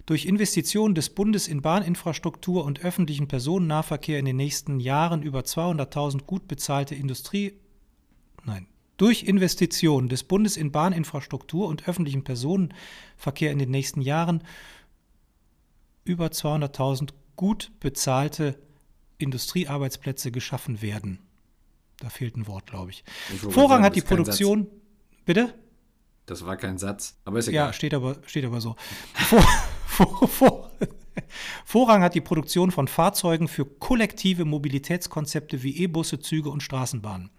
Durch 0.04 0.26
Investitionen 0.26 0.96
des 0.96 1.10
Bundes 1.10 1.46
in 1.46 1.62
Bahninfrastruktur 1.62 2.64
und 2.64 2.84
öffentlichen 2.84 3.28
Personennahverkehr 3.28 4.18
in 4.18 4.24
den 4.24 4.34
nächsten 4.34 4.80
Jahren 4.80 5.22
über 5.22 5.42
200.000 5.42 6.24
gut 6.24 6.48
bezahlte 6.48 6.96
Industrie 6.96 7.52
Nein. 8.44 8.66
Durch 8.96 9.22
Investitionen 9.22 10.08
des 10.08 10.24
Bundes 10.24 10.56
in 10.56 10.72
Bahninfrastruktur 10.72 11.68
und 11.68 11.88
öffentlichen 11.88 12.24
Personenverkehr 12.24 13.52
in 13.52 13.60
den 13.60 13.70
nächsten 13.70 14.00
Jahren 14.00 14.42
über 16.04 16.26
200.000 16.26 17.10
gut 17.36 17.70
bezahlte 17.78 18.58
Industriearbeitsplätze 19.22 20.30
geschaffen 20.30 20.82
werden. 20.82 21.20
Da 21.98 22.08
fehlt 22.10 22.36
ein 22.36 22.46
Wort, 22.46 22.66
glaube 22.66 22.90
ich. 22.90 23.04
Ich 23.32 23.40
Vorrang 23.40 23.68
sagen, 23.68 23.84
hat 23.84 23.96
die 23.96 24.00
Produktion. 24.00 24.66
Bitte? 25.24 25.54
Das 26.26 26.44
war 26.46 26.56
kein 26.56 26.78
Satz, 26.78 27.16
aber 27.24 27.38
ist 27.38 27.48
egal. 27.48 27.68
Ja, 27.68 27.72
steht 27.72 27.94
aber, 27.94 28.16
steht 28.26 28.44
aber 28.44 28.60
so. 28.60 28.76
Vor, 29.14 29.42
vor, 29.86 30.28
vor, 30.28 30.70
Vorrang 31.64 32.02
hat 32.02 32.14
die 32.14 32.20
Produktion 32.20 32.70
von 32.70 32.88
Fahrzeugen 32.88 33.48
für 33.48 33.64
kollektive 33.64 34.44
Mobilitätskonzepte 34.44 35.62
wie 35.62 35.76
E-Busse, 35.76 36.20
Züge 36.20 36.50
und 36.50 36.62
Straßenbahnen. 36.62 37.30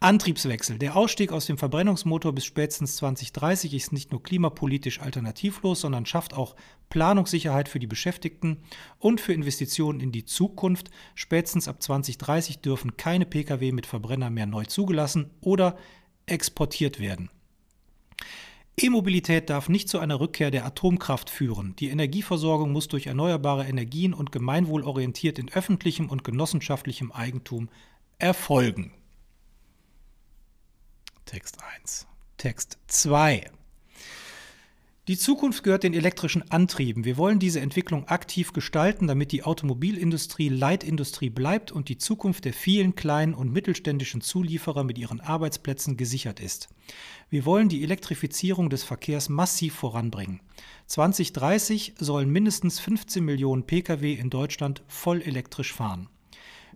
Antriebswechsel. 0.00 0.78
Der 0.78 0.96
Ausstieg 0.96 1.32
aus 1.32 1.46
dem 1.46 1.58
Verbrennungsmotor 1.58 2.32
bis 2.32 2.44
spätestens 2.44 2.94
2030 2.96 3.74
ist 3.74 3.92
nicht 3.92 4.12
nur 4.12 4.22
klimapolitisch 4.22 5.00
alternativlos, 5.00 5.80
sondern 5.80 6.06
schafft 6.06 6.34
auch 6.34 6.54
Planungssicherheit 6.88 7.68
für 7.68 7.80
die 7.80 7.88
Beschäftigten 7.88 8.58
und 9.00 9.20
für 9.20 9.32
Investitionen 9.32 9.98
in 9.98 10.12
die 10.12 10.24
Zukunft. 10.24 10.90
Spätestens 11.16 11.66
ab 11.66 11.82
2030 11.82 12.60
dürfen 12.60 12.96
keine 12.96 13.26
Pkw 13.26 13.72
mit 13.72 13.86
Verbrenner 13.86 14.30
mehr 14.30 14.46
neu 14.46 14.66
zugelassen 14.66 15.30
oder 15.40 15.76
exportiert 16.26 17.00
werden. 17.00 17.28
E-Mobilität 18.80 19.50
darf 19.50 19.68
nicht 19.68 19.88
zu 19.88 19.98
einer 19.98 20.20
Rückkehr 20.20 20.52
der 20.52 20.64
Atomkraft 20.64 21.28
führen. 21.28 21.74
Die 21.80 21.88
Energieversorgung 21.88 22.70
muss 22.70 22.86
durch 22.86 23.08
erneuerbare 23.08 23.66
Energien 23.66 24.14
und 24.14 24.30
gemeinwohlorientiert 24.30 25.40
in 25.40 25.50
öffentlichem 25.50 26.08
und 26.08 26.22
genossenschaftlichem 26.22 27.10
Eigentum 27.10 27.68
erfolgen. 28.20 28.92
Text 31.28 31.58
1. 31.82 32.06
Text 32.38 32.78
2. 32.86 33.50
Die 35.08 35.18
Zukunft 35.18 35.62
gehört 35.62 35.82
den 35.82 35.92
elektrischen 35.92 36.50
Antrieben. 36.50 37.04
Wir 37.04 37.18
wollen 37.18 37.38
diese 37.38 37.60
Entwicklung 37.60 38.08
aktiv 38.08 38.54
gestalten, 38.54 39.06
damit 39.06 39.30
die 39.32 39.42
Automobilindustrie 39.42 40.48
Leitindustrie 40.48 41.28
bleibt 41.28 41.70
und 41.70 41.90
die 41.90 41.98
Zukunft 41.98 42.46
der 42.46 42.54
vielen 42.54 42.94
kleinen 42.94 43.34
und 43.34 43.52
mittelständischen 43.52 44.22
Zulieferer 44.22 44.84
mit 44.84 44.96
ihren 44.96 45.20
Arbeitsplätzen 45.20 45.98
gesichert 45.98 46.40
ist. 46.40 46.70
Wir 47.28 47.44
wollen 47.44 47.68
die 47.68 47.82
Elektrifizierung 47.82 48.70
des 48.70 48.82
Verkehrs 48.82 49.28
massiv 49.28 49.74
voranbringen. 49.74 50.40
2030 50.86 51.92
sollen 51.98 52.30
mindestens 52.30 52.80
15 52.80 53.22
Millionen 53.22 53.66
Pkw 53.66 54.14
in 54.14 54.30
Deutschland 54.30 54.82
voll 54.88 55.20
elektrisch 55.20 55.74
fahren. 55.74 56.08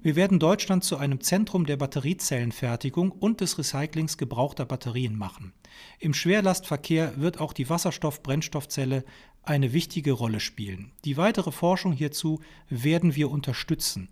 Wir 0.05 0.17
werden 0.17 0.41
Deutschland 0.41 0.83
zu 0.83 0.97
einem 0.97 1.21
Zentrum 1.21 1.65
der 1.65 1.77
Batteriezellenfertigung 1.77 3.13
und 3.13 3.41
des 3.41 3.57
Recyclings 3.57 4.19
gebrauchter 4.19 4.65
Batterien 4.65 5.17
machen. 5.17 5.53
Im 6.01 6.13
Schwerlastverkehr 6.13 7.21
wird 7.21 7.39
auch 7.39 7.53
die 7.53 7.71
Wasserstoff-Brennstoffzelle 7.71 9.05
eine 9.45 9.73
wichtige 9.73 10.11
Rolle 10.11 10.41
spielen. 10.41 10.91
Die 11.05 11.17
weitere 11.17 11.53
Forschung 11.53 11.93
hierzu 11.93 12.41
werden 12.69 13.15
wir 13.15 13.31
unterstützen. 13.31 14.09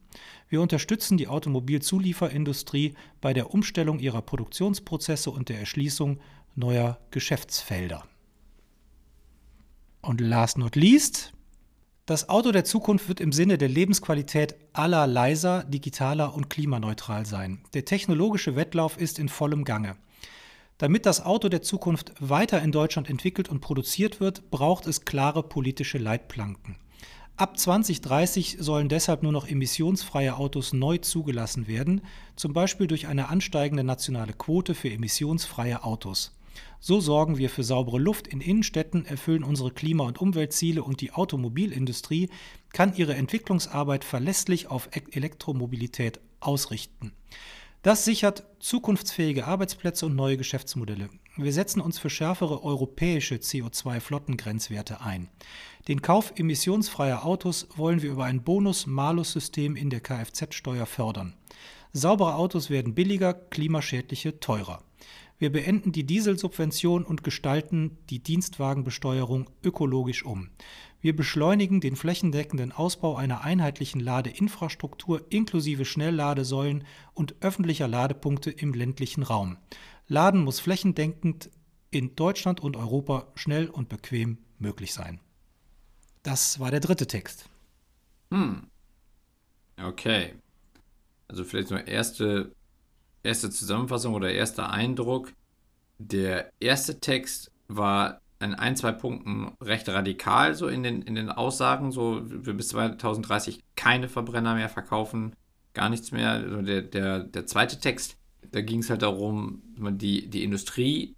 Wir 0.48 0.60
unterstützen 0.60 1.18
die 1.18 1.26
Automobilzulieferindustrie 1.26 2.94
bei 3.20 3.32
der 3.32 3.52
Umstellung 3.52 3.98
ihrer 3.98 4.22
Produktionsprozesse 4.22 5.32
und 5.32 5.48
der 5.48 5.58
Erschließung 5.58 6.20
neuer 6.54 7.00
Geschäftsfelder. 7.10 8.04
Und 10.02 10.20
last 10.20 10.56
not 10.56 10.76
least, 10.76 11.32
das 12.06 12.28
Auto 12.28 12.50
der 12.50 12.64
Zukunft 12.64 13.08
wird 13.08 13.20
im 13.20 13.32
Sinne 13.32 13.58
der 13.58 13.68
Lebensqualität 13.68 14.56
aller 14.72 15.06
leiser, 15.06 15.64
digitaler 15.64 16.34
und 16.34 16.50
klimaneutral 16.50 17.26
sein. 17.26 17.60
Der 17.74 17.84
technologische 17.84 18.56
Wettlauf 18.56 18.98
ist 18.98 19.18
in 19.18 19.28
vollem 19.28 19.64
Gange. 19.64 19.96
Damit 20.78 21.04
das 21.04 21.24
Auto 21.24 21.48
der 21.50 21.62
Zukunft 21.62 22.12
weiter 22.20 22.62
in 22.62 22.72
Deutschland 22.72 23.10
entwickelt 23.10 23.48
und 23.48 23.60
produziert 23.60 24.18
wird, 24.18 24.50
braucht 24.50 24.86
es 24.86 25.04
klare 25.04 25.42
politische 25.42 25.98
Leitplanken. 25.98 26.76
Ab 27.36 27.58
2030 27.58 28.56
sollen 28.60 28.88
deshalb 28.88 29.22
nur 29.22 29.32
noch 29.32 29.46
emissionsfreie 29.46 30.36
Autos 30.36 30.72
neu 30.72 30.98
zugelassen 30.98 31.68
werden, 31.68 32.02
zum 32.36 32.52
Beispiel 32.52 32.86
durch 32.86 33.06
eine 33.06 33.28
ansteigende 33.28 33.84
nationale 33.84 34.32
Quote 34.32 34.74
für 34.74 34.90
emissionsfreie 34.90 35.84
Autos. 35.84 36.38
So 36.78 37.00
sorgen 37.00 37.36
wir 37.36 37.50
für 37.50 37.62
saubere 37.62 37.98
Luft 37.98 38.26
in 38.26 38.40
Innenstädten, 38.40 39.04
erfüllen 39.04 39.44
unsere 39.44 39.70
Klima- 39.70 40.04
und 40.04 40.20
Umweltziele 40.20 40.82
und 40.82 41.00
die 41.00 41.12
Automobilindustrie 41.12 42.30
kann 42.72 42.94
ihre 42.94 43.14
Entwicklungsarbeit 43.14 44.04
verlässlich 44.04 44.68
auf 44.68 44.88
Elektromobilität 45.10 46.20
ausrichten. 46.40 47.12
Das 47.82 48.04
sichert 48.04 48.44
zukunftsfähige 48.58 49.46
Arbeitsplätze 49.46 50.04
und 50.04 50.14
neue 50.14 50.36
Geschäftsmodelle. 50.36 51.08
Wir 51.36 51.52
setzen 51.52 51.80
uns 51.80 51.98
für 51.98 52.10
schärfere 52.10 52.62
europäische 52.62 53.36
CO2-Flottengrenzwerte 53.36 55.00
ein. 55.00 55.30
Den 55.88 56.02
Kauf 56.02 56.34
emissionsfreier 56.36 57.24
Autos 57.24 57.68
wollen 57.76 58.02
wir 58.02 58.10
über 58.10 58.24
ein 58.24 58.42
Bonus-Malus-System 58.42 59.76
in 59.76 59.88
der 59.88 60.00
Kfz-Steuer 60.00 60.84
fördern. 60.84 61.34
Saubere 61.92 62.34
Autos 62.34 62.68
werden 62.68 62.94
billiger, 62.94 63.32
klimaschädliche 63.32 64.40
teurer. 64.40 64.82
Wir 65.40 65.50
beenden 65.50 65.90
die 65.90 66.04
Dieselsubvention 66.04 67.02
und 67.02 67.24
gestalten 67.24 67.96
die 68.10 68.22
Dienstwagenbesteuerung 68.22 69.48
ökologisch 69.64 70.22
um. 70.22 70.50
Wir 71.00 71.16
beschleunigen 71.16 71.80
den 71.80 71.96
flächendeckenden 71.96 72.72
Ausbau 72.72 73.16
einer 73.16 73.40
einheitlichen 73.40 74.02
Ladeinfrastruktur 74.02 75.24
inklusive 75.30 75.86
Schnellladesäulen 75.86 76.84
und 77.14 77.36
öffentlicher 77.40 77.88
Ladepunkte 77.88 78.50
im 78.50 78.74
ländlichen 78.74 79.22
Raum. 79.22 79.56
Laden 80.08 80.44
muss 80.44 80.60
flächendeckend 80.60 81.48
in 81.90 82.14
Deutschland 82.16 82.60
und 82.60 82.76
Europa 82.76 83.32
schnell 83.34 83.70
und 83.70 83.88
bequem 83.88 84.36
möglich 84.58 84.92
sein. 84.92 85.20
Das 86.22 86.60
war 86.60 86.70
der 86.70 86.80
dritte 86.80 87.06
Text. 87.06 87.48
Hm. 88.30 88.66
Okay. 89.82 90.34
Also 91.28 91.44
vielleicht 91.44 91.70
nur 91.70 91.88
erste, 91.88 92.52
erste 93.22 93.50
Zusammenfassung 93.50 94.14
oder 94.14 94.32
erster 94.32 94.70
Eindruck. 94.70 95.32
Der 95.98 96.50
erste 96.60 97.00
Text 97.00 97.52
war 97.68 98.20
in 98.40 98.54
ein, 98.54 98.74
zwei 98.74 98.92
Punkten 98.92 99.52
recht 99.60 99.88
radikal, 99.88 100.54
so 100.54 100.66
in 100.66 100.82
den, 100.82 101.02
in 101.02 101.14
den 101.14 101.28
Aussagen, 101.28 101.92
so 101.92 102.22
wir 102.24 102.54
bis 102.54 102.68
2030 102.68 103.60
keine 103.76 104.08
Verbrenner 104.08 104.54
mehr 104.54 104.70
verkaufen, 104.70 105.36
gar 105.74 105.90
nichts 105.90 106.10
mehr. 106.10 106.30
Also 106.30 106.62
der, 106.62 106.82
der, 106.82 107.20
der 107.20 107.46
zweite 107.46 107.78
Text, 107.78 108.16
da 108.50 108.62
ging 108.62 108.80
es 108.80 108.88
halt 108.88 109.02
darum, 109.02 109.62
die, 109.76 110.28
die 110.30 110.42
Industrie 110.42 111.14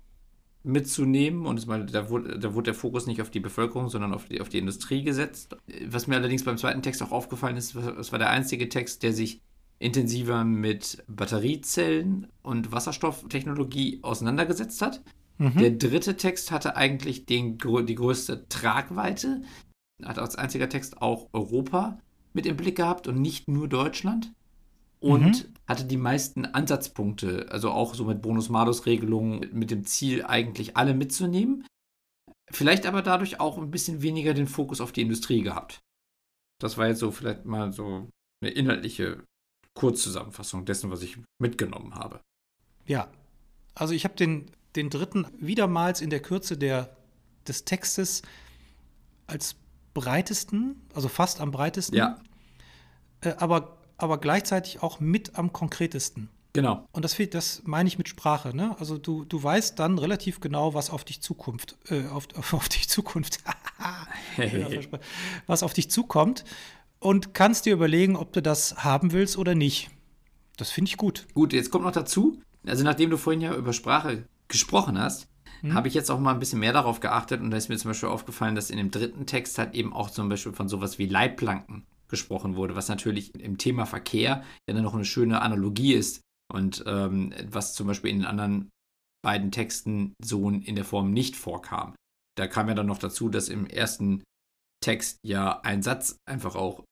mitzunehmen 0.64 1.46
und 1.46 1.64
mal, 1.66 1.86
da, 1.86 2.08
wurde, 2.08 2.38
da 2.38 2.54
wurde 2.54 2.66
der 2.66 2.74
Fokus 2.74 3.06
nicht 3.06 3.20
auf 3.20 3.30
die 3.30 3.40
Bevölkerung, 3.40 3.88
sondern 3.88 4.14
auf 4.14 4.26
die, 4.26 4.40
auf 4.40 4.48
die 4.48 4.58
Industrie 4.58 5.02
gesetzt. 5.02 5.56
Was 5.86 6.06
mir 6.06 6.16
allerdings 6.16 6.44
beim 6.44 6.56
zweiten 6.56 6.82
Text 6.82 7.02
auch 7.02 7.12
aufgefallen 7.12 7.56
ist, 7.56 7.74
es 7.74 8.12
war 8.12 8.18
der 8.18 8.30
einzige 8.30 8.68
Text, 8.68 9.02
der 9.02 9.12
sich 9.12 9.40
intensiver 9.82 10.44
mit 10.44 11.02
Batteriezellen 11.08 12.28
und 12.42 12.72
Wasserstofftechnologie 12.72 14.00
auseinandergesetzt 14.02 14.80
hat. 14.80 15.02
Mhm. 15.38 15.58
Der 15.58 15.70
dritte 15.72 16.16
Text 16.16 16.50
hatte 16.50 16.76
eigentlich 16.76 17.26
den, 17.26 17.58
die 17.58 17.94
größte 17.94 18.48
Tragweite, 18.48 19.42
hat 20.04 20.18
als 20.18 20.36
einziger 20.36 20.68
Text 20.68 21.02
auch 21.02 21.28
Europa 21.32 21.98
mit 22.32 22.46
im 22.46 22.56
Blick 22.56 22.76
gehabt 22.76 23.08
und 23.08 23.20
nicht 23.20 23.48
nur 23.48 23.68
Deutschland. 23.68 24.32
Und 25.00 25.48
mhm. 25.48 25.54
hatte 25.66 25.84
die 25.84 25.96
meisten 25.96 26.46
Ansatzpunkte, 26.46 27.50
also 27.50 27.72
auch 27.72 27.96
so 27.96 28.04
mit 28.04 28.22
Bonus-Malus-Regelungen, 28.22 29.48
mit 29.52 29.72
dem 29.72 29.84
Ziel, 29.84 30.24
eigentlich 30.24 30.76
alle 30.76 30.94
mitzunehmen. 30.94 31.66
Vielleicht 32.52 32.86
aber 32.86 33.02
dadurch 33.02 33.40
auch 33.40 33.58
ein 33.58 33.72
bisschen 33.72 34.02
weniger 34.02 34.32
den 34.32 34.46
Fokus 34.46 34.80
auf 34.80 34.92
die 34.92 35.02
Industrie 35.02 35.42
gehabt. 35.42 35.80
Das 36.60 36.78
war 36.78 36.86
jetzt 36.86 37.00
so 37.00 37.10
vielleicht 37.10 37.44
mal 37.44 37.72
so 37.72 38.08
eine 38.40 38.52
inhaltliche 38.52 39.24
Kurzzusammenfassung 39.74 40.64
dessen, 40.64 40.90
was 40.90 41.02
ich 41.02 41.18
mitgenommen 41.38 41.94
habe. 41.94 42.20
Ja, 42.86 43.08
also 43.74 43.94
ich 43.94 44.04
habe 44.04 44.14
den 44.14 44.50
den 44.76 44.90
dritten 44.90 45.26
wiedermals 45.38 46.00
in 46.00 46.10
der 46.10 46.20
Kürze 46.20 46.56
der, 46.56 46.96
des 47.46 47.64
Textes 47.64 48.22
als 49.26 49.56
breitesten, 49.94 50.80
also 50.94 51.08
fast 51.08 51.40
am 51.40 51.50
breitesten, 51.50 51.96
ja. 51.96 52.18
Äh, 53.20 53.34
aber, 53.38 53.78
aber 53.98 54.18
gleichzeitig 54.18 54.82
auch 54.82 55.00
mit 55.00 55.36
am 55.36 55.52
konkretesten. 55.52 56.28
Genau. 56.54 56.86
Und 56.92 57.04
das, 57.04 57.16
das 57.30 57.62
meine 57.64 57.88
ich 57.88 57.96
mit 57.96 58.08
Sprache. 58.08 58.54
Ne? 58.54 58.76
Also 58.78 58.98
du, 58.98 59.24
du 59.24 59.42
weißt 59.42 59.78
dann 59.78 59.98
relativ 59.98 60.40
genau, 60.40 60.74
was 60.74 60.90
auf 60.90 61.04
dich 61.04 61.22
Zukunft, 61.22 61.76
äh, 61.88 62.06
auf, 62.08 62.28
auf, 62.36 62.52
auf 62.54 62.68
dich 62.68 62.88
Zukunft, 62.88 63.38
was 65.46 65.62
auf 65.62 65.72
dich 65.72 65.90
zukommt 65.90 66.44
und 67.02 67.34
kannst 67.34 67.66
dir 67.66 67.72
überlegen, 67.74 68.16
ob 68.16 68.32
du 68.32 68.40
das 68.40 68.84
haben 68.84 69.12
willst 69.12 69.36
oder 69.36 69.54
nicht. 69.54 69.90
Das 70.56 70.70
finde 70.70 70.90
ich 70.90 70.96
gut. 70.96 71.26
Gut, 71.34 71.52
jetzt 71.52 71.70
kommt 71.70 71.84
noch 71.84 71.92
dazu, 71.92 72.40
also 72.66 72.84
nachdem 72.84 73.10
du 73.10 73.16
vorhin 73.16 73.40
ja 73.40 73.54
über 73.54 73.72
Sprache 73.72 74.24
gesprochen 74.48 74.98
hast, 74.98 75.28
mhm. 75.62 75.74
habe 75.74 75.88
ich 75.88 75.94
jetzt 75.94 76.10
auch 76.10 76.20
mal 76.20 76.32
ein 76.32 76.38
bisschen 76.38 76.60
mehr 76.60 76.72
darauf 76.72 77.00
geachtet 77.00 77.40
und 77.40 77.50
da 77.50 77.56
ist 77.56 77.68
mir 77.68 77.76
zum 77.76 77.90
Beispiel 77.90 78.08
aufgefallen, 78.08 78.54
dass 78.54 78.70
in 78.70 78.76
dem 78.76 78.90
dritten 78.90 79.26
Text 79.26 79.58
halt 79.58 79.74
eben 79.74 79.92
auch 79.92 80.10
zum 80.10 80.28
Beispiel 80.28 80.52
von 80.52 80.68
sowas 80.68 80.98
wie 80.98 81.06
Leitplanken 81.06 81.84
gesprochen 82.08 82.56
wurde, 82.56 82.76
was 82.76 82.88
natürlich 82.88 83.34
im 83.34 83.58
Thema 83.58 83.86
Verkehr 83.86 84.44
ja 84.68 84.74
dann 84.74 84.82
noch 84.82 84.94
eine 84.94 85.04
schöne 85.04 85.40
Analogie 85.40 85.94
ist 85.94 86.20
und 86.52 86.84
ähm, 86.86 87.32
was 87.50 87.74
zum 87.74 87.86
Beispiel 87.86 88.10
in 88.10 88.18
den 88.18 88.26
anderen 88.26 88.70
beiden 89.24 89.50
Texten 89.50 90.14
so 90.22 90.50
in 90.50 90.74
der 90.74 90.84
Form 90.84 91.12
nicht 91.12 91.36
vorkam. 91.36 91.94
Da 92.36 92.46
kam 92.46 92.68
ja 92.68 92.74
dann 92.74 92.86
noch 92.86 92.98
dazu, 92.98 93.28
dass 93.28 93.48
im 93.48 93.66
ersten 93.66 94.22
Text 94.82 95.18
ja 95.24 95.60
ein 95.60 95.82
Satz 95.82 96.16
einfach 96.28 96.54
auch 96.54 96.84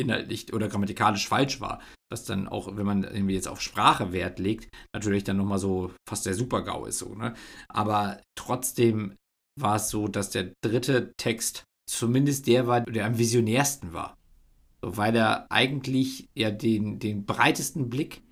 inhaltlich 0.00 0.52
oder 0.52 0.68
grammatikalisch 0.68 1.28
falsch 1.28 1.60
war. 1.60 1.80
Was 2.10 2.24
dann 2.24 2.48
auch, 2.48 2.76
wenn 2.76 2.86
man 2.86 3.04
irgendwie 3.04 3.34
jetzt 3.34 3.48
auf 3.48 3.60
Sprache 3.60 4.12
Wert 4.12 4.38
legt, 4.38 4.68
natürlich 4.92 5.24
dann 5.24 5.36
nochmal 5.36 5.58
so 5.58 5.92
fast 6.08 6.26
der 6.26 6.34
Super-GAU 6.34 6.86
ist 6.86 6.98
so, 6.98 7.14
ne? 7.14 7.34
Aber 7.68 8.20
trotzdem 8.34 9.14
war 9.60 9.76
es 9.76 9.90
so, 9.90 10.08
dass 10.08 10.30
der 10.30 10.52
dritte 10.62 11.12
Text 11.16 11.64
zumindest 11.86 12.46
der 12.46 12.66
war, 12.66 12.80
der 12.82 13.06
am 13.06 13.18
visionärsten 13.18 13.92
war. 13.92 14.16
So, 14.82 14.96
weil 14.96 15.14
er 15.14 15.46
eigentlich 15.50 16.28
ja 16.34 16.50
den, 16.50 16.98
den 16.98 17.24
breitesten 17.26 17.90
Blick 17.90 18.22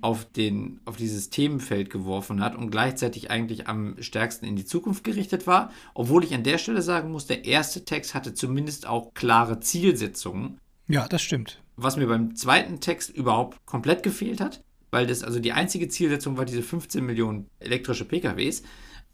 auf, 0.00 0.24
den, 0.24 0.80
auf 0.84 0.96
dieses 0.96 1.30
Themenfeld 1.30 1.90
geworfen 1.90 2.40
hat 2.40 2.54
und 2.54 2.70
gleichzeitig 2.70 3.30
eigentlich 3.30 3.66
am 3.66 4.00
stärksten 4.00 4.46
in 4.46 4.56
die 4.56 4.64
Zukunft 4.64 5.04
gerichtet 5.04 5.46
war. 5.46 5.70
Obwohl 5.94 6.24
ich 6.24 6.34
an 6.34 6.44
der 6.44 6.58
Stelle 6.58 6.82
sagen 6.82 7.10
muss, 7.10 7.26
der 7.26 7.44
erste 7.44 7.84
Text 7.84 8.14
hatte 8.14 8.34
zumindest 8.34 8.86
auch 8.86 9.14
klare 9.14 9.60
Zielsetzungen 9.60 10.58
ja, 10.88 11.08
das 11.08 11.22
stimmt. 11.22 11.60
Was 11.76 11.96
mir 11.96 12.06
beim 12.06 12.36
zweiten 12.36 12.80
Text 12.80 13.10
überhaupt 13.10 13.64
komplett 13.66 14.02
gefehlt 14.02 14.40
hat, 14.40 14.62
weil 14.90 15.06
das 15.06 15.22
also 15.22 15.40
die 15.40 15.52
einzige 15.52 15.88
Zielsetzung 15.88 16.38
war 16.38 16.44
diese 16.44 16.62
15 16.62 17.04
Millionen 17.04 17.48
elektrische 17.58 18.04
PKWs. 18.04 18.62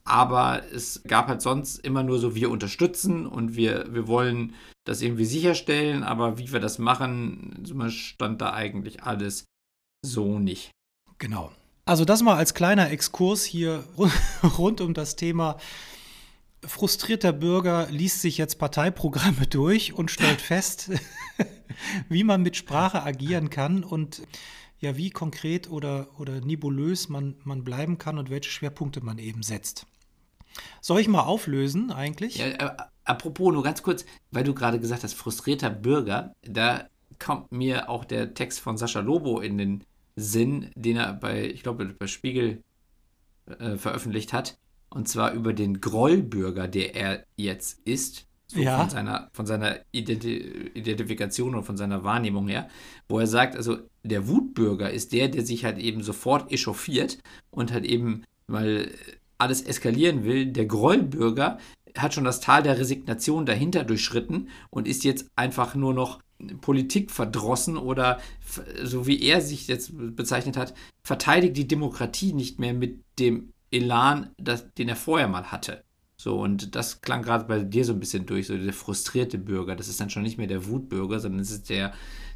Aber 0.04 0.62
es 0.72 1.02
gab 1.04 1.28
halt 1.28 1.42
sonst 1.42 1.78
immer 1.78 2.02
nur 2.02 2.18
so, 2.18 2.34
wir 2.34 2.50
unterstützen 2.50 3.24
und 3.26 3.54
wir, 3.54 3.86
wir 3.94 4.08
wollen 4.08 4.54
das 4.84 5.00
irgendwie 5.00 5.24
sicherstellen, 5.24 6.02
aber 6.02 6.38
wie 6.38 6.52
wir 6.52 6.58
das 6.58 6.78
machen, 6.78 7.64
stand 7.88 8.40
da 8.40 8.52
eigentlich 8.52 9.04
alles 9.04 9.44
so 10.04 10.40
nicht. 10.40 10.72
Genau. 11.18 11.52
Also 11.84 12.04
das 12.04 12.22
mal 12.22 12.36
als 12.36 12.54
kleiner 12.54 12.90
Exkurs 12.90 13.44
hier 13.44 13.84
rund 14.58 14.80
um 14.80 14.92
das 14.92 15.14
Thema 15.14 15.56
frustrierter 16.64 17.32
Bürger 17.32 17.88
liest 17.90 18.20
sich 18.20 18.38
jetzt 18.38 18.58
Parteiprogramme 18.58 19.46
durch 19.50 19.92
und 19.92 20.10
stellt 20.10 20.40
fest, 20.40 20.90
wie 22.08 22.24
man 22.24 22.42
mit 22.42 22.56
Sprache 22.56 23.02
agieren 23.02 23.50
kann 23.50 23.84
und 23.84 24.22
ja, 24.80 24.96
wie 24.96 25.10
konkret 25.10 25.70
oder, 25.70 26.08
oder 26.18 26.40
nebulös 26.40 27.08
man, 27.08 27.36
man 27.44 27.62
bleiben 27.62 27.98
kann 27.98 28.18
und 28.18 28.30
welche 28.30 28.50
Schwerpunkte 28.50 29.00
man 29.00 29.18
eben 29.18 29.42
setzt. 29.42 29.86
Soll 30.80 31.00
ich 31.00 31.08
mal 31.08 31.22
auflösen 31.22 31.92
eigentlich? 31.92 32.36
Ja, 32.36 32.46
äh, 32.46 32.76
apropos, 33.04 33.52
nur 33.52 33.62
ganz 33.62 33.82
kurz, 33.82 34.04
weil 34.32 34.44
du 34.44 34.54
gerade 34.54 34.80
gesagt 34.80 35.04
hast, 35.04 35.14
frustrierter 35.14 35.70
Bürger, 35.70 36.34
da 36.42 36.88
kommt 37.18 37.52
mir 37.52 37.88
auch 37.88 38.04
der 38.04 38.34
Text 38.34 38.60
von 38.60 38.76
Sascha 38.76 39.00
Lobo 39.00 39.40
in 39.40 39.56
den 39.56 39.84
Sinn, 40.16 40.70
den 40.74 40.96
er 40.96 41.12
bei, 41.14 41.46
ich 41.46 41.62
glaube, 41.62 41.86
bei 41.86 42.06
Spiegel 42.06 42.62
äh, 43.46 43.76
veröffentlicht 43.76 44.32
hat. 44.32 44.58
Und 44.90 45.08
zwar 45.08 45.32
über 45.32 45.52
den 45.54 45.80
Grollbürger, 45.80 46.68
der 46.68 46.94
er 46.94 47.24
jetzt 47.36 47.78
ist. 47.86 48.26
So 48.52 48.60
ja. 48.60 48.78
von 48.78 48.90
seiner, 48.90 49.30
von 49.32 49.46
seiner 49.46 49.78
Identi 49.92 50.70
Identifikation 50.74 51.54
und 51.54 51.64
von 51.64 51.78
seiner 51.78 52.04
Wahrnehmung 52.04 52.48
her, 52.48 52.68
wo 53.08 53.18
er 53.18 53.26
sagt, 53.26 53.56
also 53.56 53.78
der 54.02 54.28
Wutbürger 54.28 54.90
ist 54.90 55.12
der, 55.12 55.28
der 55.28 55.46
sich 55.46 55.64
halt 55.64 55.78
eben 55.78 56.02
sofort 56.02 56.52
echauffiert 56.52 57.18
und 57.50 57.72
halt 57.72 57.86
eben 57.86 58.24
mal 58.46 58.90
alles 59.38 59.62
eskalieren 59.62 60.24
will. 60.24 60.46
Der 60.46 60.66
Grollbürger 60.66 61.58
hat 61.96 62.12
schon 62.12 62.24
das 62.24 62.40
Tal 62.40 62.62
der 62.62 62.78
Resignation 62.78 63.46
dahinter 63.46 63.84
durchschritten 63.84 64.48
und 64.70 64.86
ist 64.86 65.04
jetzt 65.04 65.26
einfach 65.34 65.74
nur 65.74 65.94
noch 65.94 66.20
Politik 66.60 67.10
verdrossen 67.10 67.78
oder 67.78 68.20
so 68.82 69.06
wie 69.06 69.22
er 69.22 69.40
sich 69.40 69.68
jetzt 69.68 69.92
bezeichnet 69.94 70.56
hat, 70.56 70.74
verteidigt 71.02 71.56
die 71.56 71.68
Demokratie 71.68 72.32
nicht 72.32 72.58
mehr 72.58 72.74
mit 72.74 73.00
dem 73.18 73.52
Elan, 73.70 74.30
das, 74.36 74.72
den 74.74 74.88
er 74.88 74.96
vorher 74.96 75.28
mal 75.28 75.50
hatte. 75.50 75.84
So, 76.22 76.38
und 76.38 76.76
das 76.76 77.00
klang 77.00 77.22
gerade 77.22 77.46
bei 77.46 77.64
dir 77.64 77.84
so 77.84 77.92
ein 77.92 77.98
bisschen 77.98 78.26
durch, 78.26 78.46
so 78.46 78.56
der 78.56 78.72
frustrierte 78.72 79.38
Bürger. 79.38 79.74
Das 79.74 79.88
ist 79.88 80.00
dann 80.00 80.08
schon 80.08 80.22
nicht 80.22 80.38
mehr 80.38 80.46
der 80.46 80.68
Wutbürger, 80.68 81.18
sondern 81.18 81.40
es 81.40 81.50
ist 81.50 81.68
der, 81.68 81.94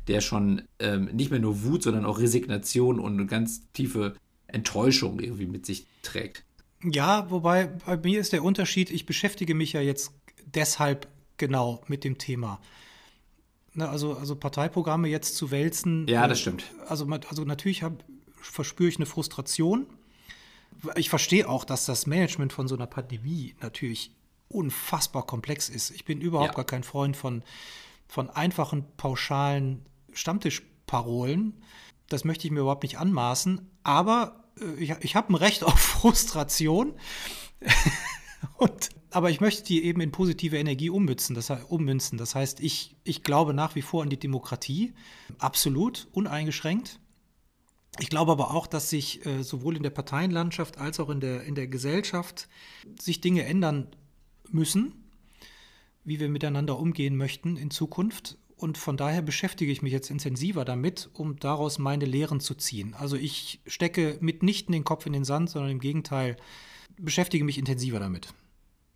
der 0.09 0.21
schon 0.21 0.63
ähm, 0.81 1.05
nicht 1.13 1.31
mehr 1.31 1.39
nur 1.39 1.63
Wut, 1.63 1.85
sondern 1.85 2.05
auch 2.05 2.19
Resignation 2.19 2.99
und 2.99 3.13
eine 3.13 3.27
ganz 3.27 3.71
tiefe 3.75 4.17
Enttäuschung 4.49 5.21
irgendwie 5.21 5.47
mit 5.47 5.67
sich 5.67 5.87
trägt. 6.03 6.45
Ja, 6.83 7.31
wobei 7.31 7.67
bei 7.67 7.97
mir 7.97 8.19
ist 8.19 8.33
der 8.33 8.43
Unterschied, 8.43 8.91
ich 8.91 9.07
beschäftige 9.07 9.55
mich 9.55 9.75
ja 9.75 9.81
jetzt 9.81 10.11
deshalb 10.45 11.07
genau 11.37 11.85
mit 11.87 12.03
dem 12.03 12.19
Thema. 12.19 12.61
Ne, 13.75 13.89
also, 13.89 14.15
also 14.15 14.35
Parteiprogramme 14.35 15.07
jetzt 15.07 15.37
zu 15.37 15.53
wälzen. 15.53 16.09
Ja, 16.09 16.27
das 16.27 16.41
stimmt. 16.41 16.65
Also, 16.89 17.07
also 17.07 17.45
natürlich 17.45 17.85
hab, 17.85 18.05
verspüre 18.35 18.89
ich 18.89 18.97
eine 18.97 19.07
Frustration. 19.07 19.87
Ich 20.97 21.11
verstehe 21.11 21.49
auch, 21.49 21.65
dass 21.65 21.87
das 21.87 22.07
Management 22.07 22.53
von 22.53 22.69
so 22.69 22.75
einer 22.75 22.87
Pandemie 22.87 23.55
natürlich 23.61 24.13
unfassbar 24.49 25.27
komplex 25.27 25.69
ist. 25.69 25.91
Ich 25.91 26.05
bin 26.05 26.21
überhaupt 26.21 26.53
ja. 26.53 26.57
gar 26.57 26.65
kein 26.65 26.85
Freund 26.85 27.17
von, 27.17 27.43
von 28.07 28.31
einfachen, 28.31 28.85
pauschalen 28.97 29.85
Stammtischparolen. 30.13 31.63
Das 32.09 32.25
möchte 32.25 32.47
ich 32.47 32.53
mir 32.53 32.61
überhaupt 32.61 32.85
nicht 32.85 32.99
anmaßen. 32.99 33.69
Aber 33.83 34.45
äh, 34.61 34.83
ich, 34.83 34.91
ich 35.01 35.17
habe 35.17 35.33
ein 35.33 35.37
Recht 35.37 35.65
auf 35.65 35.79
Frustration. 35.79 36.95
Und, 38.59 38.91
aber 39.11 39.31
ich 39.31 39.41
möchte 39.41 39.65
die 39.65 39.85
eben 39.85 40.01
in 40.01 40.13
positive 40.13 40.57
Energie 40.57 40.91
ummünzen. 40.91 41.35
Das, 41.35 41.51
ummünzen. 41.51 42.19
das 42.19 42.35
heißt, 42.35 42.61
ich, 42.61 42.97
ich 43.03 43.23
glaube 43.23 43.55
nach 43.55 43.75
wie 43.75 43.83
vor 43.83 44.03
an 44.03 44.11
die 44.11 44.19
Demokratie, 44.19 44.95
absolut, 45.39 46.09
uneingeschränkt. 46.13 47.01
Ich 48.01 48.09
glaube 48.09 48.33
aber 48.33 48.53
auch, 48.53 48.67
dass 48.67 48.91
sich 48.91 49.25
äh, 49.27 49.43
sowohl 49.43 49.77
in 49.77 49.83
der 49.83 49.91
Parteienlandschaft 49.91 50.79
als 50.79 51.01
auch 51.01 51.11
in 51.11 51.21
der, 51.21 51.45
in 51.45 51.55
der 51.55 51.67
Gesellschaft 51.67 52.49
sich 53.01 53.21
Dinge 53.21 53.45
ändern 53.45 53.89
müssen, 54.51 54.93
wie 56.05 56.21
wir 56.21 56.29
miteinander 56.29 56.79
umgehen 56.79 57.17
möchten 57.17 57.57
in 57.57 57.71
Zukunft. 57.71 58.39
Und 58.57 58.79
von 58.79 58.97
daher 58.97 59.21
beschäftige 59.21 59.71
ich 59.71 59.83
mich 59.83 59.93
jetzt 59.93 60.11
intensiver 60.11 60.65
damit, 60.65 61.11
um 61.13 61.39
daraus 61.39 61.79
meine 61.79 62.07
Lehren 62.07 62.41
zu 62.41 62.55
ziehen. 62.55 62.95
Also 62.95 63.17
ich 63.17 63.61
stecke 63.67 64.17
mitnichten 64.21 64.73
den 64.73 64.85
Kopf 64.85 65.05
in 65.05 65.13
den 65.13 65.25
Sand, 65.25 65.51
sondern 65.51 65.71
im 65.71 65.81
Gegenteil 65.81 66.37
beschäftige 66.99 67.45
mich 67.45 67.59
intensiver 67.59 68.01
damit. 68.01 68.29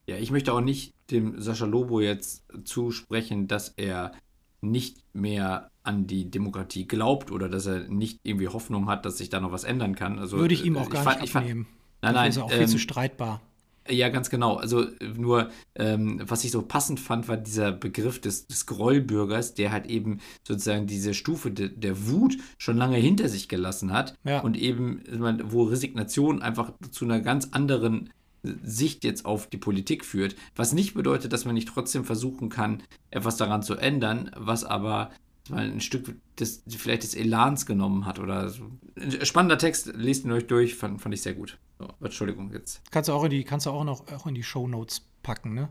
Ja, 0.06 0.16
ich 0.16 0.30
möchte 0.30 0.52
auch 0.52 0.62
nicht 0.62 0.94
dem 1.10 1.40
Sascha 1.40 1.66
Lobo 1.66 2.00
jetzt 2.00 2.44
zusprechen, 2.64 3.48
dass 3.48 3.74
er 3.76 4.12
nicht 4.60 4.98
mehr 5.12 5.70
an 5.82 6.06
die 6.06 6.30
Demokratie 6.30 6.86
glaubt 6.86 7.30
oder 7.30 7.48
dass 7.48 7.66
er 7.66 7.88
nicht 7.88 8.20
irgendwie 8.22 8.48
Hoffnung 8.48 8.88
hat, 8.88 9.06
dass 9.06 9.18
sich 9.18 9.30
da 9.30 9.40
noch 9.40 9.52
was 9.52 9.64
ändern 9.64 9.94
kann. 9.94 10.18
Also, 10.18 10.38
Würde 10.38 10.54
ich 10.54 10.64
ihm 10.64 10.76
auch 10.76 10.90
gar 10.90 11.02
ich 11.14 11.22
nicht 11.22 11.32
fand, 11.32 11.44
abnehmen. 11.44 11.64
Fand, 11.64 11.74
nein, 12.02 12.14
nein. 12.14 12.26
Das 12.28 12.36
ist 12.36 12.42
auch 12.42 12.50
viel 12.50 12.60
ähm, 12.60 12.68
zu 12.68 12.78
streitbar. 12.78 13.40
Ja, 13.88 14.08
ganz 14.08 14.30
genau. 14.30 14.56
Also 14.56 14.86
nur, 15.16 15.50
ähm, 15.74 16.20
was 16.22 16.44
ich 16.44 16.50
so 16.50 16.62
passend 16.62 17.00
fand, 17.00 17.28
war 17.28 17.36
dieser 17.36 17.72
Begriff 17.72 18.20
des, 18.20 18.46
des 18.46 18.66
Grollbürgers, 18.66 19.54
der 19.54 19.72
halt 19.72 19.86
eben 19.86 20.20
sozusagen 20.46 20.86
diese 20.86 21.14
Stufe 21.14 21.50
de, 21.50 21.68
der 21.68 22.06
Wut 22.06 22.36
schon 22.58 22.76
lange 22.76 22.96
hinter 22.98 23.28
sich 23.28 23.48
gelassen 23.48 23.92
hat 23.92 24.14
ja. 24.24 24.40
und 24.40 24.56
eben, 24.56 25.02
wo 25.44 25.64
Resignation 25.64 26.42
einfach 26.42 26.72
zu 26.90 27.04
einer 27.04 27.20
ganz 27.20 27.48
anderen 27.52 28.10
Sicht 28.42 29.04
jetzt 29.04 29.24
auf 29.24 29.46
die 29.48 29.58
Politik 29.58 30.04
führt, 30.04 30.36
was 30.56 30.72
nicht 30.72 30.94
bedeutet, 30.94 31.32
dass 31.32 31.44
man 31.44 31.54
nicht 31.54 31.68
trotzdem 31.68 32.04
versuchen 32.04 32.48
kann, 32.48 32.82
etwas 33.10 33.36
daran 33.36 33.62
zu 33.62 33.74
ändern, 33.76 34.30
was 34.36 34.64
aber 34.64 35.10
mal 35.50 35.64
ein 35.64 35.80
Stück 35.80 36.16
des, 36.38 36.62
vielleicht 36.68 37.02
des 37.02 37.14
Elans 37.14 37.66
genommen 37.66 38.06
hat 38.06 38.18
oder 38.18 38.48
so. 38.48 38.70
Ein 38.96 39.24
spannender 39.24 39.58
Text, 39.58 39.92
lest 39.94 40.24
ihn 40.24 40.32
euch 40.32 40.46
durch, 40.46 40.74
fand, 40.74 41.00
fand 41.00 41.14
ich 41.14 41.22
sehr 41.22 41.34
gut. 41.34 41.58
So, 41.78 41.88
Entschuldigung 42.00 42.52
jetzt. 42.52 42.82
Kannst 42.90 43.08
du 43.08 43.12
auch 43.12 43.24
in 43.24 43.30
die, 43.30 43.44
kannst 43.44 43.66
du 43.66 43.70
auch 43.70 43.84
noch 43.84 44.10
auch 44.12 44.26
in 44.26 44.34
die 44.34 44.42
Show 44.42 44.68
Notes 44.68 45.02
packen, 45.22 45.54
ne? 45.54 45.68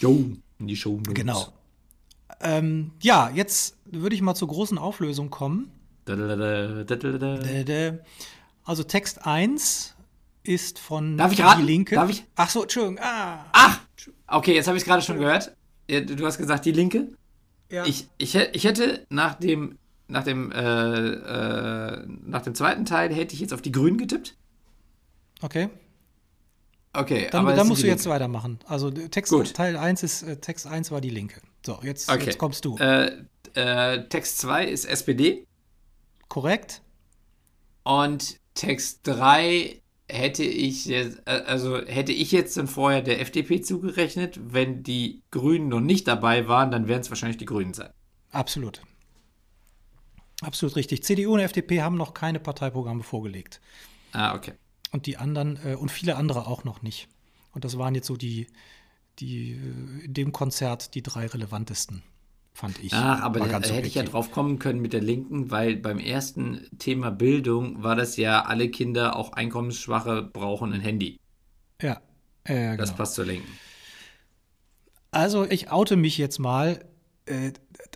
Jo, 0.00 0.32
in 0.58 0.66
die 0.66 0.76
Show 0.76 0.96
Notes. 0.96 1.14
Genau. 1.14 1.52
Ähm, 2.40 2.92
ja, 3.02 3.30
jetzt 3.34 3.76
würde 3.84 4.14
ich 4.14 4.22
mal 4.22 4.34
zur 4.34 4.48
großen 4.48 4.78
Auflösung 4.78 5.30
kommen. 5.30 5.70
Also 8.64 8.82
Text 8.84 9.26
1 9.26 9.96
ist 10.42 10.78
von 10.78 11.16
Darf 11.16 11.32
ich 11.32 11.42
raten? 11.42 11.60
Die 11.60 11.66
Linke. 11.66 11.94
Darf 11.94 12.10
ich? 12.10 12.24
Ach 12.36 12.48
so, 12.48 12.62
Entschuldigung. 12.62 12.98
Ah. 13.02 13.44
Ach, 13.52 13.80
okay, 14.26 14.54
jetzt 14.54 14.66
habe 14.66 14.76
ich 14.76 14.82
es 14.82 14.86
gerade 14.86 15.02
schon 15.02 15.18
gehört. 15.18 15.54
Du 15.88 16.24
hast 16.24 16.38
gesagt, 16.38 16.64
die 16.64 16.72
Linke. 16.72 17.08
Ja. 17.70 17.84
Ich, 17.84 18.08
ich, 18.18 18.34
ich 18.34 18.64
hätte 18.64 19.06
nach 19.10 19.34
dem, 19.34 19.78
nach, 20.08 20.24
dem, 20.24 20.50
äh, 20.52 20.58
äh, 20.58 22.06
nach 22.24 22.42
dem 22.42 22.54
zweiten 22.54 22.84
Teil 22.84 23.14
hätte 23.14 23.34
ich 23.34 23.40
jetzt 23.40 23.52
auf 23.52 23.62
die 23.62 23.72
Grünen 23.72 23.98
getippt. 23.98 24.36
Okay. 25.42 25.68
Okay, 26.92 27.28
dann, 27.30 27.46
aber 27.46 27.54
dann 27.54 27.68
musst 27.68 27.84
du 27.84 27.86
jetzt 27.86 28.08
weitermachen. 28.08 28.58
Also 28.66 28.90
Text 28.90 29.32
Gut. 29.32 29.54
Teil 29.54 29.76
1 29.76 30.02
ist 30.02 30.22
äh, 30.22 30.36
Text 30.36 30.66
1 30.66 30.90
war 30.90 31.00
die 31.00 31.10
Linke. 31.10 31.40
So, 31.64 31.78
jetzt, 31.82 32.10
okay. 32.10 32.26
jetzt 32.26 32.38
kommst 32.38 32.64
du. 32.64 32.76
Äh, 32.78 33.12
äh, 33.54 34.08
Text 34.08 34.38
2 34.38 34.66
ist 34.66 34.86
SPD. 34.86 35.46
Korrekt. 36.28 36.82
Und 37.84 38.40
Text 38.54 39.00
3 39.04 39.79
hätte 40.12 40.44
ich 40.44 40.86
jetzt, 40.86 41.18
äh, 41.26 41.42
also 41.46 41.78
hätte 41.84 42.12
ich 42.12 42.32
jetzt 42.32 42.56
dann 42.56 42.66
vorher 42.66 43.02
der 43.02 43.20
FDP 43.20 43.60
zugerechnet, 43.60 44.38
wenn 44.42 44.82
die 44.82 45.22
Grünen 45.30 45.68
noch 45.68 45.80
nicht 45.80 46.08
dabei 46.08 46.48
waren, 46.48 46.70
dann 46.70 46.88
werden 46.88 47.02
es 47.02 47.10
wahrscheinlich 47.10 47.38
die 47.38 47.46
Grünen 47.46 47.74
sein. 47.74 47.90
Absolut. 48.30 48.82
Absolut 50.42 50.76
richtig. 50.76 51.02
CDU 51.02 51.34
und 51.34 51.40
FDP 51.40 51.82
haben 51.82 51.96
noch 51.96 52.14
keine 52.14 52.40
Parteiprogramme 52.40 53.02
vorgelegt. 53.02 53.60
Ah, 54.12 54.34
okay. 54.34 54.54
Und 54.92 55.06
die 55.06 55.16
anderen 55.16 55.58
äh, 55.64 55.74
und 55.74 55.90
viele 55.90 56.16
andere 56.16 56.46
auch 56.46 56.64
noch 56.64 56.82
nicht. 56.82 57.08
Und 57.52 57.64
das 57.64 57.78
waren 57.78 57.94
jetzt 57.94 58.06
so 58.06 58.16
die, 58.16 58.46
die 59.18 59.52
äh, 59.52 60.04
in 60.04 60.14
dem 60.14 60.32
Konzert 60.32 60.94
die 60.94 61.02
drei 61.02 61.26
relevantesten 61.26 62.02
fand 62.52 62.82
ich. 62.82 62.92
Ach, 62.92 63.20
aber 63.22 63.40
da 63.40 63.60
hätte 63.60 63.86
ich 63.86 63.94
ja 63.94 64.02
drauf 64.02 64.30
kommen 64.32 64.58
können 64.58 64.80
mit 64.80 64.92
der 64.92 65.00
Linken, 65.00 65.50
weil 65.50 65.76
beim 65.76 65.98
ersten 65.98 66.66
Thema 66.78 67.10
Bildung 67.10 67.82
war 67.82 67.96
das 67.96 68.16
ja, 68.16 68.42
alle 68.42 68.70
Kinder, 68.70 69.16
auch 69.16 69.32
Einkommensschwache, 69.32 70.22
brauchen 70.22 70.72
ein 70.72 70.80
Handy. 70.80 71.18
Ja. 71.80 72.00
Äh, 72.44 72.76
das 72.76 72.90
genau. 72.90 72.98
passt 72.98 73.14
zur 73.14 73.26
Linken. 73.26 73.48
Also 75.10 75.44
ich 75.44 75.70
oute 75.70 75.96
mich 75.96 76.18
jetzt 76.18 76.38
mal. 76.38 76.84
Äh, 77.26 77.52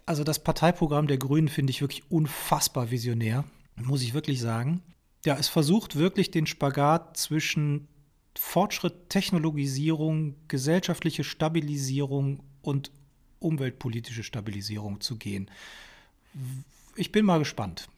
also 0.06 0.24
das 0.24 0.42
Parteiprogramm 0.42 1.06
der 1.06 1.18
Grünen 1.18 1.48
finde 1.48 1.70
ich 1.70 1.80
wirklich 1.80 2.10
unfassbar 2.10 2.90
visionär, 2.90 3.44
muss 3.76 4.02
ich 4.02 4.14
wirklich 4.14 4.40
sagen. 4.40 4.82
Ja, 5.24 5.36
es 5.36 5.48
versucht 5.48 5.96
wirklich 5.96 6.30
den 6.30 6.46
Spagat 6.46 7.16
zwischen 7.16 7.88
Fortschritt, 8.36 9.08
Technologisierung, 9.08 10.34
gesellschaftliche 10.48 11.24
Stabilisierung 11.24 12.42
und 12.60 12.90
umweltpolitische 13.44 14.22
Stabilisierung 14.22 15.00
zu 15.00 15.16
gehen. 15.16 15.50
Ich 16.96 17.12
bin 17.12 17.24
mal 17.24 17.38
gespannt. 17.38 17.88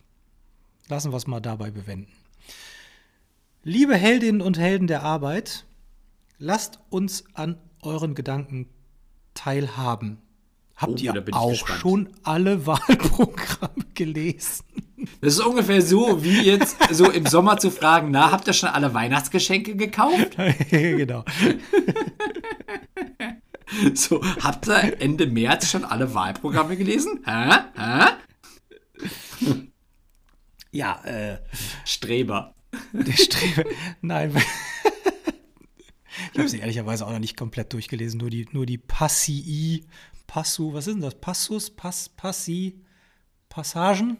Lassen 0.88 1.12
wir 1.12 1.16
es 1.16 1.26
mal 1.26 1.40
dabei 1.40 1.70
bewenden. 1.70 2.12
Liebe 3.62 3.97
Heldinnen 3.97 4.40
und 4.40 4.59
Helden 4.59 4.86
der 4.86 5.03
Arbeit, 5.03 5.66
lasst 6.38 6.78
uns 6.90 7.24
an 7.34 7.59
euren 7.82 8.14
Gedanken 8.14 8.68
teilhaben. 9.34 10.18
Habt 10.76 11.01
oh, 11.01 11.05
ihr 11.05 11.24
auch 11.32 11.51
gespannt. 11.51 11.80
schon 11.80 12.09
alle 12.22 12.66
Wahlprogramme 12.66 13.84
gelesen? 13.94 14.64
Das 15.20 15.34
ist 15.34 15.40
ungefähr 15.40 15.82
so, 15.82 16.22
wie 16.22 16.42
jetzt 16.42 16.76
so 16.92 17.11
im 17.11 17.26
Sommer 17.26 17.59
zu 17.59 17.70
fragen, 17.70 18.11
na, 18.11 18.30
habt 18.30 18.47
ihr 18.47 18.53
schon 18.53 18.68
alle 18.68 18.92
Weihnachtsgeschenke 18.92 19.76
gekauft? 19.76 20.36
genau. 20.70 21.24
So, 23.95 24.23
habt 24.43 24.69
ihr 24.69 25.01
Ende 25.01 25.27
März 25.27 25.71
schon 25.71 25.85
alle 25.85 26.14
Wahlprogramme 26.14 26.77
gelesen? 26.77 27.21
Hä? 27.25 27.51
Hä? 27.77 28.07
Ja, 30.73 31.03
äh. 31.05 31.39
Streber. 31.87 32.55
Der 32.93 33.12
Streber. 33.12 33.64
Nein, 34.03 34.37
ich 36.33 36.39
habe 36.39 36.49
sie 36.51 36.59
ehrlicherweise 36.59 37.07
auch 37.07 37.12
noch 37.12 37.19
nicht 37.19 37.37
komplett 37.37 37.73
durchgelesen, 37.73 38.21
nur 38.21 38.29
die, 38.29 38.47
nur 38.53 38.67
die 38.67 38.77
Passii, 38.77 39.87
Passu, 40.27 40.75
was 40.75 40.87
ist 40.87 40.95
denn 40.95 41.01
das? 41.01 41.14
Passus, 41.14 41.71
Pass, 41.71 42.11
Passi, 42.11 42.83
Passagen? 43.49 44.19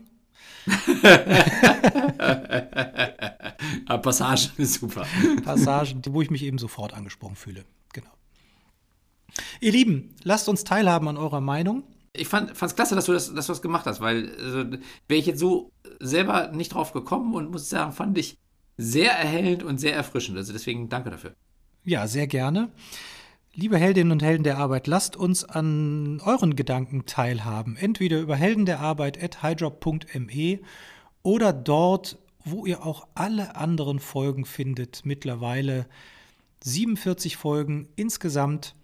ah, 3.87 3.99
Passagen 3.99 4.51
ist 4.57 4.75
super. 4.75 5.07
Passagen, 5.45 6.03
wo 6.09 6.23
ich 6.23 6.31
mich 6.31 6.43
eben 6.43 6.59
sofort 6.59 6.95
angesprochen 6.95 7.37
fühle. 7.37 7.65
Ihr 9.61 9.73
Lieben, 9.73 10.15
lasst 10.23 10.49
uns 10.49 10.65
teilhaben 10.65 11.09
an 11.09 11.17
eurer 11.17 11.41
Meinung. 11.41 11.85
Ich 12.13 12.29
fand 12.29 12.51
es 12.51 12.75
klasse, 12.75 12.95
dass 12.95 13.07
du 13.07 13.13
das, 13.13 13.35
dass 13.35 13.47
du 13.47 13.53
das 13.53 13.63
gemacht 13.63 13.87
hast, 13.87 14.01
weil 14.01 14.31
also, 14.43 14.71
wäre 15.09 15.21
ich 15.21 15.27
jetzt 15.27 15.41
so 15.41 15.71
selber 16.01 16.49
nicht 16.53 16.73
drauf 16.73 16.93
gekommen 16.93 17.35
und 17.35 17.51
muss 17.51 17.69
sagen, 17.69 17.93
fand 17.93 18.17
ich 18.17 18.39
sehr 18.79 19.13
erhellend 19.13 19.63
und 19.63 19.79
sehr 19.79 19.95
erfrischend. 19.95 20.37
Also 20.37 20.53
deswegen 20.53 20.89
danke 20.89 21.11
dafür. 21.11 21.35
Ja, 21.85 22.07
sehr 22.07 22.27
gerne. 22.27 22.71
Liebe 23.55 23.79
Heldinnen 23.79 24.13
und 24.13 24.23
Helden 24.23 24.45
der 24.45 24.59
Arbeit, 24.59 24.87
lasst 24.87 25.17
uns 25.17 25.45
an 25.45 26.21
euren 26.25 26.57
Gedanken 26.57 27.07
teilhaben. 27.07 27.77
Entweder 27.77 28.21
über 28.21 28.37
Helden 28.37 28.67
der 28.67 28.81
Arbeit 28.81 29.23
at 29.23 29.43
highjob.me 29.43 30.61
oder 31.23 31.53
dort, 31.55 32.19
wo 32.45 32.67
ihr 32.67 32.85
auch 32.85 33.09
alle 33.15 33.57
anderen 33.57 33.99
Folgen 33.99 34.45
findet. 34.45 35.07
Mittlerweile 35.07 35.87
47 36.65 37.39
Folgen 37.39 37.89
insgesamt 37.97 38.75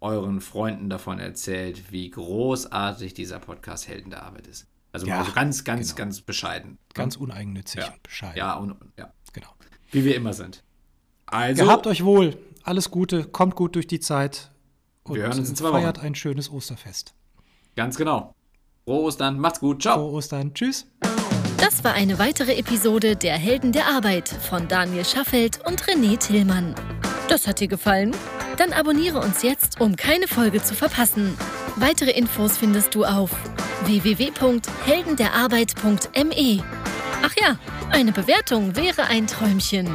euren 0.01 0.41
Freunden 0.41 0.89
davon 0.89 1.19
erzählt, 1.19 1.91
wie 1.91 2.09
großartig 2.09 3.13
dieser 3.13 3.37
Podcast 3.39 3.87
Helden 3.87 4.09
der 4.09 4.23
Arbeit 4.23 4.47
ist. 4.47 4.65
Also 4.91 5.05
ja, 5.05 5.21
ganz, 5.35 5.63
ganz, 5.63 5.89
genau. 5.89 6.05
ganz 6.05 6.21
bescheiden. 6.21 6.79
Ganz 6.95 7.17
uneigennützig, 7.17 7.81
ja. 7.81 7.93
bescheiden. 8.01 8.37
Ja, 8.37 8.55
und, 8.55 8.75
ja, 8.97 9.13
genau. 9.31 9.53
Wie 9.91 10.05
wir 10.05 10.15
immer 10.15 10.33
sind. 10.33 10.63
Also, 11.27 11.65
Gehabt 11.65 11.85
euch 11.85 12.03
wohl. 12.03 12.35
Alles 12.65 12.89
Gute, 12.89 13.25
kommt 13.25 13.55
gut 13.55 13.75
durch 13.75 13.85
die 13.85 13.99
Zeit. 13.99 14.49
Und 15.03 15.17
wir 15.17 15.23
hören 15.23 15.37
uns 15.37 15.49
in 15.49 15.55
zwei 15.55 15.69
feiert 15.69 15.99
Wochen. 15.99 16.07
ein 16.07 16.15
schönes 16.15 16.51
Osterfest. 16.51 17.13
Ganz 17.75 17.95
genau. 17.95 18.33
Frohe 18.85 19.03
Ostern, 19.03 19.37
macht's 19.37 19.59
gut, 19.59 19.83
ciao. 19.83 19.99
Frohe 19.99 20.13
Ostern, 20.13 20.51
tschüss. 20.55 20.87
Das 21.59 21.83
war 21.83 21.93
eine 21.93 22.17
weitere 22.17 22.55
Episode 22.55 23.15
der 23.15 23.37
Helden 23.37 23.71
der 23.71 23.85
Arbeit 23.85 24.29
von 24.29 24.67
Daniel 24.67 25.05
Schaffelt 25.05 25.59
und 25.67 25.83
René 25.83 26.17
Tillmann. 26.17 26.73
Das 27.29 27.45
hat 27.45 27.59
dir 27.59 27.67
gefallen? 27.67 28.15
Dann 28.57 28.73
abonniere 28.73 29.19
uns 29.19 29.43
jetzt, 29.43 29.79
um 29.79 29.95
keine 29.95 30.27
Folge 30.27 30.63
zu 30.63 30.73
verpassen. 30.73 31.37
Weitere 31.75 32.09
Infos 32.11 32.57
findest 32.57 32.95
du 32.95 33.05
auf 33.05 33.29
www.heldenderarbeit.me. 33.83 36.63
Ach 37.21 37.33
ja, 37.39 37.59
eine 37.91 38.11
Bewertung 38.11 38.75
wäre 38.75 39.03
ein 39.03 39.27
Träumchen. 39.27 39.87